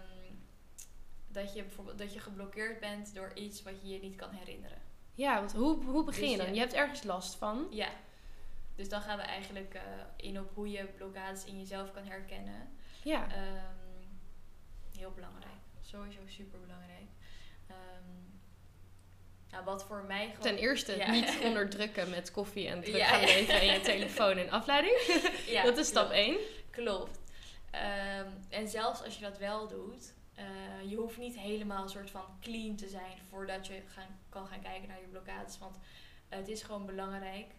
dat 1.32 1.54
je 1.54 1.62
bijvoorbeeld 1.64 1.98
dat 1.98 2.14
je 2.14 2.20
geblokkeerd 2.20 2.80
bent 2.80 3.16
door 3.16 3.32
iets 3.36 3.64
wat 3.64 3.82
je 3.82 3.88
je 3.88 4.00
niet 4.00 4.16
kan 4.16 4.30
herinneren. 4.32 4.82
ja, 5.14 5.40
want 5.40 5.54
hoe, 5.54 5.84
hoe 5.84 6.04
begin 6.04 6.22
dus 6.22 6.32
je 6.32 6.38
dan? 6.38 6.48
je- 6.48 6.54
Je 6.54 6.60
hebt 6.60 6.74
ergens 6.74 7.04
last 7.04 7.36
van. 7.36 7.68
Ja. 7.70 7.90
Dus 8.76 8.90
dan 8.90 9.02
gaan 9.02 9.18
we 9.18 9.24
eigenlijk 9.24 9.74
eh, 9.74 9.82
in 10.18 10.40
op 10.40 10.52
hoe 10.54 10.70
je 10.72 10.84
blokkades 10.86 11.46
in 11.46 11.58
jezelf 11.60 11.92
kan 11.92 12.04
herkennen. 12.06 12.70
Ja. 13.04 13.28
Ehm, 13.32 13.66
heel 14.98 15.12
belangrijk. 15.12 15.54
Sowieso 15.82 16.20
super 16.28 16.60
belangrijk. 16.60 17.08
nou, 19.52 19.64
wat 19.64 19.84
voor 19.86 20.04
mij 20.08 20.26
gewoon... 20.26 20.42
Ten 20.42 20.58
eerste 20.58 20.98
Ja. 20.98 21.12
niet 21.12 21.38
onderdrukken 21.48 22.10
met 22.10 22.32
koffie 22.32 22.68
en 22.68 22.82
druk 22.82 22.96
Ja, 22.96 23.06
gaan 23.08 23.20
leven 23.22 23.60
en 23.60 23.66
je 23.66 23.80
telefoon 23.94 24.38
en 24.38 24.50
afleiding. 24.50 25.22
Ja, 25.48 25.64
dat 25.64 25.78
is 25.78 25.88
stap 25.88 26.04
klopt. 26.10 26.20
1. 26.20 26.38
Klopt. 26.72 27.20
Ehm, 27.72 28.28
en 28.50 28.68
zelfs 28.68 29.04
als 29.04 29.16
je 29.16 29.22
dat 29.22 29.38
wel 29.38 29.68
doet, 29.68 30.14
eh, 30.40 30.90
je 30.90 30.96
hoeft 30.96 31.18
niet 31.18 31.38
helemaal 31.38 31.84
een 31.84 31.90
soort 31.90 32.12
van 32.12 32.26
clean 32.42 32.76
te 32.76 32.88
zijn 32.88 33.18
voordat 33.30 33.68
je 33.68 33.82
gaan, 33.86 34.20
kan 34.30 34.48
gaan 34.48 34.62
kijken 34.62 34.88
naar 34.88 35.00
je 35.02 35.08
blokkades. 35.08 35.58
Want 35.58 35.78
het 36.30 36.48
is 36.48 36.62
gewoon 36.64 36.86
belangrijk, 36.86 37.52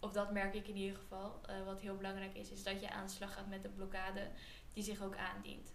of 0.00 0.12
dat 0.12 0.32
merk 0.32 0.54
ik 0.54 0.68
in 0.68 0.76
ieder 0.76 0.96
geval, 0.98 1.40
eh, 1.46 1.64
wat 1.64 1.80
heel 1.80 1.96
belangrijk 1.96 2.34
is, 2.34 2.50
is 2.50 2.62
dat 2.62 2.80
je 2.80 2.90
aan 2.90 3.06
de 3.06 3.12
slag 3.12 3.34
gaat 3.34 3.48
met 3.48 3.62
de 3.62 3.68
blokkade 3.68 4.28
die 4.72 4.82
zich 4.82 5.02
ook 5.02 5.16
aandient. 5.16 5.72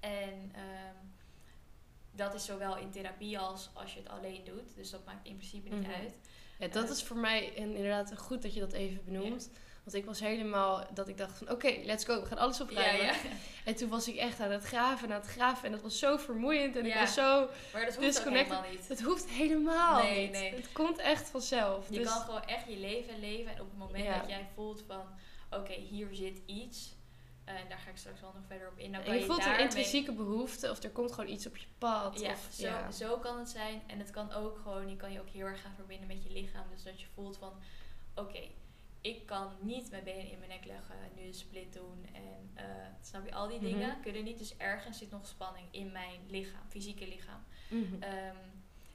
En 0.00 0.50
ehm, 0.54 0.96
dat 2.14 2.34
is 2.34 2.44
zowel 2.44 2.76
in 2.78 2.90
therapie 2.90 3.38
als 3.38 3.70
als 3.72 3.94
je 3.94 3.98
het 4.00 4.08
alleen 4.08 4.44
doet. 4.44 4.74
Dus 4.76 4.90
dat 4.90 5.04
maakt 5.04 5.26
in 5.26 5.36
principe 5.36 5.68
niet 5.68 5.86
Mhm. 5.86 5.90
uit. 6.00 6.14
Ja, 6.58 6.68
dat 6.68 6.84
Eh, 6.84 6.90
is 6.90 7.02
voor 7.02 7.16
mij 7.16 7.54
en 7.56 7.76
inderdaad 7.76 8.18
goed 8.18 8.42
dat 8.42 8.54
je 8.54 8.60
dat 8.60 8.72
even 8.72 9.04
benoemt. 9.04 9.50
Want 9.84 9.96
ik 9.96 10.04
was 10.04 10.20
helemaal 10.20 10.86
dat 10.94 11.08
ik 11.08 11.16
dacht 11.18 11.38
van 11.38 11.50
oké, 11.50 11.78
let's 11.84 12.04
go, 12.04 12.20
we 12.20 12.26
gaan 12.26 12.38
alles 12.38 12.60
opruimen. 12.60 13.04
ja. 13.06 13.14
En 13.64 13.74
toen 13.76 13.88
was 13.88 14.08
ik 14.08 14.16
echt 14.16 14.40
aan 14.40 14.50
het 14.50 14.64
graven 14.64 15.08
en 15.08 15.14
aan 15.14 15.20
het 15.20 15.30
graven. 15.30 15.64
En 15.64 15.72
dat 15.72 15.80
was 15.82 15.98
zo 15.98 16.16
vermoeiend. 16.16 16.76
En 16.76 16.86
ik 16.86 16.94
was 16.94 17.14
zo... 17.14 17.48
Maar 17.72 17.84
dat 17.84 17.96
hoeft 17.96 18.24
helemaal 18.24 18.64
niet. 18.70 18.88
Het 18.88 19.02
hoeft 19.02 19.28
helemaal 19.28 20.02
Nee, 20.02 20.22
niet. 20.22 20.32
nee. 20.32 20.54
Het 20.54 20.72
komt 20.72 20.98
echt 20.98 21.28
vanzelf. 21.30 21.86
Je 21.90 21.98
dus, 21.98 22.08
kan 22.08 22.20
gewoon 22.20 22.44
echt 22.46 22.66
je 22.68 22.76
leven 22.76 23.20
leven. 23.20 23.52
En 23.54 23.60
op 23.60 23.68
het 23.70 23.78
moment 23.78 24.06
dat 24.06 24.28
jij 24.28 24.48
voelt 24.54 24.82
van... 24.86 25.04
Oké, 25.50 25.72
hier 25.72 26.08
zit 26.12 26.40
iets. 26.46 26.94
eh, 27.44 27.54
En 27.60 27.68
daar 27.68 27.78
ga 27.78 27.90
ik 27.90 27.96
straks 27.96 28.20
wel 28.20 28.32
nog 28.34 28.42
verder 28.46 28.68
op 28.68 28.78
in. 28.78 28.92
Dan 28.92 29.00
en 29.02 29.12
je 29.14 29.18
je 29.18 29.24
voelt 29.26 29.44
een 29.46 29.58
intrinsieke 29.58 30.12
behoefte. 30.12 30.70
Of 30.70 30.82
er 30.82 30.90
komt 30.90 31.12
gewoon 31.12 31.30
iets 31.30 31.46
op 31.46 31.56
je 31.56 31.66
pad. 31.78 32.20
Ja, 32.20 32.30
of, 32.30 32.48
zo, 32.52 32.66
ja. 32.66 32.90
zo 32.90 33.16
kan 33.18 33.38
het 33.38 33.48
zijn. 33.48 33.82
En 33.86 33.98
het 33.98 34.10
kan 34.10 34.32
ook 34.32 34.58
gewoon... 34.62 34.88
Je 34.90 34.96
kan 34.96 35.12
je 35.12 35.20
ook 35.20 35.28
heel 35.28 35.46
erg 35.46 35.60
gaan 35.62 35.74
verbinden 35.74 36.06
met 36.06 36.22
je 36.22 36.30
lichaam. 36.30 36.64
Dus 36.70 36.82
dat 36.82 37.00
je 37.00 37.06
voelt 37.14 37.36
van... 37.36 37.52
Oké, 38.14 38.40
ik 39.02 39.26
kan 39.26 39.52
niet 39.60 39.90
mijn 39.90 40.04
benen 40.04 40.30
in 40.30 40.38
mijn 40.38 40.50
nek 40.50 40.64
leggen. 40.64 40.96
Nu 41.16 41.22
een 41.22 41.34
split 41.34 41.72
doen. 41.72 42.06
En 42.12 42.50
eh, 42.54 42.64
snap 43.02 43.24
je, 43.26 43.34
al 43.34 43.48
die 43.48 43.56
Mhm. 43.60 43.66
dingen 43.66 44.00
kunnen 44.00 44.24
niet. 44.24 44.38
Dus 44.38 44.56
ergens 44.56 44.98
zit 44.98 45.10
nog 45.10 45.26
spanning 45.26 45.66
in 45.70 45.92
mijn 45.92 46.20
lichaam. 46.28 46.68
Fysieke 46.68 47.08
lichaam. 47.08 47.44
Mhm. 47.70 48.02
Ehm, 48.02 48.36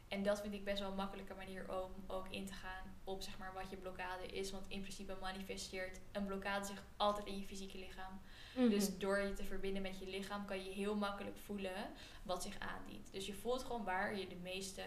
en 0.08 0.24
dat 0.24 0.42
vind 0.42 0.54
ik 0.54 0.64
best 0.64 0.80
wel 0.80 0.90
een 0.90 0.96
makkelijke 0.96 1.34
manier 1.34 1.84
om 1.84 1.92
ook 2.08 2.28
in 2.30 2.46
te 2.46 2.54
gaan 2.54 2.96
op 3.04 3.22
zeg 3.22 3.38
maar, 3.38 3.54
wat 3.54 3.70
je 3.70 3.76
blokkade 3.78 4.26
is. 4.26 4.52
Want 4.52 4.66
in 4.68 4.82
principe 4.82 5.18
manifesteert 5.22 6.00
een 6.12 6.26
blokkade 6.26 6.66
zich 6.66 6.84
altijd 6.98 7.26
in 7.28 7.40
je 7.40 7.46
fysieke 7.46 7.78
lichaam. 7.78 8.20
Mhm. 8.56 8.70
Dus 8.70 8.98
door 8.98 9.20
je 9.20 9.34
te 9.34 9.44
verbinden 9.44 9.82
met 9.82 10.00
je 10.00 10.08
lichaam 10.08 10.46
kan 10.46 10.64
je 10.64 10.70
heel 10.72 10.96
makkelijk 10.96 11.38
voelen 11.38 11.86
wat 12.24 12.44
zich 12.44 12.60
aandient. 12.60 13.12
Dus 13.12 13.26
je 13.26 13.34
voelt 13.34 13.64
gewoon 13.64 13.84
waar 13.84 14.18
je 14.18 14.28
de 14.28 14.36
meeste 14.36 14.82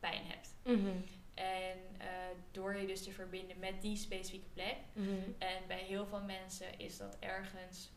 pijn 0.00 0.22
hebt. 0.26 0.54
Mhm. 0.64 0.96
En 1.38 1.78
eh, 1.98 2.06
door 2.50 2.76
je 2.76 2.86
dus 2.86 3.02
te 3.02 3.12
verbinden 3.12 3.58
met 3.58 3.82
die 3.82 3.96
specifieke 3.96 4.48
plek. 4.52 4.76
Mhm. 4.92 5.08
En 5.38 5.66
bij 5.66 5.82
heel 5.82 6.06
veel 6.06 6.20
mensen 6.20 6.78
is 6.78 6.96
dat 6.96 7.16
ergens. 7.20 7.90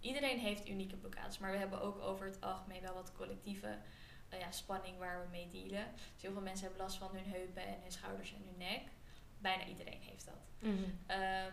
Iedereen 0.00 0.38
heeft 0.38 0.68
unieke 0.68 0.96
blokkades, 0.96 1.38
maar 1.38 1.52
we 1.52 1.58
hebben 1.58 1.80
ook 1.80 1.98
over 1.98 2.26
het 2.26 2.40
algemeen 2.40 2.82
wel 2.82 2.94
wat 2.94 3.12
collectieve 3.12 3.78
eh, 4.28 4.40
ja, 4.40 4.50
spanning 4.50 4.98
waar 4.98 5.20
we 5.22 5.28
mee 5.30 5.48
dealen. 5.48 5.86
Dus 6.12 6.22
heel 6.22 6.32
veel 6.32 6.42
mensen 6.42 6.66
hebben 6.66 6.82
last 6.82 6.98
van 6.98 7.10
hun 7.12 7.32
heupen 7.32 7.66
en 7.66 7.80
hun 7.82 7.92
schouders 7.92 8.32
en 8.32 8.42
hun 8.44 8.58
nek. 8.58 8.82
Bijna 9.38 9.66
iedereen 9.66 10.00
heeft 10.00 10.24
dat. 10.24 10.48
Mhm. 10.58 10.84
Ehm, 11.06 11.52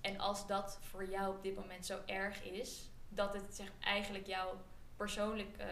en 0.00 0.18
als 0.18 0.46
dat 0.46 0.78
voor 0.82 1.10
jou 1.10 1.36
op 1.36 1.42
dit 1.42 1.54
moment 1.54 1.86
zo 1.86 1.98
erg 2.06 2.42
is, 2.42 2.90
dat 3.08 3.34
het 3.34 3.54
zeg, 3.54 3.68
eigenlijk 3.80 4.26
jouw 4.26 4.60
persoonlijk, 4.96 5.56
eh, 5.56 5.66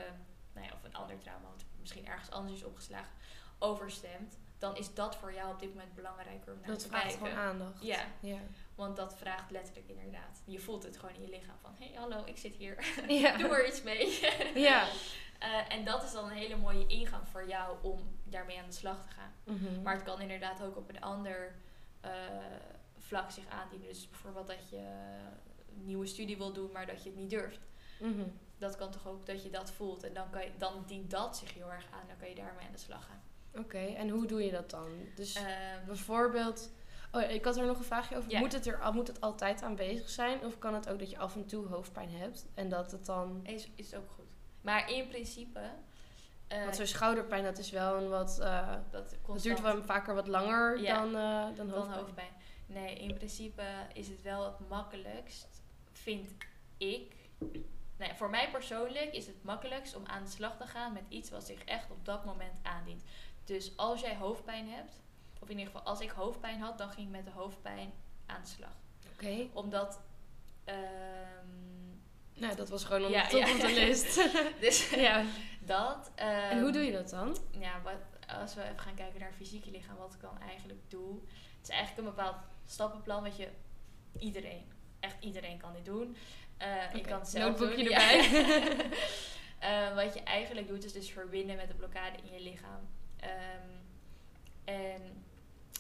nou 0.53 0.67
ja, 0.67 0.73
of 0.73 0.85
een 0.85 0.95
ander 0.95 1.19
trauma, 1.19 1.49
wat 1.49 1.65
misschien 1.81 2.07
ergens 2.07 2.31
anders 2.31 2.55
is 2.55 2.65
opgeslagen, 2.65 3.13
overstemt, 3.59 4.39
dan 4.59 4.77
is 4.77 4.95
dat 4.95 5.17
voor 5.17 5.33
jou 5.35 5.53
op 5.53 5.61
dit 5.61 5.69
moment 5.75 5.95
belangrijker 5.95 6.53
om 6.53 6.59
naar 6.59 6.69
Dat 6.69 6.79
te 6.79 6.89
vraagt 6.89 7.05
kijken. 7.05 7.27
gewoon 7.27 7.45
aandacht. 7.45 7.83
Ja. 7.83 8.05
Ja. 8.21 8.39
Want 8.75 8.97
dat 8.97 9.17
vraagt 9.17 9.51
letterlijk 9.51 9.89
inderdaad. 9.89 10.43
Je 10.45 10.59
voelt 10.59 10.83
het 10.83 10.97
gewoon 10.99 11.15
in 11.15 11.21
je 11.23 11.29
lichaam 11.29 11.57
van, 11.61 11.75
hé 11.79 11.87
hey, 11.87 11.95
hallo, 11.97 12.23
ik 12.25 12.37
zit 12.39 12.55
hier, 12.55 12.85
Ja. 13.23 13.37
doe 13.39 13.49
er 13.49 13.67
iets 13.67 13.83
mee. 13.83 14.21
Ja. 14.69 14.89
Eh, 15.39 15.73
en 15.73 15.85
dat 15.85 16.03
is 16.03 16.13
dan 16.13 16.25
een 16.25 16.37
hele 16.37 16.57
mooie 16.57 16.87
ingang 16.87 17.29
voor 17.29 17.49
jou 17.49 17.77
om 17.83 18.19
daarmee 18.25 18.59
aan 18.59 18.67
de 18.67 18.73
slag 18.73 19.03
te 19.03 19.09
gaan. 19.09 19.33
Mhm. 19.45 19.83
Maar 19.83 19.95
het 19.95 20.05
kan 20.05 20.21
inderdaad 20.21 20.63
ook 20.63 20.77
op 20.77 20.89
een 20.89 21.01
ander 21.01 21.55
eh, 22.01 22.11
vlak 22.99 23.31
zich 23.31 23.47
aandienen. 23.49 23.89
Dus 23.89 24.09
bijvoorbeeld 24.09 24.47
dat 24.47 24.69
je 24.71 24.77
een 24.77 25.85
nieuwe 25.85 26.07
studie 26.07 26.37
wil 26.37 26.53
doen, 26.53 26.73
maar 26.73 26.87
dat 26.87 27.03
je 27.03 27.09
het 27.09 27.19
niet 27.19 27.31
durft. 27.31 27.61
Mhm. 28.01 28.29
Dat 28.59 28.77
kan 28.77 28.91
toch 28.91 29.07
ook 29.07 29.27
dat 29.27 29.43
je 29.43 29.51
dat 29.51 29.71
voelt. 29.71 30.03
En 30.03 30.13
dan, 30.15 30.31
kan 30.31 30.43
je, 30.43 30.51
dan 30.59 30.85
dient 30.87 31.11
dat 31.11 31.37
zich 31.37 31.55
heel 31.55 31.73
erg 31.73 31.87
aan. 31.93 32.07
Dan 32.07 32.17
kan 32.17 32.29
je 32.29 32.35
daarmee 32.35 32.67
aan 32.67 32.73
de 32.73 32.79
slag 32.79 33.05
gaan. 33.07 33.23
Oké, 33.59 33.79
en 33.79 34.09
hoe 34.09 34.27
doe 34.27 34.45
je 34.45 34.51
dat 34.51 34.71
dan? 34.71 34.89
Dus 35.15 35.35
Ehm, 35.35 35.87
bijvoorbeeld... 35.87 36.71
Oh, 37.13 37.23
ik 37.31 37.45
had 37.45 37.57
er 37.57 37.67
nog 37.67 37.79
een 37.79 37.85
vraagje 37.85 38.17
over. 38.17 38.39
Moet, 38.39 38.53
het 38.53 38.67
er, 38.67 38.93
moet 38.93 39.07
het 39.09 39.21
altijd 39.21 39.63
aanwezig 39.63 40.09
zijn? 40.11 40.45
Of 40.45 40.59
kan 40.59 40.75
het 40.75 40.89
ook 40.89 40.99
dat 40.99 41.11
je 41.11 41.19
af 41.19 41.35
en 41.35 41.47
toe 41.47 41.67
hoofdpijn 41.67 42.11
hebt? 42.11 42.47
En 42.55 42.69
dat 42.69 42.93
het 42.93 43.07
dan... 43.07 43.41
is, 43.43 43.69
is 43.75 43.95
ook 43.95 44.11
goed. 44.15 44.25
Maar 44.61 44.91
in 44.91 45.09
principe... 45.09 45.61
eh, 46.49 46.63
Want 46.63 46.77
zo'n 46.77 46.87
schouderpijn, 46.87 47.45
dat 47.45 47.59
is 47.59 47.71
wel 47.71 47.97
een 47.97 48.09
wat... 48.09 48.39
eh 48.41 48.75
dat, 48.91 49.17
duurt 49.43 49.61
wel 49.61 49.83
vaker 49.83 50.15
wat 50.15 50.27
langer 50.27 50.83
dan, 50.83 51.07
eh, 51.17 51.45
dan 51.45 51.55
dan 51.55 51.71
hoofdpijn. 51.71 51.99
hoofdpijn. 51.99 52.33
Nee, 52.67 52.95
in 52.95 53.15
principe 53.15 53.63
is 53.93 54.09
het 54.09 54.23
wel 54.23 54.45
het 54.45 54.69
makkelijkst, 54.69 55.63
vind 55.93 56.29
ik. 56.77 57.15
Nee, 57.99 58.15
voor 58.15 58.31
mij 58.31 58.51
persoonlijk 58.51 59.13
is 59.13 59.27
het 59.27 59.43
makkelijkst 59.43 59.97
om 59.97 60.07
aan 60.07 60.25
de 60.25 60.31
slag 60.31 60.57
te 60.57 60.67
gaan 60.67 60.93
met 60.93 61.03
iets 61.09 61.31
wat 61.31 61.45
zich 61.47 61.65
echt 61.65 61.91
op 61.91 62.05
dat 62.05 62.25
moment 62.25 62.53
aandient. 62.63 63.03
Dus 63.47 63.77
als 63.77 64.01
jij 64.01 64.17
hoofdpijn 64.17 64.69
hebt, 64.69 65.01
of 65.41 65.49
in 65.49 65.59
ieder 65.59 65.73
geval 65.73 65.87
als 65.87 66.01
ik 66.01 66.11
hoofdpijn 66.11 66.61
had, 66.61 66.79
dan 66.79 66.91
ging 66.91 67.07
ik 67.07 67.13
met 67.13 67.25
de 67.25 67.31
hoofdpijn 67.31 67.93
aan 68.27 68.41
de 68.43 68.49
slag. 68.49 68.77
Oké. 69.13 69.47
Omdat. 69.53 70.01
ehm, 70.65 70.77
Nou, 72.35 72.57
dat 72.57 72.69
was 72.69 72.85
gewoon 72.85 73.05
op 73.05 73.11
Ja, 73.11 73.23
de 73.23 73.29
top 73.31 73.41
ja. 73.41 73.53
of 73.55 73.61
de 73.61 73.73
list. 73.75 74.15
dus 74.61 74.91
ja. 75.09 75.25
dat. 75.61 76.11
En 76.15 76.51
ehm, 76.51 76.61
hoe 76.61 76.73
doe 76.73 76.83
je 76.83 76.93
dat 76.93 77.11
dan? 77.11 77.37
ja, 77.59 77.81
wat, 77.83 78.29
als 78.41 78.55
we 78.55 78.63
even 78.63 78.79
gaan 78.79 78.95
kijken 78.95 79.19
naar 79.21 79.29
het 79.29 79.37
fysieke 79.37 79.71
lichaam, 79.71 79.97
wat 79.97 80.15
ik 80.15 80.21
dan 80.21 80.41
eigenlijk 80.41 80.81
doe. 80.89 81.19
Het 81.57 81.63
is 81.63 81.69
eigenlijk 81.69 82.09
een 82.09 82.15
bepaald 82.15 82.37
stappenplan 82.67 83.23
wat 83.23 83.37
je 83.37 83.49
iedereen, 84.19 84.65
echt 85.01 85.17
iedereen 85.25 85.59
kan 85.59 85.73
dit 85.73 85.85
doen. 85.85 86.17
Eh 86.57 86.93
Je 86.93 86.99
Oké, 86.99 87.09
kan 87.09 87.19
het 87.19 87.29
zelf 87.29 87.49
notebookje 87.59 87.85
doen. 87.85 87.93
erbij. 87.93 88.31
Ja. 88.31 88.77
Eh, 89.59 89.95
wat 89.95 90.15
je 90.15 90.23
eigenlijk 90.23 90.69
doet 90.69 90.85
is 90.85 90.93
dus 90.93 91.11
verbinden 91.11 91.57
met 91.57 91.69
de 91.69 91.75
blokkade 91.75 92.17
in 92.23 92.33
je 92.33 92.41
lichaam. 92.41 92.89
Ehm, 93.21 93.69
en 94.65 95.25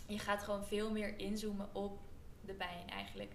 je 0.07 0.19
gaat 0.19 0.43
gewoon 0.43 0.65
veel 0.65 0.91
meer 0.91 1.19
inzoomen 1.19 1.75
op 1.75 1.99
de 2.45 2.55
pijn 2.55 2.89
eigenlijk. 2.89 3.33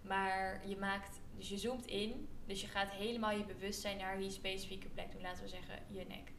Maar 0.00 0.68
je 0.68 0.76
maakt, 0.76 1.20
dus 1.36 1.48
je 1.48 1.58
zoomt 1.58 1.86
in, 1.86 2.28
dus 2.46 2.60
je 2.60 2.66
gaat 2.66 2.90
helemaal 2.90 3.30
je 3.30 3.44
bewustzijn 3.44 3.96
naar 3.96 4.18
die 4.18 4.30
specifieke 4.30 4.88
plek 4.88 5.12
doen, 5.12 5.22
laten 5.22 5.42
we 5.42 5.48
zeggen 5.48 5.78
je 5.88 6.04
nek. 6.04 6.32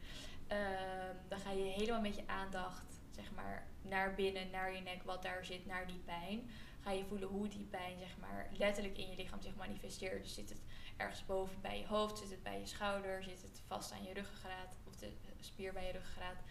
Ehm, 0.46 1.16
dan 1.28 1.38
ga 1.38 1.50
je 1.50 1.62
helemaal 1.62 2.00
met 2.00 2.16
je 2.16 2.26
aandacht, 2.26 3.00
zeg 3.10 3.32
maar, 3.32 3.66
naar 3.82 4.14
binnen, 4.14 4.50
naar 4.50 4.74
je 4.74 4.80
nek, 4.80 5.02
wat 5.02 5.22
daar 5.22 5.44
zit, 5.44 5.66
naar 5.66 5.86
die 5.86 6.00
pijn. 6.04 6.50
Ga 6.80 6.90
je 6.90 7.04
voelen 7.04 7.28
hoe 7.28 7.48
die 7.48 7.64
pijn, 7.64 7.98
zeg 7.98 8.16
maar, 8.18 8.48
letterlijk 8.52 8.98
in 8.98 9.10
je 9.10 9.16
lichaam 9.16 9.42
zich 9.42 9.54
manifesteert. 9.54 10.22
Dus 10.22 10.34
zit 10.34 10.48
het 10.48 10.62
ergens 10.96 11.26
boven 11.26 11.60
bij 11.60 11.78
je 11.78 11.86
hoofd, 11.86 12.18
zit 12.18 12.30
het 12.30 12.42
bij 12.42 12.58
je 12.58 12.66
schouder, 12.66 13.22
zit 13.22 13.42
het 13.42 13.62
vast 13.66 13.92
aan 13.92 14.04
je 14.04 14.12
ruggengraat, 14.12 14.76
of 14.86 14.96
de 14.96 15.12
spier 15.40 15.72
bij 15.72 15.86
je 15.86 15.92
ruggengraat. 15.92 16.42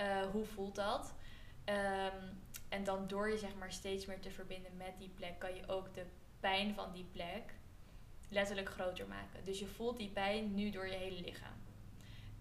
Eh, 0.00 0.22
hoe 0.32 0.44
voelt 0.44 0.74
dat? 0.74 1.14
Ehm, 1.64 2.24
en 2.68 2.84
dan 2.84 3.06
door 3.06 3.30
je 3.30 3.38
zeg 3.38 3.54
maar 3.54 3.72
steeds 3.72 4.06
meer 4.06 4.20
te 4.20 4.30
verbinden 4.30 4.76
met 4.76 4.98
die 4.98 5.08
plek, 5.08 5.38
kan 5.38 5.54
je 5.54 5.68
ook 5.68 5.94
de 5.94 6.06
pijn 6.40 6.74
van 6.74 6.92
die 6.92 7.04
plek 7.04 7.54
letterlijk 8.28 8.68
groter 8.68 9.06
maken. 9.06 9.44
Dus 9.44 9.58
je 9.58 9.66
voelt 9.66 9.96
die 9.96 10.08
pijn 10.08 10.54
nu 10.54 10.70
door 10.70 10.86
je 10.86 10.94
hele 10.94 11.20
lichaam. 11.20 11.58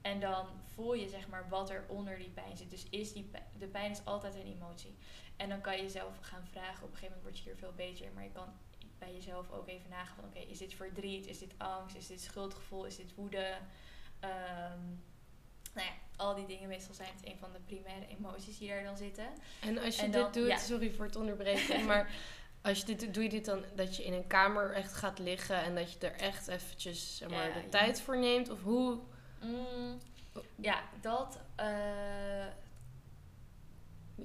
En 0.01 0.19
dan 0.19 0.47
voel 0.63 0.93
je 0.93 1.09
zeg 1.09 1.27
maar 1.27 1.49
wat 1.49 1.69
er 1.69 1.85
onder 1.87 2.17
die 2.17 2.29
pijn 2.29 2.57
zit. 2.57 2.69
Dus 2.69 2.89
is 2.89 3.13
die 3.13 3.31
de 3.57 3.67
pijn 3.67 3.91
is 3.91 4.05
altijd 4.05 4.35
een 4.35 4.53
emotie. 4.53 4.97
En 5.37 5.49
dan 5.49 5.61
kan 5.61 5.75
je 5.75 5.81
jezelf 5.81 6.17
gaan 6.21 6.45
vragen. 6.45 6.83
Op 6.83 6.91
een 6.91 6.97
gegeven 6.97 7.17
moment 7.17 7.23
word 7.23 7.37
je 7.37 7.43
hier 7.43 7.57
veel 7.57 7.73
beter 7.73 8.05
in. 8.05 8.13
Maar 8.13 8.23
je 8.23 8.31
kan 8.31 8.53
bij 8.97 9.13
jezelf 9.13 9.51
ook 9.51 9.67
even 9.67 9.89
nagaan 9.89 10.15
van 10.15 10.25
oké, 10.25 10.39
is 10.39 10.57
dit 10.57 10.73
verdriet? 10.73 11.27
Is 11.27 11.39
dit 11.39 11.53
angst? 11.57 11.95
Is 11.95 12.07
dit 12.07 12.21
schuldgevoel? 12.21 12.85
Is 12.85 12.95
dit 12.95 13.15
woede? 13.15 13.57
Ehm, 14.19 14.85
nou 15.73 15.87
ja, 15.87 15.93
al 16.19 16.35
die 16.35 16.45
dingen. 16.45 16.67
Meestal 16.67 16.93
zijn 16.93 17.09
het 17.15 17.31
een 17.31 17.37
van 17.39 17.49
de 17.53 17.59
primaire 17.65 18.07
emoties 18.07 18.57
die 18.57 18.69
daar 18.69 18.83
dan 18.83 18.97
zitten. 18.97 19.25
En 19.59 19.77
als 19.77 19.95
je 19.95 20.01
En 20.01 20.11
dit 20.11 20.33
doet, 20.33 20.47
ja. 20.47 20.57
sorry 20.57 20.91
voor 20.91 21.05
het 21.05 21.15
onderbreken, 21.15 21.85
maar 21.91 22.11
als 22.61 22.79
je 22.79 22.85
dit 22.85 22.99
doet, 22.99 23.13
doe 23.13 23.23
je 23.23 23.29
dit 23.29 23.45
dan 23.45 23.63
dat 23.75 23.95
je 23.95 24.03
in 24.03 24.13
een 24.13 24.27
kamer 24.27 24.73
echt 24.73 24.93
gaat 24.93 25.19
liggen 25.19 25.63
en 25.63 25.75
dat 25.75 25.91
je 25.93 25.99
er 25.99 26.13
echt 26.15 26.47
eventjes 26.47 27.17
zeg 27.17 27.29
maar, 27.29 27.47
Ja, 27.47 27.53
de 27.53 27.59
ja. 27.59 27.69
tijd 27.69 28.01
voor 28.01 28.17
neemt? 28.17 28.49
Of 28.49 28.61
hoe? 28.63 28.97
Mm, 29.41 29.99
ja, 30.55 30.81
dat... 31.01 31.39
eh, 31.55 32.45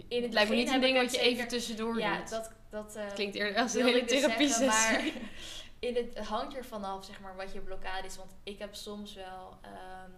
in 0.09 0.22
het 0.22 0.33
lijkt 0.33 0.50
me 0.50 0.57
niet 0.57 0.68
een 0.68 0.80
ding 0.80 0.96
wat 0.96 1.12
je 1.14 1.20
even 1.20 1.48
tussendoor 1.48 1.98
ja, 1.98 2.18
doet. 2.18 2.28
dat, 2.30 2.52
dat 2.70 2.96
eh, 2.96 3.04
Het 3.04 3.12
klinkt 3.12 3.35
eerder 3.35 3.62
als 3.62 3.74
een 3.74 3.85
hele 3.85 4.04
dus 4.04 4.20
therapie 4.20 4.48
zeggen, 4.48 4.72
sessie. 4.72 5.12
maar 5.12 5.22
in 5.88 5.94
het, 5.96 6.14
het 6.14 6.26
hangt 6.26 6.57
ervan 6.57 6.85
af, 6.85 7.04
zeg 7.04 7.20
maar, 7.20 7.37
wat 7.37 7.52
je 7.52 7.61
blokkade 7.61 8.07
is. 8.07 8.16
Want 8.16 8.30
ik 8.42 8.59
heb 8.59 8.74
soms 8.74 9.14
wel... 9.14 9.59
ehm, 9.62 10.11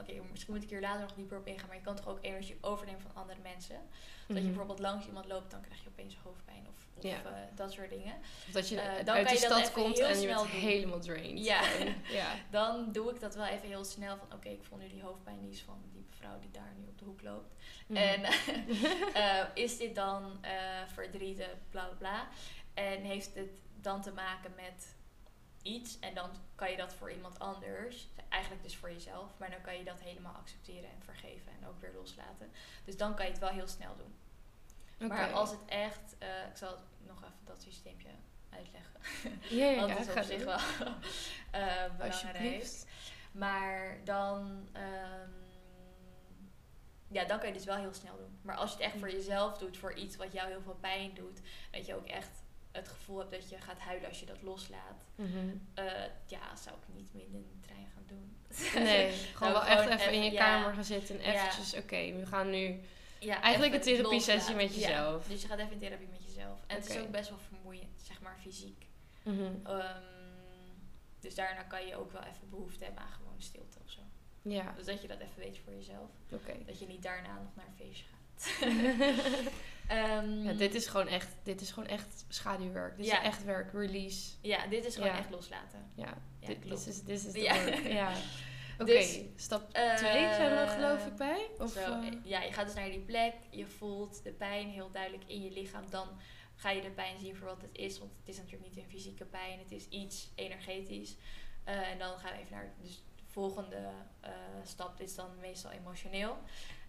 Oké, 0.00 0.12
misschien 0.30 0.54
moet 0.54 0.62
ik 0.62 0.68
hier 0.68 0.80
later 0.80 1.00
nog 1.00 1.12
dieper 1.14 1.38
op 1.38 1.46
ingaan. 1.46 1.66
Maar 1.66 1.76
je 1.76 1.82
kan 1.82 1.96
toch 1.96 2.08
ook 2.08 2.18
energie 2.22 2.56
overnemen 2.60 3.00
van 3.00 3.10
andere 3.14 3.38
mensen. 3.42 3.76
Dat 4.26 4.36
je 4.36 4.42
Mhm. 4.42 4.44
bijvoorbeeld 4.46 4.78
langs 4.78 5.06
iemand 5.06 5.26
loopt, 5.26 5.50
dan 5.50 5.60
krijg 5.60 5.82
je 5.82 5.88
opeens 5.88 6.16
hoofdpijn. 6.22 6.66
Of, 6.68 6.86
of 6.96 7.04
eh, 7.04 7.32
dat 7.54 7.72
soort 7.72 7.90
dingen. 7.90 8.14
Of 8.46 8.52
dat 8.52 8.68
je 8.68 8.80
Eh, 8.80 8.88
uit 8.88 9.06
dan 9.06 9.14
de 9.14 9.20
je 9.20 9.26
dat 9.28 9.38
stad 9.38 9.72
komt 9.72 9.98
en 9.98 10.20
je 10.20 10.26
bent 10.26 10.46
helemaal 10.46 11.00
drained. 11.00 11.44
Ja. 11.44 11.60
Ja. 12.20 12.34
Dan 12.50 12.92
doe 12.92 13.10
ik 13.10 13.20
dat 13.20 13.34
wel 13.34 13.46
even 13.46 13.68
heel 13.68 13.84
snel. 13.84 14.16
Van 14.16 14.32
oké, 14.32 14.48
ik 14.48 14.62
voel 14.62 14.78
nu 14.78 14.88
die 14.88 15.02
hoofdpijn. 15.02 15.40
Die 15.40 15.50
is 15.50 15.62
van 15.62 15.82
die 15.92 16.04
mevrouw 16.10 16.38
die 16.38 16.50
daar 16.50 16.72
nu 16.78 16.86
op 16.88 16.98
de 16.98 17.04
hoek 17.04 17.22
loopt. 17.22 17.54
Mhm. 17.86 17.96
En 18.00 18.24
eh, 19.22 19.44
is 19.54 19.76
dit 19.76 19.94
dan 19.94 20.38
verdrieten, 20.92 21.48
bla 21.70 21.84
bla 21.84 21.96
bla. 21.98 22.28
En 22.74 23.02
heeft 23.02 23.34
het 23.34 23.50
dan 23.80 24.02
te 24.02 24.12
maken 24.12 24.52
met 24.56 24.95
iets. 25.66 25.98
En 26.00 26.14
dan 26.14 26.30
kan 26.54 26.70
je 26.70 26.76
dat 26.76 26.94
voor 26.94 27.12
iemand 27.12 27.38
anders. 27.38 28.08
Eigenlijk 28.28 28.62
dus 28.62 28.76
voor 28.76 28.92
jezelf. 28.92 29.30
Maar 29.38 29.50
dan 29.50 29.60
kan 29.60 29.78
je 29.78 29.84
dat 29.84 30.00
helemaal 30.00 30.34
accepteren 30.34 30.90
en 30.90 31.02
vergeven. 31.04 31.52
En 31.60 31.68
ook 31.68 31.80
weer 31.80 31.92
loslaten. 31.94 32.50
Dus 32.84 32.96
dan 32.96 33.14
kan 33.14 33.24
je 33.24 33.30
het 33.30 33.40
wel 33.40 33.50
heel 33.50 33.68
snel 33.68 33.96
doen. 33.96 35.08
Maar 35.08 35.32
als 35.32 35.50
het 35.50 35.64
echt... 35.66 36.14
eh, 36.18 36.28
ik 36.50 36.56
zal 36.56 36.76
nog 37.06 37.16
even 37.18 37.44
dat 37.44 37.62
systeempje 37.62 38.08
uitleggen. 38.50 39.00
Ja, 39.56 39.66
ja, 39.70 39.76
Want 39.80 39.92
ja, 39.92 39.98
is 39.98 40.08
op 40.08 40.22
zich 40.22 40.36
doen. 40.36 40.46
wel 40.46 40.58
eh, 41.62 41.96
belangrijk. 41.96 42.84
Maar 43.32 43.98
dan, 44.04 44.68
ehm, 44.72 45.30
ja, 47.08 47.24
dan 47.24 47.38
kan 47.38 47.48
je 47.48 47.54
dus 47.54 47.64
wel 47.64 47.76
heel 47.76 47.94
snel 47.94 48.16
doen. 48.16 48.38
Maar 48.42 48.56
als 48.56 48.70
je 48.70 48.76
het 48.76 48.84
echt 48.86 48.98
voor 48.98 49.10
jezelf 49.10 49.58
doet, 49.58 49.76
voor 49.78 49.94
iets 49.94 50.16
wat 50.16 50.32
jou 50.32 50.48
heel 50.48 50.62
veel 50.62 50.76
pijn 50.80 51.14
doet, 51.14 51.40
dat 51.70 51.86
je 51.86 51.94
ook 51.94 52.06
echt 52.06 52.42
het 52.76 52.88
gevoel 52.88 53.18
hebt 53.18 53.30
dat 53.30 53.50
je 53.50 53.60
gaat 53.60 53.78
huilen 53.78 54.08
als 54.08 54.20
je 54.20 54.26
dat 54.26 54.42
loslaat. 54.42 55.04
Mhm. 55.14 55.48
eh, 55.74 55.84
ja, 56.26 56.56
zou 56.56 56.76
ik 56.76 56.94
niet 56.94 57.14
meer 57.14 57.24
in 57.24 57.32
de 57.32 57.60
trein 57.66 57.86
gaan 57.94 58.04
doen. 58.06 58.36
Nee, 58.84 59.10
gewoon 59.12 59.52
wel 59.52 59.64
echt 59.64 59.88
even 60.00 60.12
in 60.12 60.22
je 60.24 60.30
ja. 60.30 60.44
kamer 60.44 60.74
gaan 60.74 60.84
zitten 60.84 61.20
en 61.20 61.32
Ja. 61.32 61.46
eventjes, 61.46 61.74
oké, 61.82 62.12
we 62.12 62.26
gaan 62.26 62.50
nu... 62.50 62.80
Ja, 63.18 63.40
Eigenlijk 63.42 63.74
een 63.74 63.80
therapiesessie 63.80 64.54
loslaten. 64.54 64.56
met 64.56 64.74
jezelf. 64.74 65.26
Dus 65.28 65.42
je 65.42 65.48
gaat 65.48 65.58
even 65.58 65.72
in 65.72 65.78
therapie 65.78 66.08
met 66.08 66.24
jezelf. 66.24 66.60
En 66.66 66.76
het 66.76 66.88
is 66.88 66.98
ook 66.98 67.10
best 67.10 67.28
wel 67.28 67.38
vermoeiend, 67.38 68.00
zeg 68.02 68.20
maar 68.20 68.36
fysiek. 68.40 68.86
Mhm. 69.22 69.42
Ehm, 69.64 70.00
dus 71.20 71.34
daarna 71.34 71.62
kan 71.62 71.86
je 71.86 71.96
ook 71.96 72.12
wel 72.12 72.22
even 72.22 72.50
behoefte 72.50 72.84
hebben 72.84 73.02
aan 73.02 73.12
gewoon 73.12 73.34
stilte 73.38 73.78
of 73.84 73.90
zo. 73.90 74.00
Ja, 74.42 74.72
Dus 74.76 74.86
dat 74.86 75.02
je 75.02 75.08
dat 75.08 75.18
even 75.20 75.38
weet 75.38 75.58
voor 75.64 75.72
jezelf. 75.72 76.10
oké. 76.32 76.52
Dat 76.66 76.78
je 76.78 76.86
niet 76.86 77.02
daarna 77.02 77.34
nog 77.34 77.54
naar 77.54 77.66
een 77.66 77.76
feestje 77.86 78.04
gaat. 78.04 78.15
Ehm, 79.86 80.42
Ja, 80.42 80.52
dit 80.52 80.74
is 80.74 80.86
gewoon 80.86 81.08
echt, 81.08 81.28
dit 81.42 81.60
is 81.60 81.70
gewoon 81.70 81.88
echt 81.88 82.24
schaduwwerk. 82.28 82.96
Dit 82.96 83.06
Ja. 83.06 83.20
is 83.20 83.26
echt 83.26 83.44
werk, 83.44 83.72
release. 83.72 84.30
ja, 84.40 84.66
dit 84.66 84.84
is 84.84 84.94
gewoon 84.94 85.10
echt 85.10 85.30
loslaten. 85.30 85.90
Ja, 85.94 86.14
dit 86.40 86.62
this 86.62 86.86
is, 86.86 87.02
this 87.02 87.24
is 87.24 87.32
the 87.32 87.40
Ja. 87.40 87.54
Ja. 88.02 88.12
Oké, 88.80 88.84
Dus, 88.84 89.20
stap 89.36 89.72
eh, 89.72 89.94
2 89.94 90.10
zijn 90.12 90.50
we 90.50 90.56
er 90.56 90.68
geloof 90.68 91.06
ik 91.06 91.16
bij? 91.16 91.46
Of, 91.58 91.72
Zo, 91.72 91.80
eh, 91.80 92.12
ja, 92.24 92.42
je 92.42 92.52
gaat 92.52 92.66
dus 92.66 92.74
naar 92.74 92.90
die 92.90 93.00
plek, 93.00 93.34
je 93.50 93.66
voelt 93.66 94.22
de 94.24 94.30
pijn 94.32 94.68
heel 94.68 94.90
duidelijk 94.90 95.24
in 95.26 95.42
je 95.42 95.50
lichaam. 95.50 95.84
Dan 95.90 96.08
ga 96.56 96.70
je 96.70 96.82
de 96.82 96.90
pijn 96.90 97.18
zien 97.18 97.36
voor 97.36 97.46
wat 97.46 97.62
het 97.62 97.70
is, 97.78 97.98
want 97.98 98.10
het 98.18 98.28
is 98.28 98.36
natuurlijk 98.36 98.74
niet 98.74 98.84
een 98.84 98.90
fysieke 98.90 99.24
pijn, 99.24 99.58
het 99.58 99.72
is 99.72 99.88
iets 99.88 100.28
energetisch. 100.34 101.16
Eh, 101.64 101.88
en 101.90 101.98
dan 101.98 102.18
gaan 102.18 102.32
we 102.32 102.38
even 102.38 102.52
naar 102.52 102.72
dus 102.82 103.02
de 103.16 103.22
volgende 103.26 103.88
eh, 104.20 104.30
stap, 104.64 105.00
is 105.00 105.14
dan 105.14 105.30
meestal 105.40 105.70
emotioneel. 105.70 106.36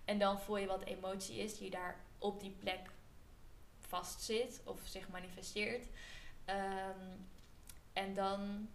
En 0.08 0.20
dan 0.20 0.40
voel 0.40 0.58
je 0.58 0.68
wat 0.68 0.84
emotie 0.84 1.38
is 1.38 1.58
die 1.58 1.70
daar 1.70 2.00
op 2.18 2.40
die 2.40 2.56
plek 2.60 2.90
vastzit 3.80 4.62
of 4.64 4.80
zich 4.84 5.10
manifesteert. 5.10 5.88
Ehm, 6.46 7.16
en 7.94 8.14
dan 8.14 8.70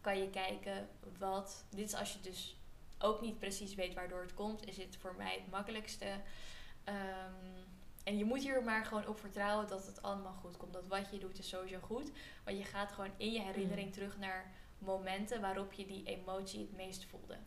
kan 0.00 0.18
je 0.18 0.30
kijken 0.30 0.88
wat. 1.18 1.64
Dit 1.70 1.86
is 1.86 1.94
als 1.94 2.12
je 2.12 2.20
dus 2.20 2.56
ook 2.98 3.20
niet 3.20 3.38
precies 3.38 3.74
weet 3.74 3.94
waardoor 3.94 4.20
het 4.20 4.34
komt, 4.34 4.66
is 4.66 4.76
het 4.76 4.96
voor 4.96 5.14
mij 5.16 5.34
het 5.34 5.50
makkelijkste. 5.50 6.20
Ehm, 6.84 7.46
en 8.04 8.18
je 8.18 8.24
moet 8.24 8.42
hier 8.42 8.62
maar 8.62 8.84
gewoon 8.84 9.06
op 9.06 9.20
vertrouwen 9.20 9.68
dat 9.68 9.86
het 9.86 10.02
allemaal 10.02 10.34
goed 10.40 10.56
komt. 10.56 10.72
Dat 10.72 10.86
wat 10.86 11.10
je 11.10 11.18
doet 11.18 11.38
is 11.38 11.48
sowieso 11.48 11.78
goed. 11.80 12.10
Want 12.44 12.58
je 12.58 12.64
gaat 12.64 12.92
gewoon 12.92 13.12
in 13.16 13.32
je 13.32 13.40
herinnering 13.40 13.92
terug 13.92 14.18
naar 14.18 14.52
momenten 14.78 15.40
waarop 15.40 15.72
je 15.72 15.86
die 15.86 16.04
emotie 16.04 16.60
het 16.60 16.76
meest 16.76 17.04
voelde. 17.04 17.38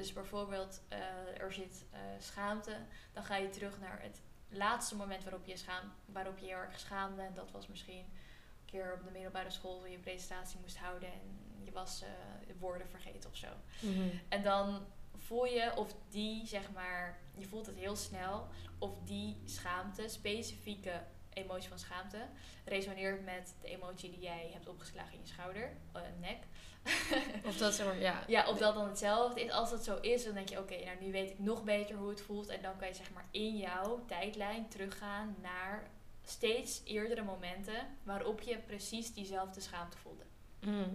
Dus 0.00 0.12
bijvoorbeeld 0.12 0.82
eh, 0.88 0.98
er 1.40 1.52
zit 1.52 1.84
eh, 1.90 2.00
schaamte, 2.18 2.76
dan 3.12 3.24
ga 3.24 3.36
je 3.36 3.50
terug 3.50 3.80
naar 3.80 4.02
het 4.02 4.20
laatste 4.48 4.96
moment 4.96 5.24
waarop 5.24 5.46
je, 5.46 5.56
schaam, 5.56 5.92
waarop 6.06 6.38
je 6.38 6.46
heel 6.46 6.56
erg 6.56 6.78
schaamde. 6.78 7.22
En 7.22 7.34
dat 7.34 7.50
was 7.50 7.66
misschien 7.66 7.98
een 7.98 8.64
keer 8.64 8.92
op 8.92 9.04
de 9.04 9.10
middelbare 9.10 9.50
school 9.50 9.78
toen 9.78 9.90
je 9.90 9.96
een 9.96 10.02
presentatie 10.02 10.60
moest 10.60 10.78
houden 10.78 11.08
en 11.12 11.38
je 11.64 11.72
was 11.72 12.02
eh, 12.02 12.54
woorden 12.58 12.88
vergeten 12.88 13.30
of 13.30 13.36
zo. 13.36 13.48
mhm. 13.80 14.08
En 14.28 14.42
dan 14.42 14.86
voel 15.16 15.44
je 15.44 15.76
of 15.76 15.94
die, 16.08 16.46
zeg 16.46 16.70
maar, 16.72 17.18
je 17.34 17.46
voelt 17.46 17.66
het 17.66 17.76
heel 17.76 17.96
snel, 17.96 18.48
of 18.78 18.90
die 19.04 19.36
schaamte, 19.44 20.08
specifieke 20.08 21.02
emotie 21.32 21.68
van 21.68 21.78
schaamte, 21.78 22.18
resoneert 22.64 23.24
met 23.24 23.54
de 23.60 23.68
emotie 23.68 24.10
die 24.10 24.20
jij 24.20 24.50
hebt 24.52 24.68
opgeslagen 24.68 25.12
in 25.12 25.20
je 25.20 25.26
schouder, 25.26 25.70
eh, 25.92 26.00
nek. 26.20 26.38
Of 27.48 27.56
dat 27.56 27.74
zeg 27.74 27.86
maar, 27.86 27.98
ja. 28.00 28.24
Ja, 28.26 28.48
of 28.48 28.58
dat 28.58 28.74
dan 28.74 28.88
hetzelfde 28.88 29.40
is. 29.44 29.50
Als 29.50 29.70
dat 29.70 29.84
zo 29.84 29.98
is, 30.00 30.24
dan 30.24 30.34
denk 30.34 30.48
je, 30.48 30.58
oké, 30.58 30.84
nou 30.84 30.96
nu 31.00 31.12
weet 31.12 31.30
ik 31.30 31.38
nog 31.38 31.64
beter 31.64 31.96
hoe 31.96 32.08
het 32.10 32.20
voelt. 32.20 32.48
En 32.48 32.62
dan 32.62 32.76
kan 32.76 32.88
je 32.88 32.94
zeg 32.94 33.10
maar 33.12 33.24
in 33.30 33.56
jouw 33.56 34.04
tijdlijn 34.06 34.68
teruggaan 34.68 35.36
naar 35.42 35.88
steeds 36.24 36.80
eerdere 36.84 37.22
momenten 37.22 37.86
waarop 38.02 38.40
je 38.40 38.58
precies 38.58 39.14
diezelfde 39.14 39.60
schaamte 39.60 39.96
voelde. 39.98 40.22
Mhm. 40.60 40.88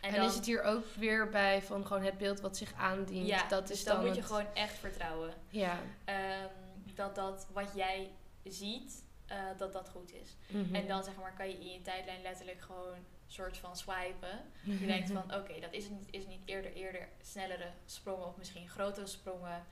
En, 0.00 0.14
dan- 0.14 0.26
is 0.26 0.34
het 0.34 0.46
hier 0.46 0.62
ook 0.62 0.84
weer 0.94 1.28
bij 1.28 1.62
van 1.62 1.86
gewoon 1.86 2.02
het 2.02 2.18
beeld 2.18 2.40
wat 2.40 2.56
zich 2.56 2.72
aandient? 2.74 3.26
ja, 3.26 3.48
dat 3.48 3.66
dus 3.66 3.76
is 3.78 3.84
dan, 3.84 3.94
dan 3.96 4.04
moet 4.04 4.14
je 4.14 4.20
het- 4.20 4.30
gewoon 4.30 4.54
echt 4.54 4.78
vertrouwen. 4.78 5.34
Ja. 5.48 5.78
Ehm, 6.04 6.48
dat 6.94 7.14
dat 7.14 7.46
wat 7.52 7.70
jij 7.74 8.10
ziet, 8.44 9.04
eh, 9.26 9.36
dat 9.56 9.72
dat 9.72 9.88
goed 9.88 10.12
is. 10.12 10.36
Mhm. 10.48 10.74
En 10.74 10.86
dan 10.86 11.04
zeg 11.04 11.14
maar 11.16 11.34
kan 11.34 11.48
je 11.48 11.54
in 11.58 11.72
je 11.72 11.80
tijdlijn 11.82 12.22
letterlijk 12.22 12.60
gewoon 12.60 12.96
soort 13.26 13.58
van 13.58 13.76
swipen. 13.76 14.40
Je 14.80 14.86
denkt 14.86 15.10
van 15.10 15.34
oké, 15.34 15.60
dat 15.60 15.72
is 15.72 15.88
niet, 15.88 16.08
is 16.10 16.26
niet 16.26 16.40
eerder, 16.44 16.72
eerder 16.72 17.08
snellere 17.22 17.70
sprongen 17.86 18.26
of 18.26 18.36
misschien 18.36 18.68
grotere 18.68 19.06
sprongen 19.06 19.64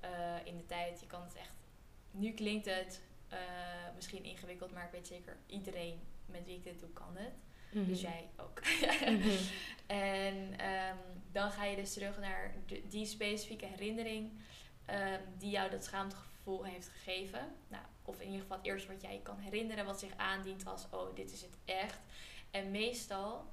eh, 0.00 0.10
in 0.44 0.56
de 0.56 0.66
tijd. 0.66 1.00
Je 1.00 1.06
kan 1.06 1.22
het 1.22 1.34
echt. 1.36 1.52
Nu 2.10 2.32
klinkt 2.32 2.66
het 2.66 3.02
eh, 3.28 3.38
misschien 3.94 4.24
ingewikkeld, 4.24 4.72
maar 4.72 4.84
ik 4.84 4.90
weet 4.92 5.06
zeker 5.06 5.36
iedereen 5.46 6.00
met 6.26 6.44
wie 6.44 6.56
ik 6.56 6.64
dit 6.64 6.80
doe 6.80 6.90
kan 6.92 7.16
het. 7.16 7.32
Mhm. 7.72 7.86
Dus 7.86 8.00
jij 8.00 8.28
ook. 8.36 8.60
Mhm. 9.00 9.28
En 9.86 10.58
ehm, 10.58 10.96
dan 11.32 11.50
ga 11.50 11.64
je 11.64 11.76
dus 11.76 11.92
terug 11.92 12.18
naar 12.18 12.54
de- 12.66 12.82
die 12.88 13.06
specifieke 13.06 13.66
herinnering 13.66 14.30
ehm, 14.84 15.20
die 15.38 15.50
jou 15.50 15.70
dat 15.70 15.84
schaamtegevoel 15.84 16.28
heeft 16.62 16.88
gegeven. 16.88 17.56
Nou, 17.68 17.84
of 18.04 18.20
in 18.20 18.26
ieder 18.26 18.40
geval 18.40 18.56
het 18.56 18.66
eerste 18.66 18.92
wat 18.92 19.02
jij 19.02 19.12
je 19.12 19.22
kan 19.22 19.38
herinneren, 19.38 19.84
wat 19.84 19.98
zich 19.98 20.16
aandient 20.16 20.66
als, 20.66 20.86
oh, 20.90 21.14
dit 21.14 21.32
is 21.32 21.42
het 21.42 21.56
echt. 21.64 21.98
En 22.50 22.70
meestal, 22.70 23.44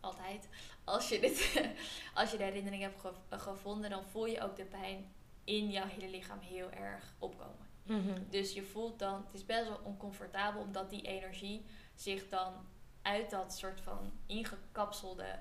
altijd, 0.00 0.48
als 0.84 1.08
je, 1.08 1.20
dit, 1.20 1.62
als 2.14 2.30
je 2.30 2.36
de 2.36 2.44
herinnering 2.44 2.82
hebt 2.82 3.00
ge- 3.00 3.38
gevonden, 3.38 3.90
dan 3.90 4.04
voel 4.04 4.26
je 4.26 4.42
ook 4.42 4.56
de 4.56 4.64
pijn 4.64 5.12
in 5.44 5.70
jouw 5.70 5.86
hele 5.86 6.08
lichaam 6.08 6.38
heel 6.40 6.70
erg 6.70 7.14
opkomen. 7.18 7.68
Mhm. 7.82 8.22
Dus 8.30 8.52
je 8.52 8.62
voelt 8.62 8.98
dan, 8.98 9.24
het 9.24 9.34
is 9.34 9.46
best 9.46 9.68
wel 9.68 9.80
oncomfortabel 9.84 10.60
omdat 10.62 10.90
die 10.90 11.02
energie 11.02 11.64
zich 11.94 12.28
dan 12.28 12.66
uit 13.02 13.30
dat 13.30 13.54
soort 13.56 13.80
van 13.80 14.12
ingekapselde 14.26 15.38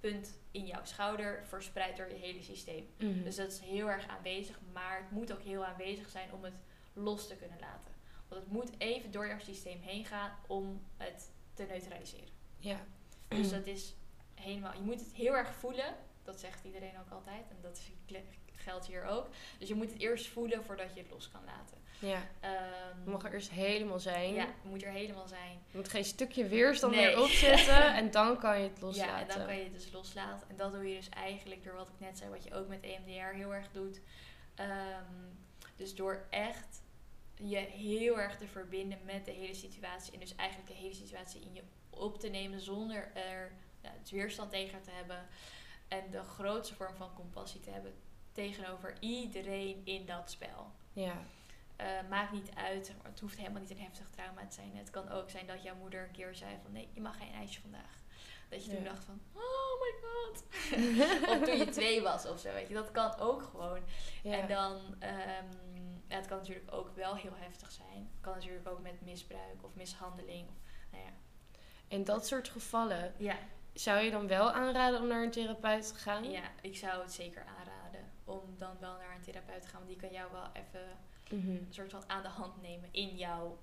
punt 0.00 0.38
in 0.50 0.66
jouw 0.66 0.84
schouder 0.84 1.44
verspreidt 1.46 1.96
door 1.96 2.08
je 2.08 2.14
hele 2.14 2.42
systeem. 2.42 2.88
Mhm. 2.98 3.22
Dus 3.22 3.36
dat 3.36 3.52
is 3.52 3.58
heel 3.58 3.90
erg 3.90 4.06
aanwezig, 4.06 4.58
maar 4.72 4.96
het 4.96 5.10
moet 5.10 5.32
ook 5.32 5.42
heel 5.42 5.64
aanwezig 5.64 6.08
zijn 6.08 6.32
om 6.32 6.44
het 6.44 6.54
los 6.92 7.26
te 7.26 7.36
kunnen 7.36 7.58
laten. 7.60 7.90
Want 8.28 8.42
het 8.42 8.52
moet 8.52 8.70
even 8.78 9.10
door 9.10 9.26
jouw 9.26 9.38
systeem 9.38 9.80
heen 9.80 10.04
gaan 10.04 10.38
om 10.46 10.82
het 10.96 11.30
te 11.54 11.64
neutraliseren. 11.64 12.34
Ja. 12.58 12.80
Dus 13.28 13.50
dat 13.58 13.66
is 13.66 13.94
helemaal, 14.34 14.74
je 14.74 14.82
moet 14.82 15.00
het 15.00 15.12
heel 15.12 15.36
erg 15.36 15.54
voelen. 15.54 15.96
Dat 16.22 16.40
zegt 16.40 16.64
iedereen 16.64 16.98
ook 16.98 17.10
altijd 17.10 17.48
en 17.50 17.56
dat 17.60 17.76
is, 17.76 17.90
geldt 18.60 18.86
hier 18.86 19.04
ook. 19.04 19.26
Dus 19.58 19.68
je 19.68 19.74
moet 19.74 19.90
het 19.92 20.00
eerst 20.00 20.26
voelen 20.28 20.64
voordat 20.64 20.94
je 20.94 21.00
het 21.00 21.10
los 21.10 21.30
kan 21.30 21.40
laten. 21.44 21.78
Ja. 21.98 22.22
Ehm, 22.40 22.54
Het 22.98 23.06
mag 23.06 23.24
er 23.24 23.32
eerst 23.32 23.50
helemaal 23.50 23.98
zijn. 23.98 24.34
ja, 24.34 24.44
het 24.46 24.64
moet 24.64 24.82
er 24.82 24.90
helemaal 24.90 25.28
zijn. 25.28 25.50
Er 25.70 25.76
moet 25.76 25.88
geen 25.88 26.04
stukje 26.04 26.46
weerstand 26.48 26.94
Nee. 26.94 27.06
meer 27.06 27.20
opzetten. 27.22 27.94
en 28.00 28.10
dan 28.10 28.38
kan 28.38 28.60
je 28.62 28.68
het 28.68 28.80
loslaten. 28.80 29.12
Ja, 29.14 29.20
en 29.20 29.28
dan 29.38 29.46
kan 29.46 29.56
je 29.56 29.62
het 29.62 29.72
dus 29.72 29.92
loslaten. 29.92 30.48
En 30.48 30.56
dat 30.56 30.72
doe 30.72 30.88
je 30.88 30.96
dus 30.96 31.08
eigenlijk 31.08 31.64
door 31.64 31.74
wat 31.74 31.88
ik 31.88 31.94
net 32.00 32.18
zei, 32.18 32.30
wat 32.30 32.44
je 32.44 32.54
ook 32.54 32.68
met 32.68 32.80
EMDR 32.82 33.34
heel 33.34 33.54
erg 33.54 33.68
doet. 33.72 34.00
Ehm, 34.54 35.04
dus 35.76 35.94
door 35.94 36.26
echt 36.30 36.82
je 37.34 37.56
heel 37.58 38.18
erg 38.20 38.36
te 38.36 38.46
verbinden 38.46 38.98
met 39.04 39.24
de 39.24 39.30
hele 39.30 39.54
situatie. 39.54 40.12
En 40.12 40.20
dus 40.20 40.34
eigenlijk 40.36 40.68
de 40.70 40.76
hele 40.76 40.94
situatie 40.94 41.40
in 41.40 41.54
je 41.54 41.62
op 41.90 42.18
te 42.20 42.28
nemen 42.28 42.60
zonder 42.60 43.10
er 43.14 43.52
nou, 43.82 43.94
het 43.98 44.10
weerstand 44.10 44.50
tegen 44.50 44.82
te 44.82 44.90
hebben. 44.90 45.26
En 45.88 46.10
de 46.10 46.22
grootste 46.22 46.74
vorm 46.74 46.96
van 46.96 47.14
compassie 47.14 47.60
te 47.60 47.70
hebben 47.70 47.94
tegenover 48.44 48.96
iedereen 49.00 49.80
in 49.84 50.06
dat 50.06 50.30
spel. 50.30 50.70
Ja. 50.92 51.14
Eh, 51.76 51.86
maakt 52.08 52.32
niet 52.32 52.50
uit, 52.54 52.94
het 53.02 53.20
hoeft 53.20 53.36
helemaal 53.36 53.60
niet 53.60 53.70
een 53.70 53.80
heftig 53.80 54.10
trauma 54.10 54.46
te 54.46 54.54
zijn. 54.54 54.76
Het 54.76 54.90
kan 54.90 55.10
ook 55.10 55.30
zijn 55.30 55.46
dat 55.46 55.62
jouw 55.62 55.74
moeder 55.74 56.02
een 56.04 56.10
keer 56.10 56.34
zei 56.34 56.56
van 56.62 56.72
nee, 56.72 56.88
je 56.92 57.00
mag 57.00 57.16
geen 57.18 57.32
ijsje 57.32 57.60
vandaag. 57.60 57.98
Dat 58.48 58.64
je 58.64 58.70
toen 58.70 58.82
Ja. 58.82 58.88
dacht 58.88 59.04
van, 59.04 59.20
oh 59.32 59.80
my 59.80 59.92
god. 60.02 60.44
of 61.30 61.46
toen 61.48 61.56
je 61.56 61.68
twee 61.68 62.02
was 62.02 62.26
of 62.26 62.40
zo, 62.40 62.52
weet 62.52 62.68
je. 62.68 62.74
Dat 62.74 62.90
kan 62.90 63.18
ook 63.18 63.42
gewoon. 63.42 63.80
ja. 64.22 64.38
En 64.38 64.48
dan, 64.48 64.80
ja, 66.08 66.16
het 66.16 66.26
kan 66.26 66.38
natuurlijk 66.38 66.72
ook 66.74 66.94
wel 66.94 67.14
heel 67.16 67.34
heftig 67.34 67.70
zijn. 67.72 68.08
Het 68.12 68.20
kan 68.20 68.32
natuurlijk 68.34 68.68
ook 68.68 68.80
met 68.82 69.00
misbruik 69.00 69.62
of 69.64 69.74
mishandeling. 69.74 70.48
Of, 70.48 70.54
nou 70.90 71.04
ja. 71.04 71.10
In 71.88 72.04
dat 72.04 72.26
soort 72.26 72.48
gevallen 72.48 73.14
Ja, 73.16 73.36
zou 73.74 74.00
je 74.00 74.10
dan 74.10 74.26
wel 74.26 74.50
aanraden 74.52 75.00
om 75.00 75.06
naar 75.06 75.22
een 75.22 75.30
therapeut 75.30 75.88
te 75.88 75.94
gaan? 75.94 76.30
ja, 76.30 76.50
ik 76.60 76.76
zou 76.76 77.02
het 77.02 77.12
zeker 77.12 77.44
aanraden 77.44 77.69
om 78.30 78.54
dan 78.58 78.76
wel 78.80 78.96
naar 78.96 79.14
een 79.14 79.22
therapeut 79.22 79.62
te 79.62 79.68
gaan. 79.68 79.78
Want 79.84 79.88
die 79.92 80.00
kan 80.00 80.10
jou 80.12 80.32
wel 80.32 80.46
even 80.52 80.98
Mhm. 81.30 81.50
een 81.50 81.66
soort 81.70 81.90
van 81.90 82.02
aan 82.08 82.22
de 82.22 82.28
hand 82.28 82.62
nemen 82.62 82.88
in 82.92 83.16
jou. 83.16 83.56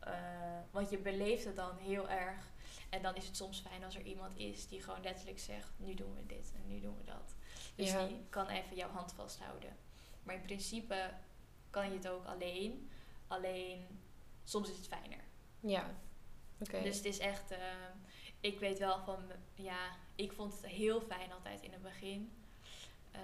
eh, 0.00 0.58
want 0.70 0.90
je 0.90 0.98
beleeft 0.98 1.44
het 1.44 1.56
dan 1.56 1.76
heel 1.76 2.08
erg. 2.08 2.50
En 2.90 3.02
dan 3.02 3.14
is 3.14 3.26
het 3.26 3.36
soms 3.36 3.60
fijn 3.60 3.84
als 3.84 3.94
er 3.96 4.02
iemand 4.02 4.36
is 4.36 4.68
die 4.68 4.82
gewoon 4.82 5.02
letterlijk 5.02 5.38
zegt: 5.38 5.72
nu 5.76 5.94
doen 5.94 6.14
we 6.14 6.26
dit 6.26 6.52
en 6.56 6.66
nu 6.68 6.80
doen 6.80 6.96
we 6.98 7.04
dat. 7.04 7.34
Dus 7.74 7.90
Ja. 7.90 8.06
die 8.06 8.26
kan 8.30 8.48
even 8.48 8.76
jouw 8.76 8.90
hand 8.90 9.12
vasthouden. 9.12 9.76
Maar 10.22 10.34
in 10.34 10.42
principe 10.42 11.10
kan 11.70 11.88
je 11.88 11.94
het 11.94 12.08
ook 12.08 12.24
alleen. 12.24 12.90
Alleen 13.26 13.86
soms 14.42 14.70
is 14.70 14.76
het 14.76 14.86
fijner. 14.86 15.24
Ja. 15.60 15.94
Oké. 16.58 16.82
Dus 16.82 16.96
het 16.96 17.04
is 17.04 17.18
echt. 17.18 17.50
eh, 17.50 17.58
ik 18.40 18.58
weet 18.60 18.78
wel 18.78 19.00
van. 19.04 19.22
Ja, 19.54 19.90
ik 20.14 20.32
vond 20.32 20.52
het 20.52 20.66
heel 20.66 21.00
fijn 21.00 21.32
altijd 21.32 21.62
in 21.62 21.72
het 21.72 21.82
begin. 21.82 22.43
Eh, 23.14 23.20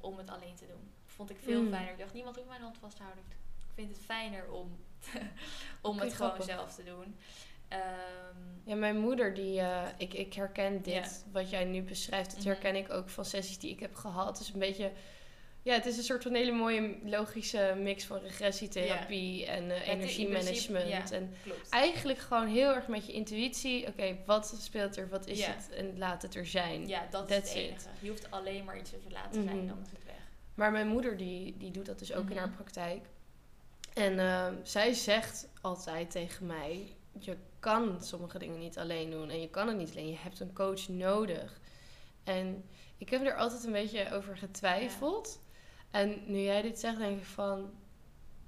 om 0.00 0.16
het 0.18 0.30
alleen 0.30 0.54
te 0.54 0.66
doen. 0.66 0.90
Vond 1.06 1.30
ik 1.30 1.36
veel 1.42 1.62
Mm. 1.62 1.70
fijner. 1.70 1.92
Ik 1.92 1.98
dacht, 1.98 2.14
niemand 2.14 2.36
hoeft 2.36 2.48
mijn 2.48 2.60
hand 2.60 2.78
vast 2.78 2.96
te 2.96 3.02
houden. 3.02 3.24
Ik 3.28 3.72
vind 3.74 3.88
het 3.96 4.04
fijner 4.04 4.50
om, 4.50 4.76
om 5.82 5.98
het 5.98 6.12
gewoon 6.14 6.30
grappig. 6.32 6.44
zelf 6.44 6.74
te 6.74 6.84
doen. 6.84 7.16
Ehm, 7.68 7.82
Ja, 8.64 8.74
mijn 8.74 8.98
moeder, 8.98 9.34
die, 9.34 9.60
eh, 9.60 9.82
ik, 9.96 10.14
ik 10.14 10.34
herken 10.34 10.82
dit, 10.82 11.24
wat 11.32 11.50
jij 11.50 11.64
nu 11.64 11.82
beschrijft, 11.82 12.30
dat 12.30 12.38
Mhm. 12.38 12.48
herken 12.48 12.76
ik 12.76 12.92
ook 12.92 13.08
van 13.08 13.24
sessies 13.24 13.58
die 13.58 13.70
ik 13.70 13.80
heb 13.80 13.94
gehad. 13.94 14.38
Het 14.38 14.46
is 14.46 14.52
een 14.52 14.58
beetje, 14.58 14.92
ja, 15.64 15.72
het 15.74 15.86
is 15.86 15.96
een 15.96 16.02
soort 16.02 16.22
van 16.22 16.34
hele 16.34 16.52
mooie 16.52 16.96
logische 17.04 17.74
mix 17.78 18.04
van 18.04 18.18
regressietherapie 18.18 19.46
en 19.46 19.70
eh, 19.70 19.88
energiemanagement. 19.88 20.88
ja. 20.88 21.10
En 21.10 21.34
klopt. 21.42 21.68
eigenlijk 21.68 22.18
gewoon 22.18 22.46
heel 22.46 22.74
erg 22.74 22.86
met 22.88 23.06
je 23.06 23.12
intuïtie, 23.12 23.86
oké, 23.86 24.16
wat 24.26 24.56
speelt 24.60 24.96
er, 24.96 25.08
wat 25.08 25.26
is 25.26 25.38
Ja. 25.38 25.46
het 25.50 25.70
en 25.70 25.98
laat 25.98 26.22
het 26.22 26.34
er 26.34 26.46
zijn. 26.46 26.86
Ja, 26.88 27.06
dat 27.10 27.30
is 27.30 27.36
het 27.36 27.46
it. 27.48 27.54
enige. 27.54 27.88
Je 28.00 28.08
hoeft 28.08 28.30
alleen 28.30 28.64
maar 28.64 28.78
iets 28.78 28.90
te 28.90 28.96
laten 29.12 29.42
zijn, 29.44 29.56
Mhm. 29.56 29.66
dan 29.66 29.78
is 29.84 29.90
het 29.90 30.04
weg. 30.04 30.14
Maar 30.54 30.72
mijn 30.72 30.88
moeder 30.88 31.16
die, 31.16 31.56
die 31.58 31.70
doet 31.70 31.86
dat 31.86 31.98
dus 31.98 32.12
ook 32.12 32.30
in 32.30 32.36
haar 32.36 32.46
Mhm. 32.48 32.56
praktijk. 32.56 33.04
En 33.94 34.18
ehm, 34.18 34.54
zij 34.62 34.92
zegt 34.92 35.48
altijd 35.60 36.10
tegen 36.10 36.46
mij: 36.46 36.96
je 37.18 37.36
kan 37.58 38.02
sommige 38.02 38.38
dingen 38.38 38.58
niet 38.58 38.78
alleen 38.78 39.10
doen 39.10 39.30
en 39.30 39.40
je 39.40 39.50
kan 39.50 39.68
het 39.68 39.76
niet 39.76 39.90
alleen. 39.90 40.08
Je 40.08 40.16
hebt 40.18 40.40
een 40.40 40.52
coach 40.52 40.88
nodig. 40.88 41.60
En 42.24 42.64
ik 42.98 43.08
heb 43.08 43.26
er 43.26 43.36
altijd 43.36 43.64
een 43.64 43.72
beetje 43.72 44.12
over 44.12 44.36
getwijfeld. 44.36 45.42
En 45.94 46.22
nu 46.26 46.38
jij 46.38 46.62
dit 46.62 46.78
zegt, 46.80 46.98
denk 46.98 47.18
ik 47.18 47.24
van... 47.24 47.70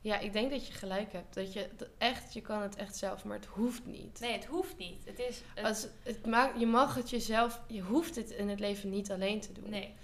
Ja, 0.01 0.19
ik 0.19 0.33
denk 0.33 0.51
dat 0.51 0.67
je 0.67 0.73
gelijk 0.73 1.13
hebt. 1.13 1.35
Dat 1.35 1.53
je 1.53 1.69
dat 1.77 1.89
echt, 1.99 2.33
je 2.33 2.41
kan 2.41 2.63
het 2.63 2.77
echt 2.77 2.97
zelf, 2.97 3.25
maar 3.25 3.37
het 3.37 3.47
hoeft 3.47 3.87
niet. 3.87 4.21
Nee, 4.21 4.33
het 4.33 4.45
hoeft 4.45 4.77
niet. 4.79 5.05
Het 5.05 5.19
is... 5.19 5.41
Het, 5.55 5.65
Als, 5.65 5.87
het 6.03 6.27
maakt, 6.27 6.61
je 6.61 6.67
mag 6.67 6.95
het 6.95 7.11
jezelf, 7.11 7.61
je 7.67 7.81
hoeft 7.81 8.17
het 8.17 8.31
in 8.31 8.49
het 8.49 8.61
leven 8.61 8.91
niet 8.91 9.11
alleen 9.11 9.41
te 9.41 9.53
doen. 9.53 9.71
nee, 9.71 9.95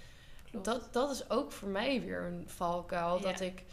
klopt. 0.49 0.65
Dat, 0.65 0.93
dat 0.93 1.11
is 1.11 1.29
ook 1.29 1.51
voor 1.51 1.69
mij 1.69 2.01
weer 2.01 2.21
een 2.23 2.43
valkuil. 2.49 3.15
Ja. 3.17 3.31
Dat 3.31 3.39
ik 3.39 3.63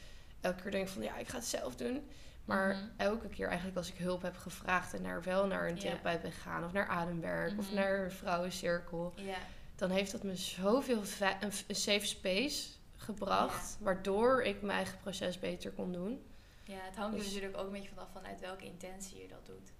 elke 0.40 0.62
keer 0.62 0.70
denk 0.70 0.88
van 0.88 1.02
ja, 1.02 1.16
ik 1.16 1.28
ga 1.28 1.36
het 1.36 1.46
zelf 1.46 1.76
doen. 1.76 2.08
Maar 2.44 2.68
Mhm. 2.74 2.84
elke 2.96 3.28
keer 3.28 3.46
eigenlijk 3.48 3.76
als 3.76 3.88
ik 3.92 3.96
hulp 3.98 4.22
heb 4.22 4.36
gevraagd 4.36 4.94
en 4.94 5.02
naar 5.02 5.22
wel 5.22 5.46
naar 5.46 5.68
een 5.68 5.74
Ja. 5.74 5.80
therapeut 5.80 6.22
ben 6.22 6.32
gegaan 6.32 6.64
of 6.64 6.72
naar 6.72 6.86
ademwerk 6.88 7.58
of 7.58 7.66
Mhm. 7.66 7.74
naar 7.74 8.04
een 8.04 8.10
vrouwencirkel, 8.12 9.12
Ja, 9.16 9.36
dan 9.76 9.90
heeft 9.90 10.12
dat 10.12 10.22
me 10.22 10.36
zoveel 10.36 11.02
een 11.40 11.52
safe 11.76 12.06
space 12.06 12.68
gebracht, 13.01 13.76
waardoor 13.80 14.42
ik 14.42 14.62
mijn 14.62 14.76
eigen 14.76 14.98
proces 14.98 15.38
beter 15.38 15.72
kon 15.72 15.92
doen. 15.92 16.24
ja, 16.64 16.76
het 16.80 16.96
hangt 16.96 17.12
er 17.14 17.18
Dus- 17.18 17.28
natuurlijk 17.28 17.57
ook 17.59 17.66
een 17.66 17.72
beetje 17.72 17.88
vanaf 17.88 18.11
vanuit 18.12 18.40
welke 18.40 18.64
intentie 18.64 19.22
je 19.22 19.28
dat 19.28 19.46
doet. 19.46 19.72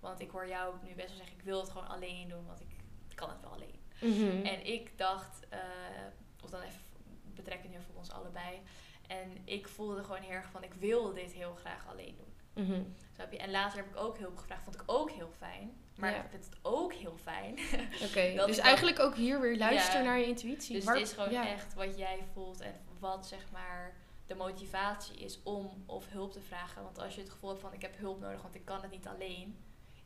Want 0.00 0.20
ik 0.20 0.30
hoor 0.30 0.48
jou 0.48 0.74
nu 0.82 0.94
best 0.94 1.08
wel 1.08 1.16
zeggen, 1.16 1.36
ik 1.36 1.42
wil 1.42 1.60
het 1.60 1.70
gewoon 1.70 1.88
alleen 1.88 2.28
doen, 2.28 2.46
want 2.46 2.60
ik 2.60 2.66
kan 3.14 3.30
het 3.30 3.40
wel 3.40 3.50
alleen. 3.52 3.80
Mhm. 4.00 4.46
En 4.46 4.66
ik 4.66 4.98
dacht, 4.98 5.48
eh, 5.48 5.58
of 6.44 6.50
dan 6.50 6.60
even 6.60 6.80
betrekken 7.34 7.70
nu 7.70 7.76
voor 7.86 7.94
ons 7.94 8.10
allebei. 8.10 8.60
En 9.06 9.38
ik 9.44 9.68
voelde 9.68 10.04
gewoon 10.04 10.20
heel 10.20 10.30
erg 10.30 10.50
van, 10.50 10.62
ik 10.64 10.72
wil 10.74 11.12
dit 11.14 11.32
heel 11.32 11.54
graag 11.54 11.86
alleen 11.88 12.16
doen. 12.16 12.32
Snap 13.14 13.32
je? 13.32 13.38
En 13.38 13.50
later 13.50 13.78
heb 13.78 13.88
ik 13.88 13.96
ook 13.96 14.18
hulp 14.18 14.36
gevraagd, 14.36 14.62
vond 14.62 14.74
ik 14.76 14.82
ook 14.86 15.10
heel 15.10 15.30
fijn. 15.38 15.76
Maar 15.96 16.10
Ja. 16.10 16.16
ik 16.22 16.30
vind 16.30 16.44
het 16.44 16.56
ook 16.62 16.92
heel 16.92 17.16
fijn. 17.22 17.52
Oké, 18.02 18.32
dus 18.46 18.56
dan- 18.56 18.64
eigenlijk 18.64 18.98
ook 18.98 19.14
hier 19.14 19.40
weer 19.40 19.56
luisteren 19.58 20.02
Ja. 20.02 20.08
naar 20.08 20.18
je 20.18 20.26
intuïtie. 20.26 20.74
Dus 20.76 20.84
Waar- 20.84 20.94
het 20.94 21.06
is 21.06 21.12
gewoon 21.12 21.30
ja. 21.30 21.48
echt 21.48 21.74
wat 21.74 21.98
jij 21.98 22.24
voelt 22.32 22.60
en 22.60 22.74
wat 22.98 23.26
zeg 23.26 23.50
maar 23.52 23.96
de 24.26 24.34
motivatie 24.34 25.16
is 25.16 25.38
om 25.42 25.82
of 25.86 26.08
hulp 26.08 26.32
te 26.32 26.40
vragen. 26.40 26.82
Want 26.82 26.98
als 26.98 27.14
je 27.14 27.20
het 27.20 27.30
gevoel 27.30 27.48
hebt 27.50 27.60
van 27.62 27.72
ik 27.72 27.82
heb 27.82 27.98
hulp 27.98 28.20
nodig, 28.20 28.42
want 28.42 28.54
ik 28.54 28.64
kan 28.64 28.80
het 28.82 28.90
niet 28.90 29.06
alleen. 29.06 29.58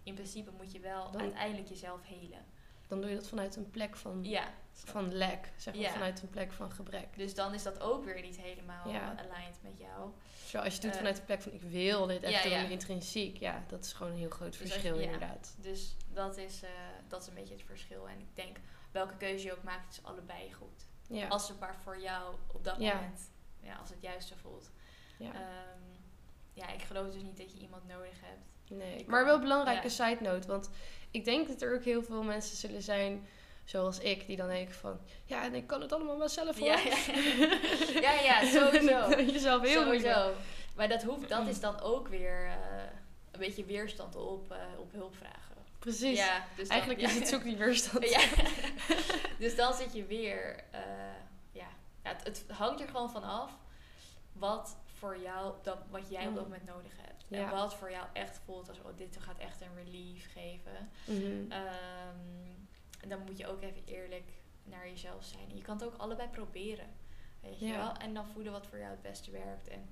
In 0.03 0.15
principe 0.15 0.51
moet 0.57 0.73
je 0.73 0.81
wel 0.81 1.11
Dan- 1.11 1.21
uiteindelijk 1.21 1.69
jezelf 1.69 2.01
helen. 2.05 2.45
Dan 2.87 3.01
doe 3.01 3.11
je 3.11 3.17
dat 3.17 3.29
vanuit 3.29 3.57
een 3.57 3.71
plek 3.71 3.97
van, 3.97 4.25
Ja. 4.25 4.45
van 4.73 5.15
lek, 5.15 5.53
zeg 5.57 5.75
maar, 5.75 5.91
vanuit 5.91 6.23
een 6.23 6.31
plek 6.31 6.53
van 6.53 6.71
gebrek. 6.73 7.17
Dus 7.17 7.35
dan 7.35 7.55
is 7.55 7.63
dat 7.63 7.81
ook 7.81 8.05
weer 8.05 8.21
niet 8.23 8.37
helemaal 8.37 8.85
aligned 8.85 9.59
met 9.63 9.79
jou. 9.79 10.11
Zo, 10.53 10.59
als 10.59 10.67
je 10.67 10.73
het 10.73 10.83
doet 10.83 10.91
Eh, 10.91 10.97
vanuit 10.99 11.17
de 11.17 11.23
plek 11.23 11.43
van 11.43 11.53
ik 11.53 11.63
wil 11.63 12.07
dit 12.07 12.23
echt 12.23 12.43
doen, 12.45 12.71
intrinsiek, 12.71 13.37
ja, 13.37 13.65
dat 13.69 13.85
is 13.85 13.93
gewoon 13.93 14.13
een 14.13 14.19
heel 14.19 14.31
groot 14.31 14.59
Dus 14.59 14.71
verschil 14.71 14.97
je- 14.99 15.03
inderdaad. 15.03 15.55
Dus 15.59 15.97
dat 16.13 16.37
is, 16.37 16.63
eh, 16.63 16.71
dat 17.09 17.21
is 17.23 17.29
een 17.29 17.35
beetje 17.35 17.55
het 17.55 17.63
verschil. 17.67 18.09
En 18.09 18.19
ik 18.19 18.27
denk, 18.37 18.57
welke 18.91 19.17
keuze 19.17 19.45
je 19.47 19.53
ook 19.53 19.63
maakt, 19.63 19.93
is 19.93 20.05
allebei 20.05 20.53
goed. 20.53 20.87
Ja. 21.09 21.29
Als 21.29 21.49
het 21.49 21.61
maar 21.61 21.77
voor 21.83 22.01
jou 22.01 22.35
op 22.53 22.65
dat 22.65 22.77
Ja. 22.81 22.95
moment, 22.95 23.21
ja, 23.61 23.75
als 23.77 23.91
het 23.91 24.01
juiste 24.03 24.37
voelt. 24.37 24.71
ja. 25.19 25.33
Ehm, 25.33 25.81
ja, 26.53 26.69
ik 26.73 26.83
geloof 26.83 27.13
dus 27.13 27.23
niet 27.23 27.37
dat 27.37 27.53
je 27.53 27.59
iemand 27.59 27.87
nodig 27.89 28.21
hebt. 28.21 28.41
nee. 28.71 29.05
Maar 29.09 29.25
wel 29.25 29.35
een 29.35 29.41
belangrijke 29.41 29.83
Ja. 29.89 29.89
side 30.07 30.23
note, 30.23 30.47
want 30.49 30.71
ik 31.11 31.25
denk 31.25 31.49
dat 31.49 31.63
er 31.63 31.75
ook 31.75 31.85
heel 31.85 32.03
veel 32.03 32.23
mensen 32.23 32.57
zullen 32.57 32.83
zijn, 32.83 33.27
zoals 33.73 33.99
ik, 33.99 34.27
die 34.27 34.37
dan 34.37 34.47
denken 34.49 34.75
van, 34.75 35.01
ja, 35.25 35.45
en 35.45 35.55
ik 35.55 35.67
kan 35.67 35.81
het 35.81 35.93
allemaal 35.93 36.19
wel 36.19 36.29
zelf 36.29 36.59
hoor. 36.59 36.67
Ja, 36.69 36.79
ja. 36.79 36.97
ja, 38.01 38.13
ja, 38.21 38.45
sowieso. 38.61 39.21
Jezelf 39.33 39.63
heel 39.63 39.85
goed. 39.93 40.35
Maar 40.77 40.89
dat, 40.89 41.03
hoeft, 41.03 41.29
dat 41.29 41.47
is 41.47 41.61
dan 41.61 41.81
ook 41.81 42.09
weer 42.09 42.47
eh, 42.47 42.83
een 43.31 43.41
beetje 43.41 43.65
weerstand 43.65 44.17
op, 44.17 44.51
eh, 44.53 44.59
op 44.79 44.93
hulp 44.93 45.17
vragen. 45.17 45.57
Precies. 45.79 46.19
Ja, 46.19 46.45
dus 46.57 46.69
dan- 46.69 46.77
Eigenlijk 46.77 47.01
is 47.01 47.15
het 47.15 47.29
zoek 47.29 47.43
die 47.43 47.57
weerstand. 47.57 48.09
Ja. 48.09 48.21
dus 49.45 49.57
dan 49.57 49.75
zit 49.75 49.93
je 49.93 50.05
weer, 50.05 50.65
eh, 50.71 50.81
ja, 51.53 51.67
het, 52.03 52.25
het 52.25 52.45
hangt 52.49 52.81
er 52.81 52.89
gewoon 52.89 53.11
van 53.11 53.23
af 53.23 53.51
wat 54.33 54.77
voor 54.99 55.19
jou, 55.19 55.55
dat, 55.63 55.79
wat 55.91 56.09
jij 56.11 56.27
op 56.27 56.35
dat 56.35 56.45
Mm. 56.45 56.51
moment 56.51 56.69
nodig 56.69 56.93
hebt. 56.97 57.25
Ja. 57.29 57.39
En 57.45 57.51
wat 57.51 57.75
voor 57.75 57.91
jou 57.91 58.07
echt 58.13 58.41
voelt 58.45 58.69
als, 58.69 58.79
oh, 58.79 58.97
dit 58.97 59.17
gaat 59.21 59.39
echt 59.39 59.61
een 59.61 59.85
relief 59.85 60.33
geven. 60.33 60.91
En 61.49 62.52
dan 63.17 63.25
moet 63.25 63.39
je 63.39 63.47
ook 63.47 63.63
even 63.63 63.85
eerlijk 63.85 64.31
naar 64.65 64.89
jezelf 64.89 65.25
zijn. 65.25 65.49
En 65.51 65.57
je 65.57 65.63
kan 65.63 65.77
het 65.77 65.85
ook 65.87 65.97
allebei 65.97 66.29
proberen. 66.29 66.87
Weet 67.41 67.59
je 67.59 67.67
Ja. 67.67 67.77
wel? 67.77 67.93
En 67.97 68.15
dan 68.15 68.27
voelen 68.29 68.53
wat 68.53 68.67
voor 68.67 68.79
jou 68.79 68.91
het 68.91 69.03
beste 69.03 69.31
werkt. 69.31 69.69
En 69.69 69.89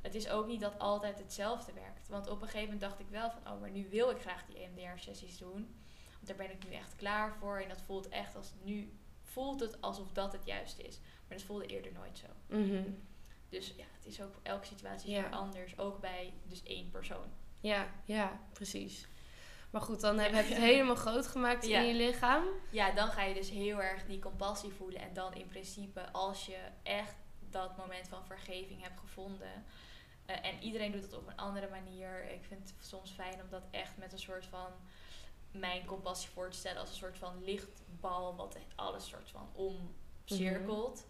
het 0.00 0.14
is 0.14 0.28
ook 0.28 0.46
niet 0.46 0.60
dat 0.60 0.78
altijd 0.78 1.18
hetzelfde 1.18 1.72
werkt. 1.72 2.08
Want 2.08 2.28
op 2.28 2.40
een 2.42 2.48
gegeven 2.48 2.64
moment 2.64 2.80
dacht 2.80 3.00
ik 3.00 3.08
wel 3.08 3.30
van, 3.30 3.52
oh, 3.52 3.60
maar 3.60 3.70
nu 3.70 3.88
wil 3.88 4.10
ik 4.10 4.20
graag 4.20 4.44
die 4.46 4.58
EMDR-sessies 4.58 5.38
doen. 5.38 5.76
Want 6.14 6.26
daar 6.26 6.36
ben 6.36 6.50
ik 6.50 6.68
nu 6.68 6.74
echt 6.74 6.96
klaar 6.96 7.34
voor. 7.34 7.60
En 7.60 7.68
dat 7.68 7.80
voelt 7.82 8.08
echt 8.08 8.36
als, 8.36 8.52
nu 8.62 8.92
voelt 9.22 9.60
het 9.60 9.80
alsof 9.80 10.12
dat 10.12 10.32
het 10.32 10.44
juiste 10.46 10.82
is. 10.82 10.98
Maar 11.28 11.36
dat 11.36 11.46
voelde 11.46 11.66
eerder 11.66 11.92
nooit 11.92 12.18
zo. 12.18 12.56
Mhm. 12.56 12.82
Dus 13.48 13.74
ja, 13.76 13.84
het 13.96 14.06
is 14.06 14.20
ook, 14.22 14.34
elke 14.42 14.66
situatie 14.66 15.08
is 15.10 15.16
Ja. 15.16 15.22
weer 15.22 15.30
anders. 15.32 15.78
Ook 15.78 16.00
bij 16.00 16.32
dus 16.44 16.62
één 16.62 16.90
persoon. 16.90 17.26
Ja, 17.60 17.86
ja, 18.04 18.40
precies. 18.52 19.06
Maar 19.76 19.84
goed, 19.84 20.00
dan 20.00 20.18
heb, 20.18 20.32
heb 20.32 20.46
je 20.46 20.54
het 20.54 20.62
helemaal 20.72 20.94
groot 20.94 21.26
gemaakt 21.26 21.66
Ja. 21.66 21.80
in 21.80 21.86
je 21.86 21.94
lichaam. 21.94 22.44
Ja, 22.70 22.90
dan 22.92 23.08
ga 23.08 23.22
je 23.22 23.34
dus 23.34 23.50
heel 23.50 23.82
erg 23.82 24.04
die 24.06 24.18
compassie 24.18 24.72
voelen. 24.72 25.00
En 25.00 25.12
dan 25.14 25.34
in 25.34 25.46
principe, 25.46 26.12
als 26.12 26.46
je 26.46 26.58
echt 26.82 27.14
dat 27.50 27.76
moment 27.76 28.08
van 28.08 28.26
vergeving 28.26 28.82
hebt 28.82 29.00
gevonden. 29.00 29.64
eh, 30.26 30.44
en 30.44 30.62
iedereen 30.62 30.92
doet 30.92 31.02
het 31.02 31.12
op 31.16 31.26
een 31.26 31.36
andere 31.36 31.68
manier. 31.68 32.30
Ik 32.30 32.44
vind 32.44 32.60
het 32.68 32.86
soms 32.86 33.10
fijn 33.10 33.34
om 33.34 33.48
dat 33.50 33.62
echt 33.70 33.96
met 33.96 34.12
een 34.12 34.18
soort 34.18 34.46
van 34.46 34.66
mijn 35.50 35.84
compassie 35.84 36.30
voor 36.30 36.50
te 36.50 36.58
stellen. 36.58 36.80
Als 36.80 36.88
een 36.90 36.96
soort 36.96 37.18
van 37.18 37.44
lichtbal 37.44 38.36
wat 38.36 38.56
alles 38.74 39.08
soort 39.08 39.30
van 39.30 39.48
omcirkelt. 40.24 41.06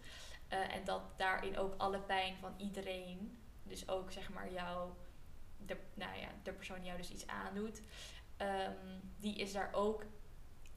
Eh, 0.47 0.75
en 0.75 0.83
dat 0.85 1.01
daarin 1.17 1.57
ook 1.57 1.73
alle 1.77 1.99
pijn 1.99 2.35
van 2.39 2.53
iedereen. 2.57 3.37
Dus 3.63 3.89
ook 3.89 4.11
zeg 4.11 4.29
maar 4.29 4.51
jou, 4.51 4.89
de, 5.65 5.77
nou 5.93 6.17
ja, 6.19 6.27
de 6.43 6.51
persoon 6.53 6.77
die 6.77 6.85
jou 6.85 6.97
dus 6.97 7.11
iets 7.11 7.27
aandoet. 7.27 7.81
Ehm, 8.37 8.75
die 9.19 9.35
is 9.35 9.51
daar 9.53 9.69
ook 9.73 10.05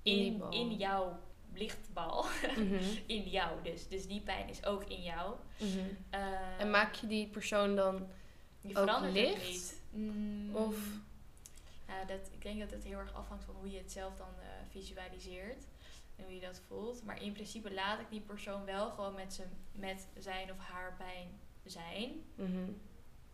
In 0.03 0.43
in, 0.51 0.77
jouw 0.77 1.19
lichtbal. 1.55 2.25
Mhm. 2.57 2.85
in 3.17 3.23
jou 3.29 3.63
dus. 3.63 3.89
Dus 3.89 4.07
die 4.07 4.21
pijn 4.21 4.49
is 4.49 4.65
ook 4.65 4.85
in 4.85 5.03
jou. 5.03 5.35
Mhm. 5.59 5.79
Eh, 6.11 6.61
En 6.61 6.71
maak 6.71 6.95
je 6.95 7.07
die 7.07 7.27
persoon 7.27 7.77
dan... 7.77 8.09
ook 8.75 9.01
licht? 9.01 9.49
niet. 9.49 9.81
Mm, 9.91 10.55
Of... 10.57 10.77
ja, 11.87 12.05
dat, 12.05 12.31
ik 12.33 12.43
denk 12.43 12.61
dat 12.61 12.71
het 12.71 12.85
heel 12.85 12.99
erg 12.99 13.15
afhangt 13.15 13.45
van 13.45 13.55
hoe 13.55 13.71
je 13.71 13.79
het 13.79 13.93
zelf 13.93 14.17
dan 14.17 14.35
eh, 14.41 14.47
visualiseert. 14.71 15.67
En 16.17 16.25
hoe 16.25 16.35
je 16.35 16.41
dat 16.41 16.61
voelt. 16.67 17.05
Maar 17.05 17.23
in 17.23 17.33
principe 17.33 17.73
laat 17.75 18.01
ik 18.01 18.11
die 18.11 18.21
persoon 18.21 18.65
wel 18.65 18.91
gewoon 18.91 19.15
met, 19.15 19.35
zijn, 19.35 19.49
met 19.73 20.07
zijn 20.19 20.51
of 20.51 20.59
haar 20.59 20.95
pijn 20.97 21.41
zijn. 21.65 22.11
Mhm. 22.35 22.71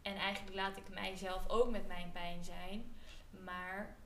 En 0.02 0.16
eigenlijk 0.16 0.56
laat 0.56 0.76
ik 0.76 0.88
mijzelf 0.88 1.48
ook 1.48 1.70
met 1.70 1.86
mijn 1.86 2.12
pijn 2.12 2.44
zijn. 2.44 2.94
Maar 3.44 3.96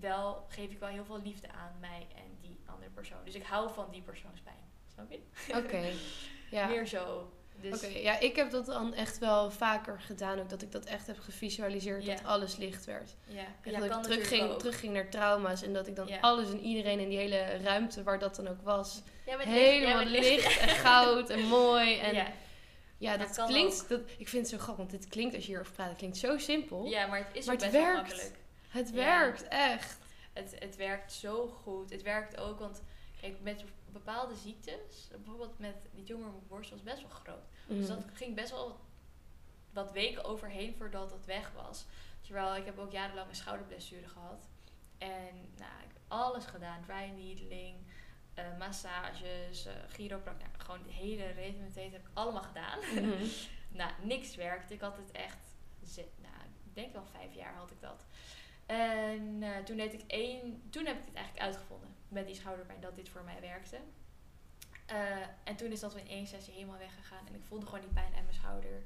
wel 0.00 0.44
geef 0.48 0.70
ik 0.70 0.78
wel 0.78 0.88
heel 0.88 1.04
veel 1.04 1.20
liefde 1.22 1.48
aan 1.52 1.72
mij 1.80 2.06
en 2.16 2.36
die 2.40 2.60
andere 2.66 2.90
persoon. 2.90 3.18
Dus 3.24 3.34
ik 3.34 3.42
hou 3.44 3.70
van 3.74 3.86
die 3.90 4.02
persoons 4.02 4.40
pijn. 4.40 4.56
Snap 4.92 5.10
je? 5.10 5.20
Oké. 5.56 5.92
Ja. 6.50 6.66
Meer 6.72 6.86
zo. 6.86 7.32
Dus 7.60 7.84
Oké, 7.84 7.98
ja, 7.98 8.20
ik 8.20 8.36
heb 8.36 8.50
dat 8.50 8.66
dan 8.66 8.94
echt 8.94 9.18
wel 9.18 9.50
vaker 9.50 10.00
gedaan. 10.00 10.38
Ook 10.40 10.48
dat 10.48 10.62
ik 10.62 10.72
dat 10.72 10.84
echt 10.84 11.06
heb 11.06 11.18
gevisualiseerd. 11.20 12.06
Dat 12.06 12.24
alles 12.24 12.56
licht 12.56 12.84
werd. 12.84 13.14
ja, 13.26 13.38
Echt 13.40 13.46
ja 13.62 13.72
dat 13.72 13.72
ik 13.72 13.78
terug 13.80 13.90
natuurlijk 13.96 14.26
ging, 14.26 14.42
ook. 14.50 14.58
terug 14.58 14.80
ging 14.80 14.92
naar 14.92 15.08
trauma's. 15.10 15.62
En 15.62 15.72
dat 15.72 15.86
ik 15.86 15.96
dan 15.96 16.20
alles 16.20 16.50
en 16.50 16.60
iedereen 16.60 16.98
in 17.00 17.08
die 17.08 17.18
hele 17.18 17.56
ruimte 17.62 18.02
waar 18.02 18.18
dat 18.18 18.36
dan 18.36 18.48
ook 18.48 18.62
was. 18.62 19.02
Helemaal 19.24 20.04
licht, 20.04 20.58
en 20.58 20.68
goud 20.68 21.30
en 21.30 21.42
mooi. 21.46 21.96
En 21.98 22.14
ja, 22.14 22.26
ja. 22.98 23.16
dat 23.16 23.34
kan 23.36 23.48
klinkt... 23.48 23.88
Dat, 23.88 24.00
ik 24.18 24.28
vind 24.28 24.42
het 24.42 24.50
zo 24.50 24.58
grappig, 24.58 24.76
want 24.86 24.90
dit 24.90 25.08
klinkt 25.08 25.34
als 25.34 25.44
je 25.44 25.48
hierover 25.50 25.72
praat. 25.72 25.88
Het 25.88 25.96
klinkt 25.98 26.16
zo 26.16 26.38
simpel. 26.38 26.84
ja, 26.86 27.06
maar 27.06 27.18
het 27.18 27.28
is 27.32 27.46
Maar 27.46 27.54
ook 27.54 27.60
het 27.62 27.70
best 27.70 27.84
werkt. 27.84 28.00
makkelijk. 28.08 28.34
Het 28.74 28.88
Ja. 28.88 28.94
werkt, 28.94 29.48
echt. 29.48 29.98
Het, 30.32 30.56
het 30.58 30.76
werkt 30.76 31.12
zo 31.12 31.46
goed. 31.48 31.90
Het 31.90 32.02
werkt 32.02 32.36
ook, 32.36 32.58
want 32.58 32.82
kijk, 33.20 33.40
met 33.40 33.64
bepaalde 33.92 34.34
ziektes, 34.34 35.08
bijvoorbeeld 35.10 35.58
met 35.58 35.86
die 35.94 36.04
tumor 36.04 36.26
op 36.26 36.32
mijn 36.32 36.46
borst, 36.48 36.70
was 36.70 36.82
best 36.82 37.00
wel 37.00 37.10
groot. 37.10 37.44
Dus 37.66 37.88
Mhm. 37.88 37.96
dat 37.96 38.04
ging 38.14 38.34
best 38.34 38.50
wel 38.50 38.78
wat 39.72 39.92
weken 39.92 40.24
overheen 40.24 40.74
voordat 40.78 41.10
het 41.10 41.24
weg 41.26 41.52
was. 41.52 41.84
Terwijl 42.20 42.54
ik 42.56 42.64
heb 42.64 42.78
ook 42.78 42.92
jarenlang 42.92 43.28
een 43.28 43.34
schouderblessure 43.34 44.08
gehad. 44.08 44.48
En 44.98 45.34
nou, 45.58 45.72
ik 45.82 45.92
heb 45.92 46.02
alles 46.08 46.44
gedaan. 46.44 46.82
Dry 46.82 47.12
needling, 47.16 47.76
eh, 48.34 48.58
massages, 48.58 49.66
chiropractie. 49.88 50.46
Nou, 50.48 50.58
gewoon 50.60 50.82
de 50.82 50.92
hele 50.92 51.26
rehabilitatie 51.26 51.90
heb 51.92 52.00
ik 52.06 52.10
allemaal 52.12 52.42
gedaan. 52.42 52.78
Mhm. 52.78 53.24
nou, 53.80 53.90
niks 54.02 54.34
werkte. 54.34 54.74
Ik 54.74 54.80
had 54.80 54.96
het 54.96 55.10
echt, 55.12 55.38
nou, 55.96 56.34
ik 56.64 56.74
denk 56.74 56.92
wel 56.92 57.04
vijf 57.12 57.34
jaar 57.34 57.54
had 57.54 57.70
ik 57.70 57.80
dat. 57.80 58.04
En 58.66 59.42
eh, 59.42 59.64
toen, 59.64 59.76
deed 59.76 59.92
ik 59.92 60.02
één, 60.06 60.62
toen 60.70 60.86
heb 60.86 60.98
ik 60.98 61.04
het 61.04 61.14
eigenlijk 61.14 61.46
uitgevonden 61.46 61.94
met 62.08 62.26
die 62.26 62.34
schouderpijn 62.34 62.80
dat 62.80 62.96
dit 62.96 63.08
voor 63.08 63.24
mij 63.24 63.40
werkte. 63.40 63.78
Eh, 64.86 64.98
en 65.44 65.56
toen 65.56 65.70
is 65.70 65.80
dat 65.80 65.94
in 65.94 66.08
één 66.08 66.26
sessie 66.26 66.54
helemaal 66.54 66.78
weggegaan. 66.78 67.26
En 67.26 67.34
ik 67.34 67.44
voelde 67.48 67.66
gewoon 67.66 67.80
die 67.80 67.92
pijn 67.92 68.14
aan 68.16 68.24
mijn 68.24 68.34
schouder 68.34 68.82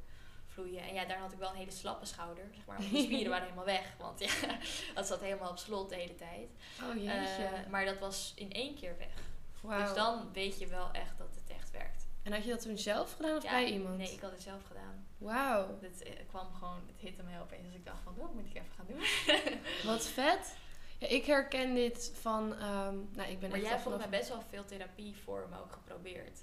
vloeien. 0.47 0.83
En 0.83 0.95
ja, 0.95 1.05
daar 1.05 1.18
had 1.18 1.33
ik 1.33 1.39
wel 1.39 1.51
een 1.51 1.57
hele 1.57 1.70
slappe 1.70 2.07
schouder. 2.07 2.45
Zeg 2.55 2.66
maar, 2.66 2.79
want 2.79 2.91
die 2.91 3.03
spieren 3.03 3.31
waren 3.35 3.45
helemaal 3.45 3.64
weg. 3.64 3.95
Want 3.99 4.20
ja, 4.20 4.33
dat 4.95 5.07
zat 5.07 5.20
helemaal 5.20 5.51
op 5.51 5.59
slot 5.59 5.89
de 5.89 5.95
hele 5.95 6.14
tijd. 6.14 6.49
Oh 6.83 6.95
jeetje. 6.95 7.45
Eh, 7.45 7.70
maar 7.70 7.85
dat 7.85 7.99
was 7.99 8.33
in 8.37 8.53
één 8.53 8.74
keer 8.74 8.99
weg. 8.99 9.22
Wauw. 9.61 9.85
Dus 9.85 9.95
dan 9.95 10.33
weet 10.33 10.59
je 10.59 10.66
wel 10.66 10.91
echt 10.93 11.18
dat 11.18 11.35
het 11.35 11.57
echt 11.57 11.70
werkt. 11.70 12.07
En 12.22 12.33
had 12.33 12.45
je 12.45 12.51
dat 12.51 12.62
toen 12.62 12.79
zelf 12.79 13.12
gedaan 13.12 13.37
of 13.37 13.43
Ja, 13.43 13.51
bij 13.51 13.72
iemand? 13.72 13.97
Nee, 13.97 14.12
ik 14.12 14.20
had 14.20 14.31
het 14.31 14.43
zelf 14.43 14.64
gedaan. 14.66 15.07
Wauw. 15.19 15.79
Het 15.81 16.03
eh, 16.03 16.12
kwam 16.29 16.53
gewoon, 16.53 16.81
het 16.87 17.01
hitte 17.01 17.23
me 17.23 17.41
opeens. 17.41 17.66
Dus 17.66 17.75
ik 17.75 17.85
dacht 17.85 18.03
van, 18.05 18.14
dat 18.19 18.35
moet 18.35 18.47
ik 18.47 18.55
even 18.55 18.73
gaan 18.77 18.87
doen. 18.89 19.03
Wat 19.93 20.07
vet. 20.07 20.57
Ja, 20.99 21.09
ik 21.09 21.25
herken 21.25 21.75
dit 21.75 22.12
van... 22.21 22.55
ehm, 22.55 22.95
nou, 23.12 23.31
ik 23.31 23.41
ben 23.41 23.51
maar 23.51 23.59
echt 23.59 23.61
jij 23.61 23.71
hebt 23.71 23.83
volgens 23.83 24.07
mij 24.07 24.19
best 24.19 24.29
wel 24.29 24.43
veel 24.51 24.64
therapievormen 24.64 25.59
ook 25.59 25.73
geprobeerd. 25.73 26.41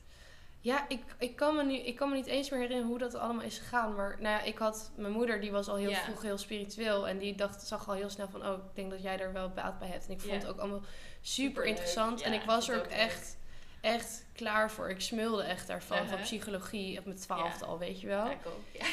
Ja, 0.60 0.86
ik, 0.88 1.04
ik, 1.18 1.36
kan 1.36 1.56
me 1.56 1.64
nu, 1.64 1.74
ik 1.74 1.96
kan 1.96 2.10
me 2.10 2.16
niet 2.16 2.26
eens 2.26 2.50
meer 2.50 2.60
herinneren 2.60 2.90
hoe 2.90 3.00
dat 3.00 3.16
allemaal 3.16 3.44
is 3.44 3.58
gegaan. 3.58 3.96
Maar 3.96 4.18
nou 4.20 4.36
ja, 4.38 4.42
ik 4.42 4.58
had... 4.58 4.92
Mijn 4.96 5.14
moeder 5.14 5.42
die 5.42 5.52
was 5.52 5.68
al 5.68 5.76
heel 5.76 5.94
vroeg 5.94 6.22
heel 6.22 6.38
spiritueel. 6.38 7.08
En 7.08 7.18
die 7.18 7.36
dacht, 7.36 7.68
zag 7.68 7.88
al 7.88 7.94
heel 7.94 8.10
snel 8.10 8.28
van... 8.28 8.48
Oh, 8.48 8.54
ik 8.54 8.76
denk 8.76 8.92
dat 8.92 9.02
jij 9.02 9.20
er 9.20 9.34
wel 9.34 9.50
baat 9.50 9.80
bij 9.80 9.88
hebt. 9.88 10.06
En 10.06 10.12
ik 10.12 10.22
vond 10.22 10.34
het 10.34 10.48
ook 10.48 10.60
allemaal 10.60 10.82
super 11.22 11.66
interessant. 11.66 12.22
en 12.22 12.34
ik 12.34 12.42
was 12.42 12.70
er 12.70 12.78
ook 12.78 12.86
echt, 12.86 13.38
echt 13.82 14.25
klaar 14.36 14.72
voor. 14.72 14.90
Ik 14.90 15.02
smulde 15.02 15.44
echt 15.44 15.68
daarvan. 15.68 15.98
Van 15.98 16.06
Uh-huh. 16.06 16.22
psychologie 16.22 17.00
op 17.00 17.06
mijn 17.06 17.18
twaalfde 17.18 17.66
Ja. 17.66 17.72
al, 17.72 17.80
weet 17.80 18.02
je 18.02 18.08
wel. 18.08 18.26
Ja, 18.26 18.32
ik 18.32 18.46
ook. 18.46 18.64
Ja. 18.72 18.86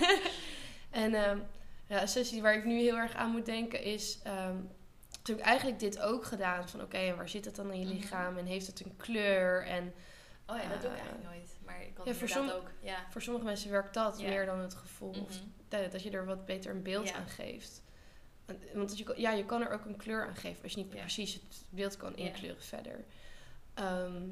en 1.02 1.14
ehm, 1.14 1.38
ja, 1.86 2.00
een 2.02 2.08
sessie 2.08 2.42
waar 2.42 2.54
ik 2.54 2.64
nu 2.64 2.78
heel 2.80 2.96
erg 2.96 3.14
aan 3.14 3.30
moet 3.30 3.46
denken 3.46 3.82
is... 3.82 4.18
ehm 4.22 4.56
toen 5.22 5.36
heb 5.36 5.44
ik 5.46 5.50
eigenlijk 5.52 5.80
dit 5.80 6.00
ook 6.00 6.24
gedaan. 6.24 6.68
Van 6.68 6.82
oké, 6.82 6.96
en 6.96 7.16
waar 7.16 7.28
zit 7.28 7.44
het 7.44 7.56
dan 7.56 7.72
in 7.72 7.78
je 7.80 7.84
Mhm. 7.86 7.94
lichaam? 7.94 8.38
En 8.38 8.46
heeft 8.46 8.66
het 8.66 8.80
een 8.84 8.96
kleur? 8.96 9.66
En 9.66 9.94
Oh 10.46 10.56
ja, 10.56 10.68
dat 10.68 10.80
doe 10.80 10.90
ik 10.90 10.96
Eh, 10.96 11.02
eigenlijk 11.02 11.24
nooit. 11.24 11.56
Maar 11.64 11.82
ik 11.82 11.94
kan 11.94 12.04
ja, 12.06 12.14
voor 12.14 12.52
ook. 12.54 12.70
Ja. 12.82 12.96
voor 13.10 13.22
sommige 13.22 13.44
mensen 13.44 13.70
werkt 13.70 13.94
dat 13.94 14.22
meer 14.22 14.46
dan 14.46 14.58
het 14.58 14.74
gevoel. 14.74 15.10
Of 15.10 15.16
Mhm. 15.40 15.48
dat, 15.68 15.92
dat 15.92 16.02
je 16.02 16.10
er 16.10 16.24
wat 16.26 16.44
beter 16.44 16.70
een 16.70 16.82
beeld 16.82 17.12
aan 17.12 17.28
geeft. 17.28 17.82
Want 18.74 18.98
je, 18.98 19.14
ja, 19.16 19.30
je 19.32 19.44
kan 19.44 19.62
er 19.62 19.70
ook 19.72 19.84
een 19.84 19.96
kleur 19.96 20.26
aan 20.26 20.36
geven 20.36 20.62
als 20.62 20.72
je 20.72 20.78
niet 20.78 20.88
precies 20.90 21.32
het 21.34 21.64
beeld 21.70 21.96
kan 21.96 22.16
inkleuren 22.16 22.62
verder. 22.62 23.04
Ehm, 23.74 24.22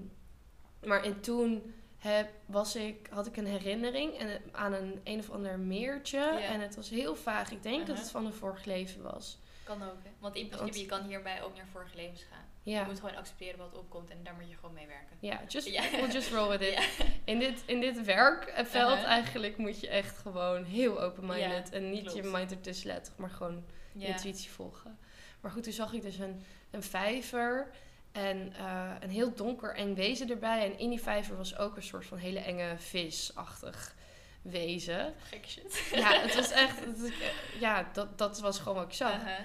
maar 0.84 1.02
en 1.02 1.20
toen 1.20 1.74
heb, 1.98 2.30
was 2.46 2.76
ik, 2.76 3.06
had 3.10 3.26
ik 3.26 3.36
een 3.36 3.46
herinnering 3.46 4.18
en, 4.18 4.40
aan 4.52 4.72
een 4.72 5.00
een 5.04 5.18
of 5.18 5.30
ander 5.30 5.58
meertje. 5.58 6.18
En 6.24 6.60
het 6.60 6.76
was 6.76 6.90
heel 6.90 7.16
vaag. 7.16 7.50
Ik 7.50 7.62
denk 7.62 7.78
dat 7.78 7.86
Uh-huh. 7.88 8.02
het 8.02 8.10
van 8.10 8.26
een 8.26 8.32
vorig 8.32 8.64
leven 8.64 9.02
was. 9.02 9.38
Kan 9.64 9.82
ook, 9.82 9.96
hè. 10.02 10.10
Want 10.18 10.34
in 10.36 10.48
principe, 10.48 10.78
je 10.78 10.86
kan 10.86 11.02
hierbij 11.06 11.42
ook 11.42 11.56
naar 11.56 11.66
vorige 11.72 11.96
levens 11.96 12.22
gaan. 12.30 12.44
Je 12.62 12.82
moet 12.86 13.00
gewoon 13.00 13.16
accepteren 13.16 13.58
wat 13.58 13.74
opkomt 13.78 14.10
en 14.10 14.18
daar 14.22 14.34
moet 14.34 14.48
je 14.50 14.56
gewoon 14.56 14.74
mee 14.74 14.86
werken. 14.86 15.16
ja 15.20 15.40
just, 15.48 15.70
we'll 16.00 16.10
just 16.10 16.30
roll 16.30 16.48
with 16.58 16.60
it. 16.60 16.88
In 17.24 17.38
dit, 17.38 17.62
in 17.66 17.80
dit 17.80 18.04
werkveld 18.04 18.92
Uh-huh. 18.92 19.04
eigenlijk 19.10 19.56
moet 19.56 19.80
je 19.80 19.88
echt 19.88 20.18
gewoon 20.18 20.64
heel 20.64 21.00
open-minded. 21.00 21.70
En 21.70 21.90
niet 21.90 22.12
je 22.12 22.22
mind 22.22 22.50
ertussen 22.50 22.88
laten, 22.88 23.12
maar 23.16 23.30
gewoon 23.30 23.64
Ja. 23.92 24.06
intuïtie 24.06 24.50
volgen. 24.50 24.98
Maar 25.40 25.50
goed, 25.50 25.62
toen 25.62 25.72
zag 25.72 25.92
ik 25.92 26.02
dus 26.02 26.18
een, 26.18 26.42
een 26.70 26.82
vijver 26.82 27.70
en 28.16 28.52
eh, 28.58 28.90
een 29.00 29.10
heel 29.10 29.34
donker 29.34 29.74
eng 29.74 29.94
wezen 29.94 30.30
erbij. 30.30 30.64
En 30.72 30.78
in 30.78 30.90
die 30.90 31.00
vijver 31.00 31.36
was 31.36 31.56
ook 31.56 31.76
een 31.76 31.82
soort 31.82 32.06
van 32.06 32.18
hele 32.18 32.38
enge 32.38 32.74
visachtig 32.78 33.94
wezen. 34.42 35.14
Gekke 35.22 35.48
shit. 35.48 35.88
Ja, 35.94 36.20
het 36.20 36.34
was 36.34 36.50
echt, 36.64 36.84
het 36.84 37.12
ja, 37.60 37.88
dat, 37.92 38.18
dat 38.18 38.40
was 38.40 38.58
gewoon 38.58 38.74
wat 38.74 38.86
ik 38.86 38.92
zag. 38.92 39.16
Uh-huh. 39.16 39.38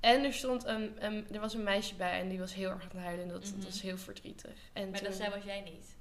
En 0.00 0.24
er 0.24 0.32
stond 0.32 0.64
een, 0.64 1.04
een, 1.04 1.26
er 1.32 1.40
was 1.40 1.54
een 1.54 1.62
meisje 1.62 1.94
bij 1.94 2.20
en 2.20 2.28
die 2.28 2.38
was 2.38 2.54
heel 2.54 2.70
erg 2.70 2.82
aan 2.82 2.88
het 2.92 2.98
huilen. 3.04 3.22
En 3.24 3.30
dat, 3.30 3.44
Mhm. 3.44 3.54
dat 3.56 3.64
was 3.64 3.82
heel 3.82 3.98
verdrietig. 3.98 4.52
En 4.72 4.90
Maar 4.90 4.98
toen, 4.98 5.08
dat 5.08 5.16
zij 5.16 5.30
was 5.30 5.44
jij 5.44 5.60
niet. 5.60 5.96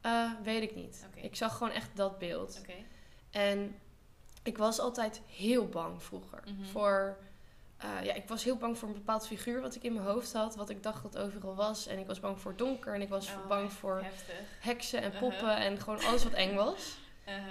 eh, 0.00 0.30
weet 0.42 0.62
ik 0.62 0.74
niet. 0.74 1.06
Ik 1.14 1.36
zag 1.36 1.56
gewoon 1.56 1.72
echt 1.72 1.90
dat 1.94 2.18
beeld. 2.18 2.58
Oké. 2.60 2.74
En 3.30 3.76
ik 4.42 4.58
was 4.58 4.78
altijd 4.78 5.20
heel 5.26 5.68
bang 5.68 6.02
vroeger. 6.02 6.42
Mhm. 6.46 6.64
Voor, 6.64 7.16
eh, 7.84 8.04
ja, 8.04 8.12
ik 8.14 8.28
was 8.28 8.44
heel 8.44 8.56
bang 8.56 8.78
voor 8.78 8.88
een 8.88 8.94
bepaald 8.94 9.26
figuur 9.26 9.60
wat 9.60 9.74
ik 9.74 9.82
in 9.82 9.92
mijn 9.92 10.06
hoofd 10.06 10.32
had. 10.32 10.56
Wat 10.56 10.70
ik 10.70 10.82
dacht 10.82 11.02
dat 11.02 11.18
overal 11.18 11.54
was. 11.54 11.86
En 11.86 11.98
ik 11.98 12.06
was 12.06 12.20
bang 12.20 12.40
voor 12.40 12.56
donker. 12.56 12.94
En 12.94 13.00
ik 13.02 13.08
was 13.08 13.28
Oh, 13.28 13.46
bang 13.48 13.72
voor 13.72 14.00
Heftig. 14.02 14.34
heksen 14.60 15.02
en 15.02 15.12
Uh-huh. 15.12 15.20
poppen. 15.28 15.56
En 15.56 15.80
gewoon 15.80 16.04
alles 16.04 16.24
wat 16.24 16.32
eng 16.32 16.54
was. 16.54 16.96
Uh-huh. 17.28 17.42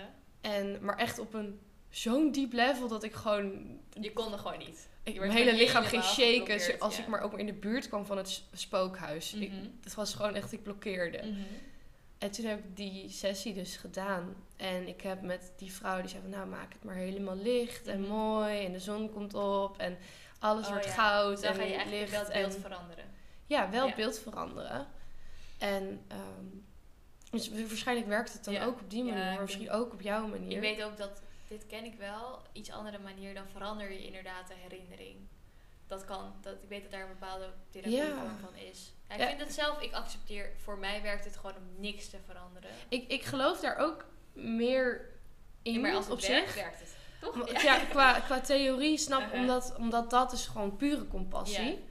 En, 0.41 0.77
maar 0.81 0.97
echt 0.97 1.19
op 1.19 1.33
een 1.33 1.59
zo'n 1.89 2.31
diep 2.31 2.53
level 2.53 2.87
dat 2.87 3.03
ik 3.03 3.13
gewoon... 3.13 3.77
Je 3.99 4.13
kon 4.13 4.31
er 4.31 4.37
gewoon 4.39 4.57
niet. 4.57 4.87
Ik, 5.03 5.19
mijn 5.19 5.31
hele 5.31 5.53
lichaam 5.53 5.83
ging 5.83 6.03
shaken 6.03 6.53
als 6.79 6.95
ja. 6.97 7.01
ik 7.03 7.07
maar 7.07 7.21
ook 7.21 7.31
maar 7.31 7.39
in 7.39 7.45
de 7.45 7.53
buurt 7.53 7.87
kwam 7.87 8.05
van 8.05 8.17
het 8.17 8.43
spookhuis. 8.53 9.33
Ik, 9.33 9.51
Mhm. 9.51 9.65
het 9.83 9.93
was 9.93 10.13
gewoon 10.13 10.35
echt, 10.35 10.51
ik 10.51 10.63
blokkeerde. 10.63 11.17
Mhm. 11.17 11.41
En 12.23 12.31
toen 12.31 12.45
heb 12.45 12.59
ik 12.59 12.75
die 12.77 13.09
sessie 13.09 13.53
dus 13.53 13.77
gedaan. 13.77 14.35
En 14.57 14.87
ik 14.87 15.01
heb 15.01 15.21
met 15.21 15.51
die 15.57 15.71
vrouw 15.71 15.99
die 16.01 16.09
zei 16.09 16.21
van 16.21 16.31
nou 16.31 16.47
maak 16.47 16.73
het 16.73 16.83
maar 16.83 16.95
helemaal 16.95 17.35
licht 17.35 17.87
en 17.87 17.99
Mhm. 18.01 18.09
mooi. 18.09 18.65
En 18.65 18.71
de 18.71 18.79
zon 18.79 19.11
komt 19.11 19.33
op 19.33 19.77
en 19.77 19.97
alles 20.39 20.65
Oh 20.65 20.71
wordt 20.71 20.85
ja. 20.85 20.91
goud 20.91 21.41
dan 21.41 21.51
en 21.51 21.55
ga 21.57 21.63
je 21.63 21.73
eigenlijk 21.73 22.09
wel 22.09 22.19
licht. 22.19 22.33
het 22.33 22.41
beeld 22.41 22.55
en, 22.55 22.61
veranderen. 22.61 23.05
ja, 23.47 23.69
wel 23.69 23.81
Ja. 23.81 23.87
het 23.87 23.95
beeld 23.95 24.19
veranderen. 24.19 24.87
En 25.57 26.01
ehm, 26.07 26.45
dus 27.31 27.49
waarschijnlijk 27.67 28.07
werkt 28.07 28.33
het 28.33 28.43
dan 28.43 28.53
Ja. 28.53 28.65
ook 28.65 28.79
op 28.81 28.89
die 28.89 29.03
manier, 29.03 29.23
maar 29.23 29.41
misschien 29.41 29.71
ook 29.71 29.93
op 29.93 30.01
jouw 30.01 30.27
manier. 30.27 30.51
Ik 30.55 30.59
weet 30.61 30.83
ook 30.83 30.97
dat, 30.97 31.21
dit 31.47 31.65
ken 31.67 31.83
ik 31.85 31.95
wel, 31.97 32.41
iets 32.51 32.71
andere 32.71 32.99
manier, 32.99 33.33
dan 33.33 33.47
verander 33.51 33.91
je 33.91 34.05
inderdaad 34.05 34.47
de 34.47 34.53
herinnering. 34.57 35.15
Dat 35.87 36.05
kan, 36.05 36.33
dat, 36.41 36.53
ik 36.63 36.69
weet 36.69 36.81
dat 36.81 36.91
daar 36.91 37.01
een 37.01 37.17
bepaalde 37.19 37.49
therapievorm 37.69 38.09
Ja. 38.23 38.37
van 38.41 38.55
is. 38.55 38.93
Ja, 39.17 39.23
ik 39.23 39.27
vind 39.29 39.39
het 39.41 39.53
zelf, 39.53 39.81
ik 39.81 39.93
accepteer, 39.93 40.49
voor 40.63 40.77
mij 40.77 41.01
werkt 41.01 41.25
het 41.25 41.35
gewoon 41.37 41.55
om 41.55 41.81
niks 41.81 42.09
te 42.09 42.17
veranderen. 42.25 42.69
ik, 42.89 43.07
ik 43.07 43.23
geloof 43.23 43.59
daar 43.59 43.77
ook 43.77 44.05
meer 44.33 45.09
in 45.61 45.73
Ja, 45.73 45.79
maar 45.79 45.93
als 45.95 46.05
het 46.05 46.13
op 46.13 46.19
werkt, 46.21 46.51
zich. 46.51 46.55
werkt 46.63 46.79
het. 46.79 46.95
Toch? 47.21 47.61
Ja, 47.63 47.79
qua, 47.89 48.19
qua 48.19 48.39
theorie 48.41 48.97
snap 48.97 49.21
Uh-huh. 49.21 49.39
omdat, 49.39 49.73
omdat 49.77 50.09
dat 50.09 50.31
is 50.31 50.45
gewoon 50.47 50.75
pure 50.77 51.07
compassie. 51.07 51.83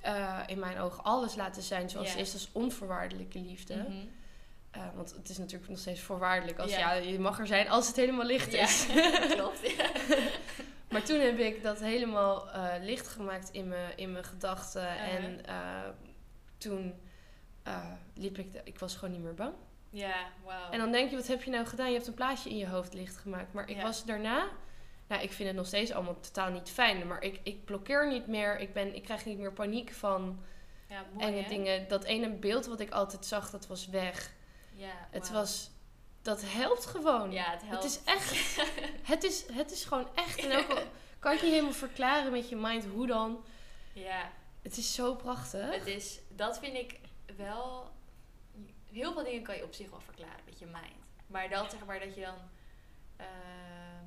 Eh, 0.00 0.38
in 0.46 0.58
mijn 0.58 0.78
ogen 0.78 1.04
alles 1.04 1.34
laten 1.34 1.62
zijn 1.62 1.90
zoals 1.90 2.10
het 2.10 2.18
is. 2.20 2.32
Dat 2.32 2.40
is 2.40 2.48
onvoorwaardelijke 2.52 3.38
liefde. 3.38 3.74
Mhm. 3.76 3.92
Eh, 4.70 4.82
want 4.94 5.14
het 5.14 5.28
is 5.28 5.38
natuurlijk 5.38 5.70
nog 5.70 5.78
steeds 5.78 6.00
voorwaardelijk. 6.00 6.58
Als, 6.58 6.70
Ja. 6.70 6.92
je 6.92 7.18
mag 7.18 7.38
er 7.38 7.46
zijn 7.46 7.68
als 7.68 7.86
het 7.86 7.96
helemaal 7.96 8.26
licht 8.26 8.52
Ja, 8.52 8.62
is. 8.62 8.86
klopt. 9.36 9.60
Maar 10.90 11.02
toen 11.02 11.20
heb 11.20 11.38
ik 11.38 11.62
dat 11.62 11.78
helemaal 11.80 12.50
eh, 12.50 12.64
licht 12.80 13.08
gemaakt 13.08 13.48
in 13.52 13.68
mijn, 13.68 13.92
in 13.96 14.12
mijn 14.12 14.24
gedachten. 14.24 14.82
Uh-huh. 14.82 15.14
En 15.14 15.40
toen 16.58 16.94
eh, 17.62 17.92
liep 18.14 18.38
ik... 18.38 18.52
De, 18.52 18.60
ik 18.64 18.78
was 18.78 18.94
gewoon 18.94 19.14
niet 19.14 19.22
meer 19.22 19.34
bang. 19.34 19.52
Ja, 19.90 20.26
wauw. 20.44 20.70
En 20.70 20.78
dan 20.78 20.92
denk 20.92 21.10
je, 21.10 21.16
wat 21.16 21.26
heb 21.26 21.42
je 21.42 21.50
nou 21.50 21.66
gedaan? 21.66 21.86
Je 21.88 21.94
hebt 21.94 22.06
een 22.06 22.14
plaatje 22.14 22.50
in 22.50 22.56
je 22.56 22.68
hoofd 22.68 22.94
licht 22.94 23.16
gemaakt. 23.16 23.52
Maar 23.52 23.68
ik 23.68 23.76
Ja. 23.76 23.82
was 23.82 24.04
daarna... 24.04 24.48
Nou, 25.06 25.22
ik 25.22 25.32
vind 25.32 25.48
het 25.48 25.56
nog 25.56 25.66
steeds 25.66 25.92
allemaal 25.92 26.20
totaal 26.20 26.50
niet 26.50 26.70
fijn. 26.70 27.06
Maar 27.06 27.22
ik, 27.22 27.40
ik 27.42 27.64
blokkeer 27.64 28.08
niet 28.08 28.26
meer. 28.26 28.58
Ik, 28.58 28.72
ben, 28.72 28.94
ik 28.94 29.02
krijg 29.02 29.24
niet 29.24 29.38
meer 29.38 29.52
paniek 29.52 29.92
van 29.92 30.42
ja, 30.88 31.04
mooi, 31.12 31.26
enge 31.26 31.42
hè? 31.42 31.48
dingen. 31.48 31.88
Dat 31.88 32.04
ene 32.04 32.30
beeld 32.30 32.66
wat 32.66 32.80
ik 32.80 32.90
altijd 32.90 33.26
zag, 33.26 33.50
dat 33.50 33.66
was 33.66 33.86
weg. 33.88 34.32
Ja, 34.74 35.08
Het 35.10 35.30
was... 35.30 35.70
Dat 36.22 36.42
helpt 36.46 36.86
gewoon. 36.86 37.32
Ja, 37.32 37.50
het 37.50 37.62
helpt. 37.62 37.82
Het 37.82 37.92
is 37.92 38.00
echt... 38.04 38.56
het, 39.12 39.24
is, 39.24 39.46
het 39.52 39.70
is 39.72 39.84
gewoon 39.84 40.08
echt. 40.14 40.44
En 40.46 40.58
ook 40.58 40.68
al 40.68 40.82
kan 41.18 41.34
je 41.36 41.42
helemaal 41.42 41.72
verklaren 41.72 42.32
met 42.32 42.48
je 42.48 42.56
mind 42.56 42.84
hoe 42.84 43.06
dan. 43.06 43.44
Ja, 43.92 44.30
Het 44.68 44.76
is 44.76 44.94
zo 44.94 45.14
prachtig. 45.14 45.74
het 45.74 45.86
is, 45.86 46.20
dat 46.28 46.58
vind 46.58 46.74
ik 46.76 47.00
wel... 47.36 47.90
Heel 48.90 49.12
veel 49.12 49.24
dingen 49.24 49.42
kan 49.42 49.56
je 49.56 49.64
op 49.64 49.74
zich 49.74 49.90
wel 49.90 50.00
verklaren 50.00 50.44
met 50.44 50.58
je 50.58 50.66
mind. 50.66 50.96
Maar 51.26 51.48
dat 51.48 51.70
zeg 51.70 51.84
maar 51.84 52.00
dat 52.00 52.14
je 52.14 52.20
dan... 52.20 52.36
ehm, 53.16 54.04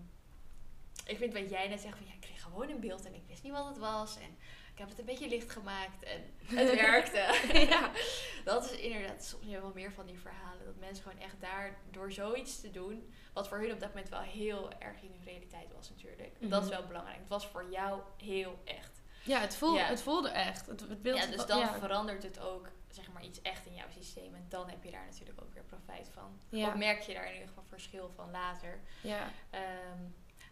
ik 1.06 1.18
vind 1.18 1.34
wat 1.34 1.50
jij 1.50 1.68
net 1.68 1.82
zegt 1.82 1.98
van 1.98 2.06
ja, 2.08 2.14
ik 2.14 2.22
kreeg 2.22 2.42
gewoon 2.42 2.70
een 2.70 2.80
beeld 2.80 3.06
en 3.06 3.14
ik 3.14 3.24
wist 3.28 3.44
niet 3.44 3.52
wat 3.52 3.68
het 3.68 3.78
was. 3.78 4.18
En 4.18 4.38
ik 4.74 4.78
heb 4.78 4.90
het 4.90 5.00
een 5.00 5.06
beetje 5.06 5.28
licht 5.28 5.52
gemaakt 5.52 6.04
en 6.04 6.22
het 6.46 6.72
werkte. 6.86 7.50
ja. 7.70 7.92
Dat 8.52 8.66
is 8.72 8.80
inderdaad 8.80 9.24
soms 9.26 9.46
wel 9.46 9.72
meer 9.74 9.92
van 9.92 10.06
die 10.06 10.20
verhalen. 10.20 10.66
Dat 10.66 10.76
mensen 10.80 11.04
gewoon 11.04 11.22
echt 11.22 11.42
daar 11.42 11.78
door 11.92 12.12
zoiets 12.12 12.62
te 12.62 12.72
doen. 12.72 13.14
Wat 13.34 13.48
voor 13.48 13.58
hun 13.60 13.72
op 13.72 13.80
dat 13.80 13.90
moment 13.90 14.10
wel 14.10 14.20
heel 14.22 14.72
erg 14.80 15.02
in 15.02 15.12
hun 15.12 15.24
realiteit 15.26 15.74
was 15.76 15.90
natuurlijk. 15.90 16.36
Dat 16.40 16.64
is 16.64 16.70
Mhm. 16.70 16.78
wel 16.80 16.88
belangrijk. 16.88 17.18
Het 17.20 17.28
was 17.30 17.48
voor 17.48 17.70
jou 17.72 18.02
heel 18.18 18.62
echt. 18.66 18.91
Ja, 19.24 19.40
het 19.40 19.56
voelde, 19.56 19.78
Ja. 19.80 19.86
het 19.86 20.02
voelde 20.02 20.30
echt. 20.30 20.66
Het, 20.68 20.80
het 20.80 21.02
beeld, 21.02 21.18
ja, 21.20 21.26
dus 21.26 21.46
dan 21.46 21.60
ja. 21.60 21.80
verandert 21.80 22.24
het 22.24 22.40
ook 22.40 22.68
zeg 22.90 23.12
maar 23.12 23.24
iets 23.24 23.42
echt 23.42 23.66
in 23.66 23.74
jouw 23.74 23.90
systeem. 23.90 24.36
En 24.36 24.46
dan 24.50 24.70
heb 24.70 24.84
je 24.84 24.92
daar 24.92 25.06
natuurlijk 25.10 25.42
ook 25.42 25.54
weer 25.54 25.64
profijt 25.64 26.10
van. 26.14 26.40
Ja. 26.50 26.68
Of 26.68 26.76
merk 26.76 27.02
je 27.02 27.14
daar 27.14 27.26
in 27.28 27.34
ieder 27.34 27.48
geval 27.48 27.64
verschil 27.64 28.12
van 28.16 28.32
later. 28.32 28.80
Ja. 29.02 29.32
Ehm, 29.50 30.00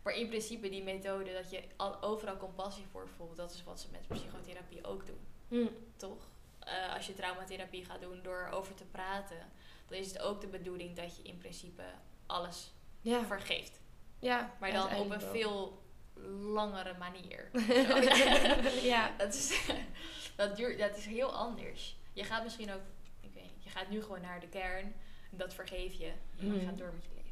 maar 0.04 0.14
in 0.14 0.28
principe 0.28 0.70
die 0.70 0.84
methode 0.84 1.34
dat 1.34 1.50
je 1.52 1.64
al, 1.76 2.02
overal 2.02 2.38
compassie 2.38 2.86
voor 2.92 3.08
voelt. 3.16 3.38
Dat 3.38 3.52
is 3.52 3.64
wat 3.64 3.80
ze 3.80 3.88
met 3.92 4.08
psychotherapie 4.08 4.86
ook 4.86 5.06
doen. 5.06 5.28
Hm. 5.48 5.68
toch? 5.98 6.28
Eh, 6.60 6.94
als 6.96 7.08
je 7.08 7.14
traumatherapie 7.14 7.86
gaat 7.86 8.02
doen 8.02 8.20
door 8.24 8.48
over 8.52 8.76
te 8.76 8.84
praten, 8.86 9.52
dan 9.88 9.98
is 9.98 10.08
het 10.08 10.20
ook 10.22 10.42
de 10.42 10.48
bedoeling 10.48 10.96
dat 10.96 11.18
je 11.18 11.24
in 11.24 11.38
principe 11.38 11.84
alles 12.26 12.72
Ja. 13.02 13.24
vergeeft. 13.26 13.82
ja. 14.20 14.56
Maar 14.60 14.72
dan 14.72 14.96
op 14.96 15.10
een 15.10 15.22
veel 15.22 15.82
langere 16.28 16.94
manier. 16.98 17.50
ja. 18.94 19.12
dat, 19.18 19.34
is, 19.34 19.70
dat, 20.36 20.56
duurt, 20.56 20.80
dat 20.80 20.98
is 20.98 21.06
heel 21.06 21.34
anders. 21.34 21.98
Je 22.14 22.24
gaat 22.24 22.44
misschien 22.44 22.72
ook, 22.72 22.82
ik 23.22 23.34
weet 23.34 23.44
niet, 23.44 23.64
je 23.64 23.70
gaat 23.70 23.90
nu 23.90 24.02
gewoon 24.02 24.22
naar 24.22 24.40
de 24.40 24.48
kern, 24.48 24.94
dat 25.30 25.54
vergeef 25.54 25.94
je 25.94 26.12
en 26.40 26.46
je 26.46 26.52
Mhm. 26.52 26.66
gaat 26.66 26.78
door 26.78 26.94
met 26.94 27.04
je 27.04 27.10
leven. 27.16 27.30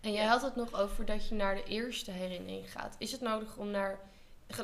En 0.00 0.12
jij 0.12 0.24
had 0.26 0.42
het 0.42 0.56
nog 0.56 0.74
over 0.74 1.04
dat 1.04 1.28
je 1.28 1.34
naar 1.34 1.54
de 1.54 1.64
eerste 1.64 2.10
herinnering 2.10 2.72
gaat. 2.72 2.94
Is 2.98 3.12
het 3.12 3.20
nodig 3.20 3.56
om 3.56 3.70
naar... 3.70 3.98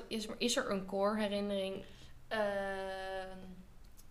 Is, 0.08 0.26
is 0.38 0.56
er 0.56 0.70
een 0.70 0.86
core 0.86 1.20
herinnering? 1.20 1.84
Ehm, 2.28 3.38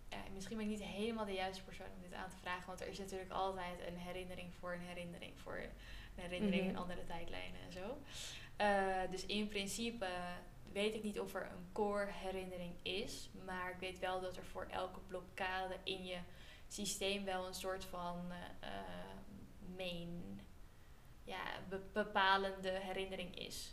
ja, 0.09 0.17
misschien 0.33 0.57
ben 0.57 0.65
ik 0.65 0.71
niet 0.79 0.83
helemaal 0.87 1.25
de 1.25 1.31
juiste 1.33 1.63
persoon 1.63 1.85
om 1.95 2.01
dit 2.01 2.13
aan 2.13 2.29
te 2.29 2.35
vragen. 2.41 2.67
Want 2.67 2.81
er 2.81 2.87
is 2.87 2.97
natuurlijk 2.99 3.31
altijd 3.31 3.79
een 3.87 3.97
herinnering 3.97 4.53
voor 4.59 4.73
een 4.73 4.81
herinnering 4.81 5.33
voor 5.43 5.57
een 5.57 6.23
herinnering 6.23 6.61
Mhm. 6.61 6.69
in 6.69 6.77
andere 6.77 7.05
tijdlijnen 7.05 7.59
en 7.65 7.71
zo. 7.71 7.97
Eh, 8.57 9.01
dus 9.11 9.25
in 9.25 9.47
principe 9.47 10.07
weet 10.71 10.93
ik 10.95 11.03
niet 11.03 11.19
of 11.19 11.33
er 11.35 11.41
een 11.51 11.67
core 11.71 12.11
herinnering 12.11 12.73
is. 12.81 13.29
Maar 13.45 13.69
ik 13.71 13.79
weet 13.79 13.99
wel 13.99 14.21
dat 14.21 14.37
er 14.37 14.45
voor 14.45 14.67
elke 14.71 14.99
blokkade 15.07 15.75
in 15.83 16.05
je 16.05 16.17
systeem 16.67 17.25
wel 17.25 17.47
een 17.47 17.53
soort 17.53 17.85
van 17.85 18.31
eh, 18.59 18.69
main, 19.77 20.41
ja, 21.23 21.41
be- 21.69 21.81
bepalende 21.93 22.69
herinnering 22.69 23.35
is. 23.39 23.71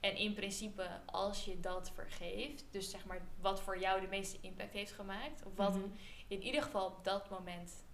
En 0.00 0.16
in 0.16 0.34
principe, 0.34 0.88
als 1.04 1.44
je 1.44 1.60
dat 1.60 1.90
vergeeft, 1.94 2.64
dus 2.70 2.90
zeg 2.90 3.04
maar 3.06 3.20
wat 3.40 3.60
voor 3.60 3.78
jou 3.78 4.00
de 4.00 4.06
meeste 4.06 4.38
impact 4.40 4.72
heeft 4.72 4.92
gemaakt, 4.92 5.42
of 5.46 5.54
wat 5.56 5.74
Mhm. 5.74 5.84
in 6.28 6.42
ieder 6.42 6.62
geval 6.62 6.86
op 6.86 7.04
dat 7.04 7.30
moment 7.30 7.84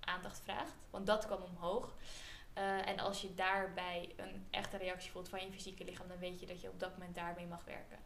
aandacht 0.00 0.40
vraagt, 0.40 0.74
want 0.90 1.06
dat 1.06 1.26
kwam 1.26 1.42
omhoog. 1.42 1.94
Eh, 2.58 2.88
en 2.88 2.98
als 2.98 3.20
je 3.20 3.34
daarbij 3.34 4.12
een 4.16 4.46
echte 4.50 4.76
reactie 4.76 5.10
voelt 5.10 5.28
van 5.28 5.40
je 5.40 5.50
fysieke 5.50 5.84
lichaam, 5.84 6.08
dan 6.08 6.18
weet 6.18 6.40
je 6.40 6.46
dat 6.46 6.60
je 6.60 6.68
op 6.68 6.80
dat 6.80 6.92
moment 6.92 7.14
daarmee 7.14 7.46
mag 7.46 7.64
werken. 7.64 7.98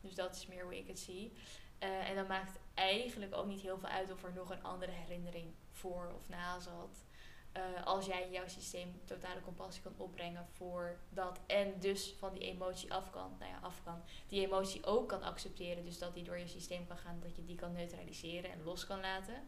Dus 0.00 0.14
dat 0.14 0.36
is 0.36 0.46
meer 0.46 0.62
hoe 0.62 0.78
ik 0.78 0.86
het 0.86 0.98
zie. 0.98 1.32
Eh, 1.78 2.08
en 2.08 2.14
dan 2.14 2.26
maakt 2.26 2.52
het 2.52 2.60
eigenlijk 2.74 3.34
ook 3.34 3.46
niet 3.46 3.60
heel 3.60 3.78
veel 3.78 3.88
uit 3.88 4.12
of 4.12 4.24
er 4.24 4.32
nog 4.32 4.50
een 4.50 4.62
andere 4.62 4.92
herinnering 4.92 5.54
voor 5.70 6.12
of 6.16 6.28
na 6.28 6.60
zat. 6.60 7.04
Eh, 7.52 7.84
als 7.84 8.06
jij 8.06 8.30
jouw 8.30 8.48
systeem 8.48 9.00
totale 9.04 9.40
compassie 9.40 9.82
kan 9.82 9.94
opbrengen 9.96 10.46
voor 10.50 10.98
dat 11.08 11.40
en 11.46 11.80
dus 11.80 12.14
van 12.18 12.32
die 12.32 12.42
emotie 12.42 12.92
af 12.92 13.10
kan, 13.10 13.36
nou 13.38 13.50
ja, 13.50 13.58
af 13.62 13.82
kan, 13.84 14.02
die 14.26 14.46
emotie 14.46 14.84
ook 14.84 15.08
kan 15.08 15.22
accepteren, 15.22 15.84
dus 15.84 15.98
dat 15.98 16.14
die 16.14 16.24
door 16.24 16.38
je 16.38 16.46
systeem 16.46 16.86
kan 16.86 16.96
gaan, 16.96 17.20
dat 17.20 17.36
je 17.36 17.44
die 17.44 17.56
kan 17.56 17.72
neutraliseren 17.72 18.50
en 18.50 18.62
los 18.62 18.86
kan 18.86 19.00
laten. 19.00 19.44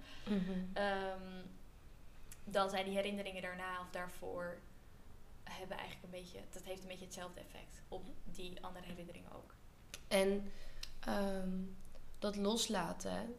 Ehm, 0.72 1.42
dan 2.44 2.70
zijn 2.70 2.84
die 2.84 2.94
herinneringen 2.94 3.42
daarna 3.42 3.80
of 3.80 3.90
daarvoor 3.90 4.58
hebben 5.44 5.76
eigenlijk 5.76 6.04
een 6.14 6.20
beetje, 6.20 6.38
dat 6.50 6.62
heeft 6.62 6.82
een 6.82 6.88
beetje 6.88 7.04
hetzelfde 7.04 7.40
effect 7.40 7.82
op 7.88 8.04
die 8.24 8.64
andere 8.64 8.86
herinneringen 8.86 9.32
ook. 9.32 9.54
En 10.08 10.52
ehm, 11.00 11.58
dat 12.18 12.36
loslaten, 12.36 13.36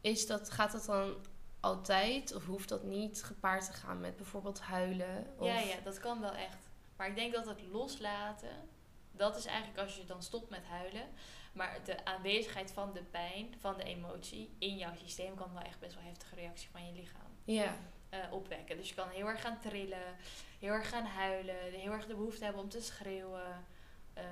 is 0.00 0.26
dat, 0.26 0.50
gaat 0.50 0.72
dat 0.72 0.84
dan 0.84 1.14
altijd 1.60 2.34
of 2.34 2.44
hoeft 2.44 2.68
dat 2.68 2.82
niet 2.82 3.22
gepaard 3.22 3.64
te 3.64 3.72
gaan 3.72 4.00
met 4.00 4.16
bijvoorbeeld 4.16 4.60
huilen? 4.60 5.26
Of, 5.38 5.46
Ja, 5.46 5.58
ja, 5.58 5.80
dat 5.84 5.98
kan 5.98 6.20
wel 6.20 6.34
echt. 6.34 6.68
Maar 6.96 7.08
ik 7.08 7.14
denk 7.14 7.34
dat 7.34 7.46
het 7.46 7.62
loslaten, 7.62 8.68
dat 9.12 9.36
is 9.36 9.44
eigenlijk 9.44 9.78
als 9.78 9.96
je 9.96 10.04
dan 10.04 10.22
stopt 10.22 10.50
met 10.50 10.64
huilen. 10.64 11.06
Maar 11.52 11.78
de 11.84 12.04
aanwezigheid 12.04 12.72
van 12.72 12.92
de 12.92 13.02
pijn, 13.02 13.54
van 13.58 13.76
de 13.76 13.82
emotie 13.84 14.50
in 14.58 14.76
jouw 14.76 14.94
systeem 14.94 15.34
kan 15.34 15.52
wel 15.52 15.62
echt 15.62 15.80
best 15.80 15.94
wel 15.94 16.04
heftige 16.04 16.34
reactie 16.34 16.68
van 16.70 16.86
je 16.86 16.92
lichaam 16.92 17.30
Ja. 17.44 17.76
Eh, 18.08 18.18
opwekken. 18.30 18.76
Dus 18.76 18.88
je 18.88 18.94
kan 18.94 19.08
heel 19.08 19.26
erg 19.26 19.40
gaan 19.40 19.58
trillen, 19.60 20.16
heel 20.58 20.72
erg 20.72 20.88
gaan 20.88 21.04
huilen, 21.06 21.56
heel 21.72 21.92
erg 21.92 22.06
de 22.06 22.14
behoefte 22.14 22.44
hebben 22.44 22.62
om 22.62 22.68
te 22.68 22.80
schreeuwen. 22.82 23.66
eh, 24.14 24.24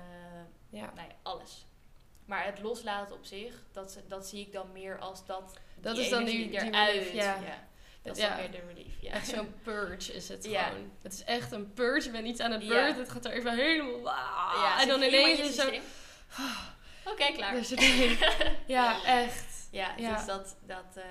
ja. 0.69 0.91
nou 0.95 1.07
ja, 1.07 1.15
alles. 1.23 1.65
Maar 2.25 2.45
het 2.45 2.59
loslaten 2.61 3.15
op 3.15 3.25
zich, 3.25 3.53
dat, 3.71 3.99
dat 4.07 4.27
zie 4.27 4.41
ik 4.45 4.51
dan 4.53 4.71
meer 4.71 4.99
als 4.99 5.25
dat. 5.25 5.53
Dat 5.75 5.95
die 5.95 6.03
is 6.03 6.09
dan 6.09 6.19
energie 6.19 6.49
die, 6.49 6.59
die 6.59 6.69
eruit. 6.69 6.93
relief, 6.93 7.13
ja. 7.13 7.37
Dat 8.01 8.17
is 8.17 8.23
Ja. 8.23 8.29
dan 8.29 8.37
weer 8.37 8.51
de 8.51 8.67
relief. 8.73 9.01
Ja. 9.01 9.11
Echt 9.11 9.27
zo'n 9.27 9.53
purge 9.63 10.13
is 10.13 10.29
het 10.29 10.45
Ja. 10.49 10.63
gewoon. 10.63 10.91
Het 11.01 11.13
is 11.13 11.23
echt 11.23 11.51
een 11.51 11.73
purge. 11.73 12.05
Je 12.05 12.11
bent 12.11 12.23
niet 12.23 12.41
aan 12.41 12.51
het 12.51 12.67
beurt. 12.67 12.97
Het 12.97 13.09
gaat 13.09 13.25
er 13.25 13.31
even 13.31 13.55
helemaal... 13.55 14.03
Ja, 14.03 14.73
en 14.75 14.79
zit 14.79 14.89
dan 14.89 15.01
ineens 15.01 15.39
is 15.39 15.55
zo... 15.55 15.61
systeem. 15.61 15.81
Oké, 17.05 17.31
klaar. 17.33 17.63
Zit 17.63 17.81
een- 17.81 18.17
ja, 18.75 19.03
echt. 19.05 19.67
ja, 19.71 19.93
Ja. 19.97 20.15
dus 20.15 20.25
dat, 20.25 20.55
dat, 20.65 20.85
eh, 20.95 21.03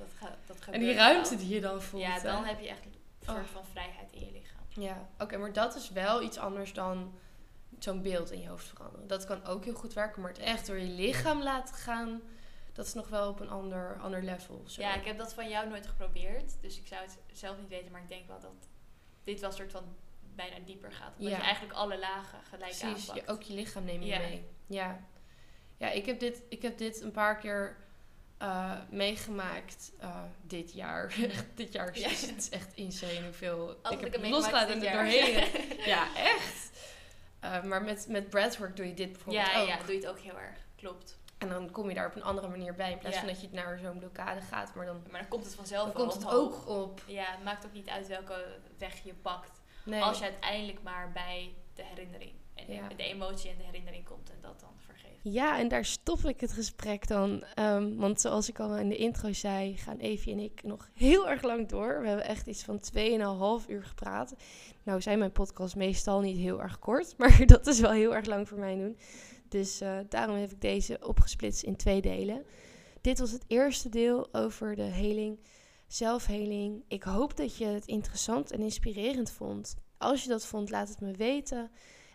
dat, 0.00 0.12
ga, 0.18 0.36
dat 0.46 0.56
gebeurt 0.60 0.76
En 0.82 0.88
die 0.88 0.94
ruimte 0.94 1.28
wel. 1.30 1.38
die 1.38 1.48
je 1.54 1.60
dan 1.60 1.82
voelt. 1.82 2.02
Ja, 2.02 2.12
hè. 2.12 2.22
dan 2.22 2.44
heb 2.44 2.60
je 2.60 2.68
echt 2.68 2.84
een 2.84 2.94
soort 3.26 3.38
Oh. 3.38 3.44
van 3.52 3.64
vrijheid 3.64 4.12
in 4.12 4.20
je 4.24 4.32
lichaam. 4.32 4.58
Ja, 4.68 5.08
oké, 5.18 5.36
maar 5.36 5.52
dat 5.52 5.74
is 5.74 5.90
wel 5.90 6.22
iets 6.22 6.38
anders 6.38 6.72
dan 6.72 7.14
zo'n 7.78 8.02
beeld 8.02 8.30
in 8.30 8.40
je 8.40 8.48
hoofd 8.48 8.66
veranderen. 8.66 9.06
Dat 9.06 9.24
kan 9.26 9.44
ook 9.44 9.64
heel 9.64 9.74
goed 9.74 9.92
werken, 9.92 10.22
maar 10.22 10.30
het 10.30 10.38
echt 10.40 10.66
door 10.66 10.76
je 10.78 10.86
lichaam 10.88 11.42
laten 11.42 11.74
gaan, 11.74 12.22
dat 12.72 12.86
is 12.86 12.94
nog 12.94 13.08
wel 13.08 13.28
op 13.28 13.40
een 13.40 13.50
ander, 13.50 13.98
ander 14.02 14.22
level. 14.22 14.62
Zo. 14.66 14.80
Ja, 14.82 14.94
ik 14.94 15.04
heb 15.04 15.18
dat 15.18 15.34
van 15.34 15.48
jou 15.48 15.68
nooit 15.68 15.86
geprobeerd. 15.86 16.56
Dus 16.60 16.78
ik 16.78 16.86
zou 16.86 17.00
het 17.02 17.18
zelf 17.32 17.56
niet 17.58 17.68
weten, 17.68 17.92
maar 17.92 18.00
ik 18.02 18.08
denk 18.08 18.26
wel 18.26 18.40
dat 18.40 18.68
dit 19.24 19.40
wel 19.40 19.50
een 19.50 19.56
soort 19.56 19.70
van 19.70 19.84
bijna 20.34 20.56
dieper 20.64 20.92
gaat. 20.92 21.12
Omdat 21.16 21.30
Ja. 21.32 21.36
je 21.38 21.42
eigenlijk 21.44 21.74
alle 21.74 21.98
lagen 21.98 22.38
gelijk 22.44 22.78
Precies, 22.78 23.08
aanpakt. 23.10 23.26
je, 23.26 23.32
ook 23.32 23.42
je 23.42 23.54
lichaam 23.54 23.84
neem 23.84 24.00
je 24.02 24.06
Ja. 24.06 24.18
mee. 24.18 24.44
Ja, 24.66 25.00
ja 25.76 25.90
ik, 25.90 26.06
heb 26.06 26.20
dit, 26.20 26.42
ik 26.48 26.62
heb 26.62 26.78
dit 26.78 27.00
een 27.00 27.10
paar 27.10 27.36
keer 27.38 27.76
eh, 28.40 28.72
meegemaakt 28.90 29.92
eh, 29.98 30.22
dit 30.42 30.72
jaar. 30.72 31.14
Dit 31.54 31.72
jaar 31.72 31.98
Ja. 31.98 32.08
is 32.08 32.26
het 32.26 32.48
echt 32.48 32.74
insane 32.74 33.22
hoeveel 33.24 33.78
Als 33.82 33.94
ik 33.94 34.00
heb 34.12 34.24
losgelaten 34.24 34.74
en 34.74 34.86
er 34.86 34.92
doorheen. 34.92 35.48
ja, 35.94 36.16
echt. 36.16 36.70
Eh, 37.40 37.62
maar 37.62 37.82
met, 37.82 38.06
met 38.08 38.30
breathwork 38.30 38.76
doe 38.76 38.86
je 38.86 38.94
dit 38.94 39.12
bijvoorbeeld 39.12 39.46
ja, 39.46 39.60
ook. 39.60 39.68
ja, 39.68 39.76
doe 39.78 39.92
je 39.94 40.00
het 40.00 40.06
ook 40.08 40.18
heel 40.18 40.38
erg. 40.38 40.58
Klopt. 40.76 41.18
En 41.38 41.48
dan 41.48 41.70
kom 41.70 41.88
je 41.88 41.94
daar 41.94 42.06
op 42.06 42.14
een 42.16 42.22
andere 42.22 42.48
manier 42.48 42.74
bij. 42.74 42.90
In 42.92 42.98
plaats 42.98 43.14
Ja. 43.16 43.20
van 43.22 43.30
dat 43.32 43.40
je 43.40 43.48
naar 43.52 43.78
zo'n 43.78 43.98
blokkade 43.98 44.40
gaat. 44.40 44.74
Maar 44.74 44.86
dan, 44.86 45.02
Maar 45.10 45.20
dan 45.20 45.28
komt 45.30 45.44
het 45.44 45.54
vanzelf 45.54 45.84
dan 45.84 45.92
komt 45.92 46.12
het 46.14 46.24
omhoog. 46.24 46.66
ook 46.68 46.82
op. 46.82 47.02
Ja, 47.06 47.24
het 47.24 47.44
maakt 47.44 47.66
ook 47.66 47.72
niet 47.72 47.88
uit 47.88 48.06
welke 48.06 48.58
weg 48.78 49.04
je 49.04 49.14
pakt. 49.14 49.60
Nee. 49.84 50.02
Als 50.02 50.18
je 50.18 50.24
uiteindelijk 50.24 50.82
maar 50.82 51.12
bij 51.12 51.54
de 51.74 51.82
herinnering 51.84 52.32
en 52.54 52.66
de 52.96 53.02
emotie 53.02 53.50
en 53.50 53.56
de 53.56 53.62
herinnering 53.64 54.04
komt 54.04 54.30
en 54.30 54.38
dat 54.40 54.60
dan 54.60 54.72
vergeeft. 54.84 54.99
Ja, 55.22 55.58
en 55.58 55.68
daar 55.68 55.84
stop 55.84 56.24
ik 56.24 56.40
het 56.40 56.52
gesprek 56.52 57.06
dan. 57.06 57.44
Ehm, 57.54 57.96
want 57.96 58.20
zoals 58.20 58.48
ik 58.48 58.60
al 58.60 58.76
in 58.76 58.88
de 58.88 58.96
intro 58.96 59.32
zei, 59.32 59.76
gaan 59.76 59.96
Evie 59.96 60.32
en 60.32 60.38
ik 60.38 60.62
nog 60.62 60.88
heel 60.94 61.28
erg 61.28 61.42
lang 61.42 61.68
door. 61.68 62.00
We 62.00 62.08
hebben 62.08 62.26
echt 62.26 62.46
iets 62.46 62.62
van 62.62 62.80
2,5 62.80 63.68
uur 63.68 63.84
gepraat. 63.84 64.34
Nou 64.82 65.00
zijn 65.00 65.18
mijn 65.18 65.32
podcasts 65.32 65.74
meestal 65.74 66.20
niet 66.20 66.36
heel 66.36 66.62
erg 66.62 66.78
kort, 66.78 67.14
maar 67.18 67.46
dat 67.46 67.66
is 67.66 67.80
wel 67.80 67.90
heel 67.90 68.14
erg 68.14 68.26
lang 68.26 68.48
voor 68.48 68.58
mij 68.58 68.76
doen. 68.76 68.96
Dus 69.48 69.80
eh, 69.80 69.98
daarom 70.08 70.36
heb 70.36 70.50
ik 70.50 70.60
deze 70.60 70.98
opgesplitst 71.02 71.62
in 71.62 71.76
twee 71.76 72.00
delen. 72.00 72.44
Dit 73.00 73.18
was 73.18 73.30
het 73.30 73.44
eerste 73.46 73.88
deel 73.88 74.34
over 74.34 74.76
de 74.76 74.82
heling, 74.82 75.38
zelfheling. 75.86 76.84
Ik 76.88 77.02
hoop 77.02 77.36
dat 77.36 77.56
je 77.56 77.64
het 77.64 77.86
interessant 77.86 78.50
en 78.50 78.60
inspirerend 78.60 79.30
vond. 79.30 79.76
Als 79.98 80.22
je 80.22 80.28
dat 80.28 80.46
vond, 80.46 80.70
laat 80.70 80.88
het 80.88 81.00
me 81.00 81.12
weten. 81.12 81.70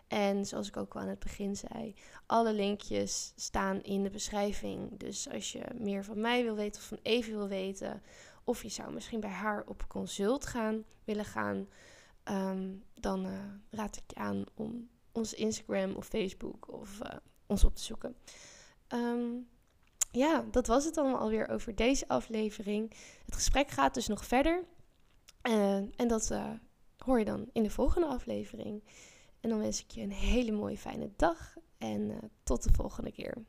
En 0.08 0.46
zoals 0.46 0.68
ik 0.68 0.76
ook 0.76 0.94
al 0.94 1.00
aan 1.00 1.08
het 1.08 1.18
begin 1.18 1.56
zei, 1.56 1.94
alle 2.26 2.52
linkjes 2.52 3.32
staan 3.36 3.82
in 3.82 4.02
de 4.02 4.10
beschrijving. 4.10 4.98
Dus 4.98 5.30
als 5.30 5.52
je 5.52 5.64
meer 5.78 6.04
van 6.04 6.20
mij 6.20 6.42
wil 6.42 6.54
weten 6.54 6.80
of 6.80 6.86
van 6.86 6.98
Evie 7.02 7.34
wil 7.34 7.48
weten, 7.48 8.02
of 8.44 8.62
je 8.62 8.68
zou 8.68 8.92
misschien 8.92 9.20
bij 9.20 9.30
haar 9.30 9.64
op 9.66 9.88
consult 9.88 10.46
gaan 10.46 10.84
willen 11.04 11.24
gaan, 11.24 11.68
ehm, 12.22 12.74
dan 12.94 13.24
eh, 13.24 13.32
raad 13.70 13.96
ik 13.96 14.02
je 14.06 14.16
aan 14.16 14.44
om 14.54 14.88
ons 15.12 15.34
Instagram 15.34 15.94
of 15.94 16.06
Facebook 16.06 16.72
of 16.72 17.00
eh, 17.00 17.16
ons 17.46 17.64
op 17.64 17.74
te 17.76 17.82
zoeken. 17.82 18.16
Ehm, 18.86 19.26
ja, 20.10 20.44
dat 20.50 20.66
was 20.66 20.84
het 20.84 20.96
allemaal 20.96 21.20
alweer 21.20 21.48
over 21.48 21.74
deze 21.74 22.08
aflevering. 22.08 22.92
Het 23.24 23.34
gesprek 23.34 23.70
gaat 23.70 23.94
dus 23.94 24.06
nog 24.06 24.24
verder. 24.24 24.64
Eh, 25.42 25.76
en 25.76 26.08
dat 26.08 26.32
hoor 26.96 27.18
je 27.18 27.24
dan 27.24 27.48
in 27.52 27.62
de 27.62 27.70
volgende 27.70 28.06
aflevering. 28.06 28.82
En 29.46 29.52
dan 29.52 29.60
wens 29.60 29.82
ik 29.82 29.90
je 29.90 30.02
een 30.02 30.12
hele 30.12 30.52
mooie 30.52 30.78
fijne 30.78 31.10
dag 31.16 31.56
en 31.78 32.10
eh, 32.10 32.16
tot 32.42 32.62
de 32.62 32.72
volgende 32.72 33.12
keer. 33.12 33.44